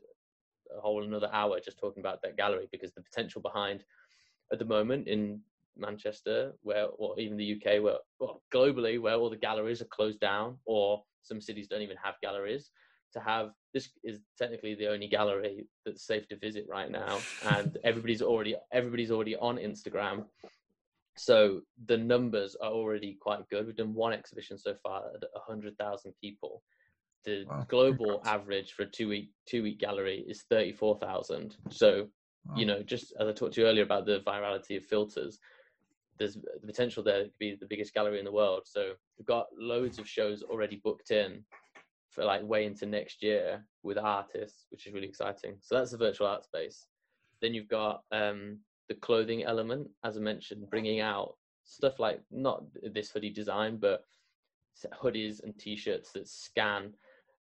a 0.77 0.81
whole 0.81 1.03
another 1.03 1.29
hour 1.33 1.59
just 1.59 1.79
talking 1.79 2.01
about 2.01 2.21
that 2.21 2.37
gallery 2.37 2.67
because 2.71 2.93
the 2.93 3.01
potential 3.01 3.41
behind 3.41 3.83
at 4.51 4.59
the 4.59 4.65
moment 4.65 5.07
in 5.07 5.39
manchester 5.77 6.53
where 6.63 6.87
or 6.97 7.17
even 7.19 7.37
the 7.37 7.53
uk 7.53 7.83
where 7.83 7.97
well 8.19 8.41
globally 8.53 8.99
where 8.99 9.15
all 9.15 9.29
the 9.29 9.37
galleries 9.37 9.81
are 9.81 9.85
closed 9.85 10.19
down 10.19 10.57
or 10.65 11.01
some 11.23 11.41
cities 11.41 11.67
don't 11.67 11.81
even 11.81 11.97
have 12.01 12.15
galleries 12.21 12.71
to 13.13 13.19
have 13.19 13.51
this 13.73 13.89
is 14.03 14.19
technically 14.37 14.75
the 14.75 14.87
only 14.87 15.07
gallery 15.07 15.65
that's 15.85 16.05
safe 16.05 16.27
to 16.27 16.35
visit 16.37 16.65
right 16.69 16.91
now 16.91 17.17
and 17.45 17.77
everybody's 17.83 18.21
already 18.21 18.55
everybody's 18.71 19.11
already 19.11 19.35
on 19.37 19.57
instagram 19.57 20.25
so 21.17 21.61
the 21.85 21.97
numbers 21.97 22.55
are 22.61 22.71
already 22.71 23.17
quite 23.21 23.47
good. 23.49 23.65
We've 23.65 23.75
done 23.75 23.93
one 23.93 24.13
exhibition 24.13 24.57
so 24.57 24.75
far 24.81 25.03
at 25.13 25.23
100,000 25.33 26.13
people. 26.21 26.63
The 27.25 27.45
Wow, 27.47 27.65
global 27.69 28.05
congrats. 28.19 28.27
average 28.29 28.73
for 28.73 28.83
a 28.83 28.87
two 28.87 29.07
week 29.07 29.29
two 29.45 29.61
week 29.61 29.79
gallery 29.79 30.25
is 30.27 30.43
34,000. 30.49 31.55
So 31.69 32.07
you 32.55 32.65
know, 32.65 32.81
just 32.81 33.13
as 33.19 33.27
I 33.27 33.33
talked 33.33 33.53
to 33.53 33.61
you 33.61 33.67
earlier 33.67 33.83
about 33.83 34.07
the 34.07 34.21
virality 34.21 34.75
of 34.77 34.83
filters, 34.83 35.37
there's 36.17 36.33
the 36.35 36.65
potential 36.65 37.03
there 37.03 37.25
to 37.25 37.31
be 37.39 37.55
the 37.55 37.67
biggest 37.67 37.93
gallery 37.93 38.17
in 38.19 38.25
the 38.25 38.31
world. 38.31 38.63
So 38.65 38.93
we've 39.17 39.27
got 39.27 39.47
loads 39.57 39.99
of 39.99 40.09
shows 40.09 40.41
already 40.43 40.81
booked 40.83 41.11
in 41.11 41.43
for 42.09 42.25
like 42.25 42.41
way 42.43 42.65
into 42.65 42.85
next 42.85 43.21
year 43.21 43.63
with 43.83 43.97
artists, 43.97 44.65
which 44.69 44.87
is 44.87 44.93
really 44.93 45.07
exciting. 45.07 45.57
So 45.61 45.75
that's 45.75 45.91
the 45.91 45.97
virtual 45.97 46.27
art 46.27 46.43
space. 46.43 46.87
Then 47.41 47.53
you've 47.53 47.69
got 47.69 48.01
um, 48.11 48.59
the 48.91 48.99
clothing 48.99 49.45
element, 49.45 49.87
as 50.03 50.17
I 50.17 50.19
mentioned, 50.19 50.69
bringing 50.69 50.99
out 50.99 51.37
stuff 51.63 51.97
like 51.97 52.19
not 52.29 52.65
this 52.93 53.09
hoodie 53.09 53.29
design, 53.29 53.77
but 53.77 54.03
hoodies 55.01 55.41
and 55.41 55.57
t-shirts 55.57 56.11
that 56.11 56.27
scan 56.27 56.93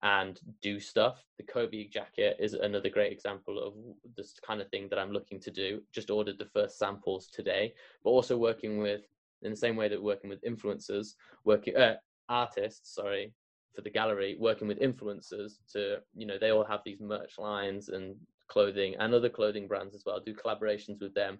and 0.02 0.40
do 0.62 0.80
stuff. 0.80 1.22
The 1.36 1.42
Kobe 1.42 1.88
jacket 1.88 2.38
is 2.40 2.54
another 2.54 2.88
great 2.88 3.12
example 3.12 3.58
of 3.58 3.74
this 4.16 4.40
kind 4.40 4.62
of 4.62 4.70
thing 4.70 4.88
that 4.88 4.98
I'm 4.98 5.12
looking 5.12 5.38
to 5.40 5.50
do. 5.50 5.82
Just 5.92 6.08
ordered 6.08 6.38
the 6.38 6.46
first 6.46 6.78
samples 6.78 7.26
today, 7.26 7.74
but 8.02 8.08
also 8.08 8.38
working 8.38 8.78
with, 8.78 9.02
in 9.42 9.50
the 9.50 9.56
same 9.64 9.76
way 9.76 9.88
that 9.88 10.02
working 10.02 10.30
with 10.30 10.42
influencers, 10.44 11.08
working 11.44 11.76
uh, 11.76 11.96
artists, 12.30 12.94
sorry, 12.94 13.34
for 13.74 13.82
the 13.82 13.90
gallery, 13.90 14.38
working 14.40 14.66
with 14.66 14.80
influencers 14.80 15.58
to, 15.72 15.98
you 16.14 16.24
know, 16.24 16.38
they 16.40 16.52
all 16.52 16.64
have 16.64 16.80
these 16.86 17.02
merch 17.02 17.34
lines 17.36 17.90
and 17.90 18.16
clothing 18.48 18.94
and 18.98 19.14
other 19.14 19.28
clothing 19.28 19.68
brands 19.68 19.94
as 19.94 20.04
well. 20.04 20.20
Do 20.20 20.34
collaborations 20.34 21.00
with 21.00 21.14
them 21.14 21.38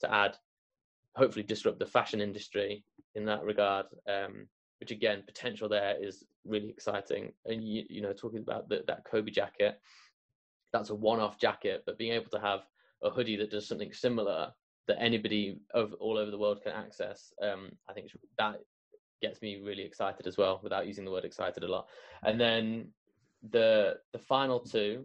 to 0.00 0.12
add, 0.12 0.36
hopefully, 1.16 1.44
disrupt 1.44 1.78
the 1.78 1.86
fashion 1.86 2.20
industry 2.20 2.84
in 3.14 3.24
that 3.26 3.44
regard. 3.44 3.86
Um, 4.08 4.48
which 4.80 4.90
again, 4.90 5.22
potential 5.24 5.68
there 5.68 5.96
is 5.98 6.24
really 6.44 6.68
exciting. 6.68 7.32
And 7.46 7.66
you, 7.66 7.84
you 7.88 8.02
know, 8.02 8.12
talking 8.12 8.40
about 8.40 8.68
the, 8.68 8.82
that 8.86 9.04
Kobe 9.04 9.30
jacket, 9.30 9.80
that's 10.72 10.90
a 10.90 10.94
one-off 10.94 11.38
jacket, 11.38 11.84
but 11.86 11.96
being 11.96 12.12
able 12.12 12.30
to 12.30 12.40
have 12.40 12.66
a 13.02 13.08
hoodie 13.08 13.36
that 13.36 13.50
does 13.50 13.66
something 13.66 13.92
similar 13.92 14.52
that 14.88 15.00
anybody 15.00 15.58
of 15.72 15.94
all 16.00 16.18
over 16.18 16.30
the 16.30 16.36
world 16.38 16.60
can 16.62 16.72
access, 16.72 17.32
um, 17.40 17.70
I 17.88 17.92
think 17.92 18.10
that 18.36 18.56
gets 19.22 19.40
me 19.40 19.56
really 19.56 19.84
excited 19.84 20.26
as 20.26 20.36
well, 20.36 20.60
without 20.62 20.86
using 20.86 21.04
the 21.04 21.10
word 21.10 21.24
excited 21.24 21.62
a 21.62 21.68
lot. 21.68 21.86
And 22.22 22.38
then 22.38 22.88
the 23.50 23.96
the 24.12 24.18
final 24.18 24.58
two 24.58 25.04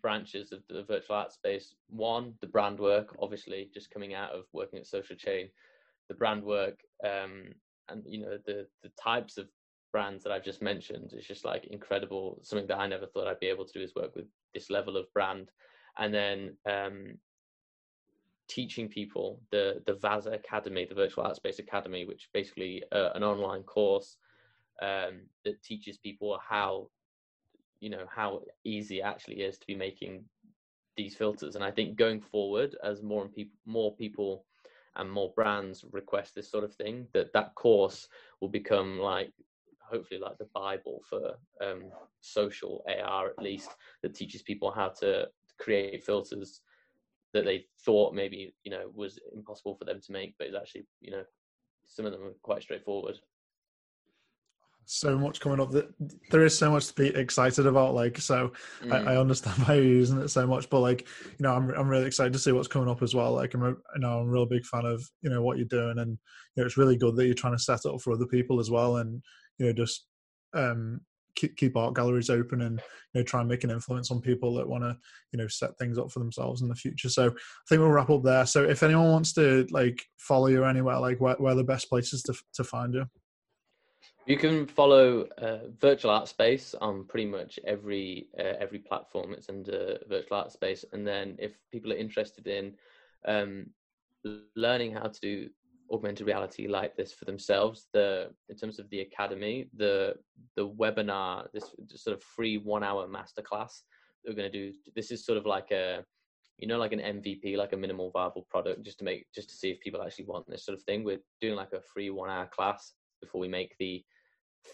branches 0.00 0.52
of 0.52 0.62
the 0.68 0.82
virtual 0.82 1.16
art 1.16 1.32
space. 1.32 1.74
One, 1.88 2.34
the 2.40 2.46
brand 2.46 2.78
work, 2.78 3.16
obviously, 3.20 3.70
just 3.72 3.90
coming 3.90 4.14
out 4.14 4.30
of 4.32 4.44
working 4.52 4.78
at 4.78 4.86
Social 4.86 5.16
Chain, 5.16 5.48
the 6.08 6.14
brand 6.14 6.42
work, 6.42 6.80
um, 7.04 7.52
and 7.88 8.04
you 8.06 8.20
know 8.20 8.38
the 8.46 8.66
the 8.82 8.90
types 9.02 9.36
of 9.38 9.48
brands 9.92 10.22
that 10.22 10.32
I've 10.32 10.44
just 10.44 10.62
mentioned 10.62 11.12
is 11.12 11.26
just 11.26 11.44
like 11.44 11.64
incredible. 11.66 12.38
Something 12.42 12.68
that 12.68 12.78
I 12.78 12.86
never 12.86 13.06
thought 13.06 13.26
I'd 13.26 13.40
be 13.40 13.48
able 13.48 13.64
to 13.64 13.72
do 13.72 13.84
is 13.84 13.94
work 13.94 14.14
with 14.14 14.26
this 14.54 14.70
level 14.70 14.96
of 14.96 15.12
brand, 15.12 15.50
and 15.98 16.14
then 16.14 16.56
um, 16.68 17.18
teaching 18.48 18.88
people 18.88 19.40
the 19.50 19.82
the 19.86 19.94
Vaza 19.94 20.34
Academy, 20.34 20.84
the 20.84 20.94
Virtual 20.94 21.24
Art 21.24 21.36
Space 21.36 21.58
Academy, 21.58 22.04
which 22.04 22.28
basically 22.32 22.82
uh, 22.92 23.10
an 23.14 23.22
online 23.22 23.62
course 23.62 24.16
um, 24.82 25.22
that 25.44 25.62
teaches 25.62 25.98
people 25.98 26.38
how 26.46 26.88
you 27.80 27.90
know 27.90 28.04
how 28.14 28.42
easy 28.64 29.00
it 29.00 29.04
actually 29.04 29.42
is 29.42 29.58
to 29.58 29.66
be 29.66 29.74
making 29.74 30.24
these 30.96 31.14
filters. 31.14 31.54
And 31.54 31.64
I 31.64 31.70
think 31.70 31.96
going 31.96 32.20
forward, 32.20 32.76
as 32.82 33.02
more 33.02 33.22
and 33.22 33.32
people 33.32 33.56
more 33.66 33.94
people 33.96 34.44
and 34.96 35.10
more 35.10 35.32
brands 35.34 35.84
request 35.92 36.34
this 36.34 36.50
sort 36.50 36.64
of 36.64 36.74
thing, 36.74 37.06
that 37.12 37.32
that 37.32 37.54
course 37.54 38.08
will 38.40 38.48
become 38.48 38.98
like 38.98 39.32
hopefully 39.80 40.20
like 40.20 40.38
the 40.38 40.48
bible 40.54 41.02
for 41.10 41.34
um, 41.60 41.90
social 42.20 42.84
AR 42.86 43.30
at 43.30 43.42
least 43.42 43.70
that 44.02 44.14
teaches 44.14 44.40
people 44.40 44.70
how 44.70 44.88
to 44.88 45.26
create 45.58 46.04
filters 46.04 46.60
that 47.32 47.44
they 47.44 47.66
thought 47.84 48.14
maybe 48.14 48.54
you 48.64 48.70
know 48.70 48.90
was 48.94 49.18
impossible 49.34 49.74
for 49.74 49.84
them 49.84 50.00
to 50.00 50.12
make, 50.12 50.34
but 50.38 50.48
it's 50.48 50.56
actually 50.56 50.86
you 51.00 51.10
know 51.10 51.24
some 51.86 52.06
of 52.06 52.12
them 52.12 52.22
are 52.22 52.34
quite 52.42 52.62
straightforward. 52.62 53.18
So 54.92 55.16
much 55.16 55.38
coming 55.38 55.60
up 55.60 55.70
that 55.70 55.88
there 56.32 56.44
is 56.44 56.58
so 56.58 56.68
much 56.68 56.88
to 56.88 56.94
be 56.94 57.06
excited 57.08 57.64
about. 57.64 57.94
Like, 57.94 58.18
so 58.18 58.50
mm. 58.82 58.92
I, 58.92 59.12
I, 59.12 59.14
mm. 59.14 59.20
understand 59.20 59.56
why 59.68 59.74
you're 59.74 59.84
using 59.84 60.20
it 60.20 60.30
so 60.30 60.48
much, 60.48 60.68
but 60.68 60.80
like, 60.80 61.06
you 61.22 61.44
know, 61.44 61.54
I'm 61.54 61.70
I'm 61.70 61.88
really 61.88 62.06
excited 62.06 62.32
to 62.32 62.40
see 62.40 62.50
what's 62.50 62.66
coming 62.66 62.88
up 62.88 63.00
as 63.00 63.14
well. 63.14 63.32
Like, 63.32 63.54
I'm 63.54 63.62
a, 63.62 63.68
you 63.68 63.98
know 63.98 64.18
I'm 64.18 64.26
a 64.26 64.30
real 64.30 64.46
big 64.46 64.64
fan 64.64 64.86
of 64.86 65.00
you 65.22 65.30
know 65.30 65.42
what 65.42 65.58
you're 65.58 65.66
doing, 65.66 66.00
and 66.00 66.10
you 66.10 66.62
know 66.62 66.66
it's 66.66 66.76
really 66.76 66.96
good 66.96 67.14
that 67.14 67.26
you're 67.26 67.34
trying 67.34 67.56
to 67.56 67.62
set 67.62 67.86
up 67.86 68.00
for 68.00 68.12
other 68.12 68.26
people 68.26 68.58
as 68.58 68.68
well, 68.68 68.96
and 68.96 69.22
you 69.58 69.66
know 69.66 69.72
just 69.72 70.06
um 70.54 71.00
keep, 71.36 71.56
keep 71.56 71.76
art 71.76 71.94
galleries 71.94 72.28
open 72.28 72.62
and 72.62 72.82
you 73.14 73.20
know 73.20 73.22
try 73.22 73.38
and 73.38 73.48
make 73.48 73.62
an 73.62 73.70
influence 73.70 74.10
on 74.10 74.20
people 74.20 74.54
that 74.54 74.68
want 74.68 74.82
to 74.82 74.96
you 75.32 75.38
know 75.38 75.46
set 75.46 75.70
things 75.78 75.98
up 75.98 76.10
for 76.10 76.18
themselves 76.18 76.62
in 76.62 76.68
the 76.68 76.74
future 76.74 77.08
so 77.08 77.28
i 77.28 77.30
think 77.68 77.80
we'll 77.80 77.88
wrap 77.88 78.10
up 78.10 78.24
there 78.24 78.44
so 78.44 78.64
if 78.64 78.82
anyone 78.82 79.12
wants 79.12 79.32
to 79.32 79.64
like 79.70 80.02
follow 80.18 80.48
you 80.48 80.64
anywhere 80.64 80.98
like 80.98 81.20
where, 81.20 81.36
where 81.36 81.52
are 81.52 81.56
the 81.56 81.62
best 81.62 81.88
places 81.88 82.22
to, 82.22 82.34
to 82.52 82.64
find 82.64 82.94
you 82.94 83.06
you 84.30 84.36
can 84.36 84.64
follow 84.64 85.26
uh, 85.38 85.58
virtual 85.80 86.12
art 86.12 86.28
space 86.28 86.74
on 86.80 87.04
pretty 87.04 87.26
much 87.26 87.58
every 87.66 88.28
uh, 88.38 88.54
every 88.60 88.78
platform. 88.78 89.32
It's 89.32 89.48
under 89.48 89.98
virtual 90.08 90.36
art 90.38 90.52
space. 90.52 90.84
And 90.92 91.04
then 91.04 91.36
if 91.40 91.52
people 91.72 91.92
are 91.92 91.96
interested 91.96 92.46
in 92.46 92.74
um, 93.26 93.66
learning 94.54 94.92
how 94.92 95.08
to 95.08 95.20
do 95.20 95.48
augmented 95.92 96.28
reality 96.28 96.68
like 96.68 96.96
this 96.96 97.12
for 97.12 97.24
themselves 97.24 97.88
the 97.92 98.30
in 98.48 98.54
terms 98.54 98.78
of 98.78 98.88
the 98.90 99.00
academy 99.00 99.68
the 99.76 100.14
the 100.54 100.68
webinar 100.68 101.48
this 101.52 101.74
sort 101.96 102.16
of 102.16 102.22
free 102.22 102.58
one 102.58 102.84
hour 102.84 103.08
masterclass 103.08 103.80
we're 104.24 104.32
going 104.32 104.50
to 104.52 104.56
do 104.56 104.72
this 104.94 105.10
is 105.10 105.26
sort 105.26 105.36
of 105.36 105.46
like 105.46 105.72
a 105.72 106.04
you 106.58 106.68
know 106.68 106.78
like 106.78 106.92
an 106.92 107.00
mvp 107.00 107.56
like 107.56 107.72
a 107.72 107.76
minimal 107.76 108.12
viable 108.12 108.46
product 108.48 108.84
just 108.84 108.98
to 108.98 109.04
make 109.04 109.26
just 109.34 109.48
to 109.48 109.56
see 109.56 109.70
if 109.70 109.80
people 109.80 110.00
actually 110.00 110.26
want 110.26 110.46
this 110.46 110.64
sort 110.64 110.78
of 110.78 110.84
thing. 110.84 111.02
We're 111.02 111.24
doing 111.40 111.56
like 111.56 111.72
a 111.72 111.80
free 111.80 112.10
one 112.10 112.30
hour 112.30 112.46
class 112.46 112.92
before 113.20 113.40
we 113.40 113.48
make 113.48 113.74
the 113.78 114.04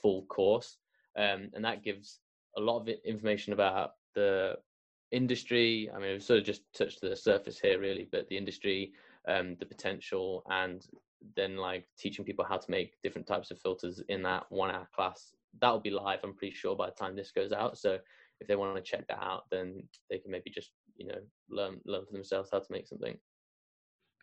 full 0.03 0.23
course 0.27 0.79
um, 1.17 1.49
and 1.55 1.65
that 1.65 1.83
gives 1.83 2.21
a 2.57 2.61
lot 2.61 2.81
of 2.81 2.89
information 3.05 3.53
about 3.53 3.93
the 4.15 4.57
industry. 5.13 5.91
I 5.95 5.99
mean 5.99 6.13
we've 6.13 6.23
sort 6.23 6.41
of 6.41 6.45
just 6.45 6.63
touched 6.77 7.01
the 7.01 7.17
surface 7.17 7.59
here 7.59 7.81
really 7.81 8.09
but 8.11 8.29
the 8.29 8.37
industry 8.37 8.93
um, 9.29 9.57
the 9.59 9.67
potential 9.67 10.43
and 10.51 10.87
then 11.37 11.57
like 11.57 11.87
teaching 11.99 12.25
people 12.25 12.45
how 12.45 12.57
to 12.57 12.71
make 12.71 12.95
different 13.03 13.27
types 13.27 13.51
of 13.51 13.61
filters 13.61 14.03
in 14.09 14.23
that 14.23 14.45
one 14.51 14.71
hour 14.71 14.89
class. 14.95 15.33
That'll 15.61 15.81
be 15.81 15.91
live 15.91 16.21
i'm 16.23 16.35
pretty 16.35 16.55
sure 16.55 16.77
by 16.77 16.87
the 16.87 16.93
time 16.93 17.17
this 17.17 17.33
goes 17.33 17.53
out. 17.53 17.79
So 17.79 17.99
if 18.41 18.47
they 18.47 18.57
want 18.57 18.77
to 18.77 18.83
check 18.83 19.07
that 19.09 19.23
out 19.23 19.45
then 19.51 19.83
they 20.11 20.19
can 20.19 20.31
maybe 20.31 20.51
just 20.51 20.73
you 20.97 21.07
know 21.07 21.19
learn 21.51 21.81
learn 21.87 22.05
for 22.07 22.13
themselves 22.13 22.51
how 22.53 22.59
to 22.59 22.67
make 22.73 22.87
something. 22.87 23.17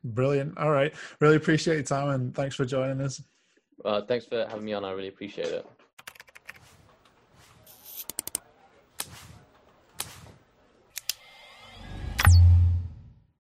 Brilliant. 0.06 0.58
All 0.58 0.70
right. 0.70 0.94
Really 1.22 1.38
appreciate 1.38 1.76
your 1.76 1.84
time 1.84 2.10
and 2.10 2.36
thanks 2.36 2.56
for 2.56 2.66
joining 2.66 3.02
us 3.02 3.22
well 3.84 4.06
thanks 4.06 4.26
for 4.26 4.46
having 4.46 4.66
me 4.66 4.74
on. 4.74 4.84
I 4.86 4.92
really 4.92 5.08
appreciate 5.10 5.48
it 5.48 5.66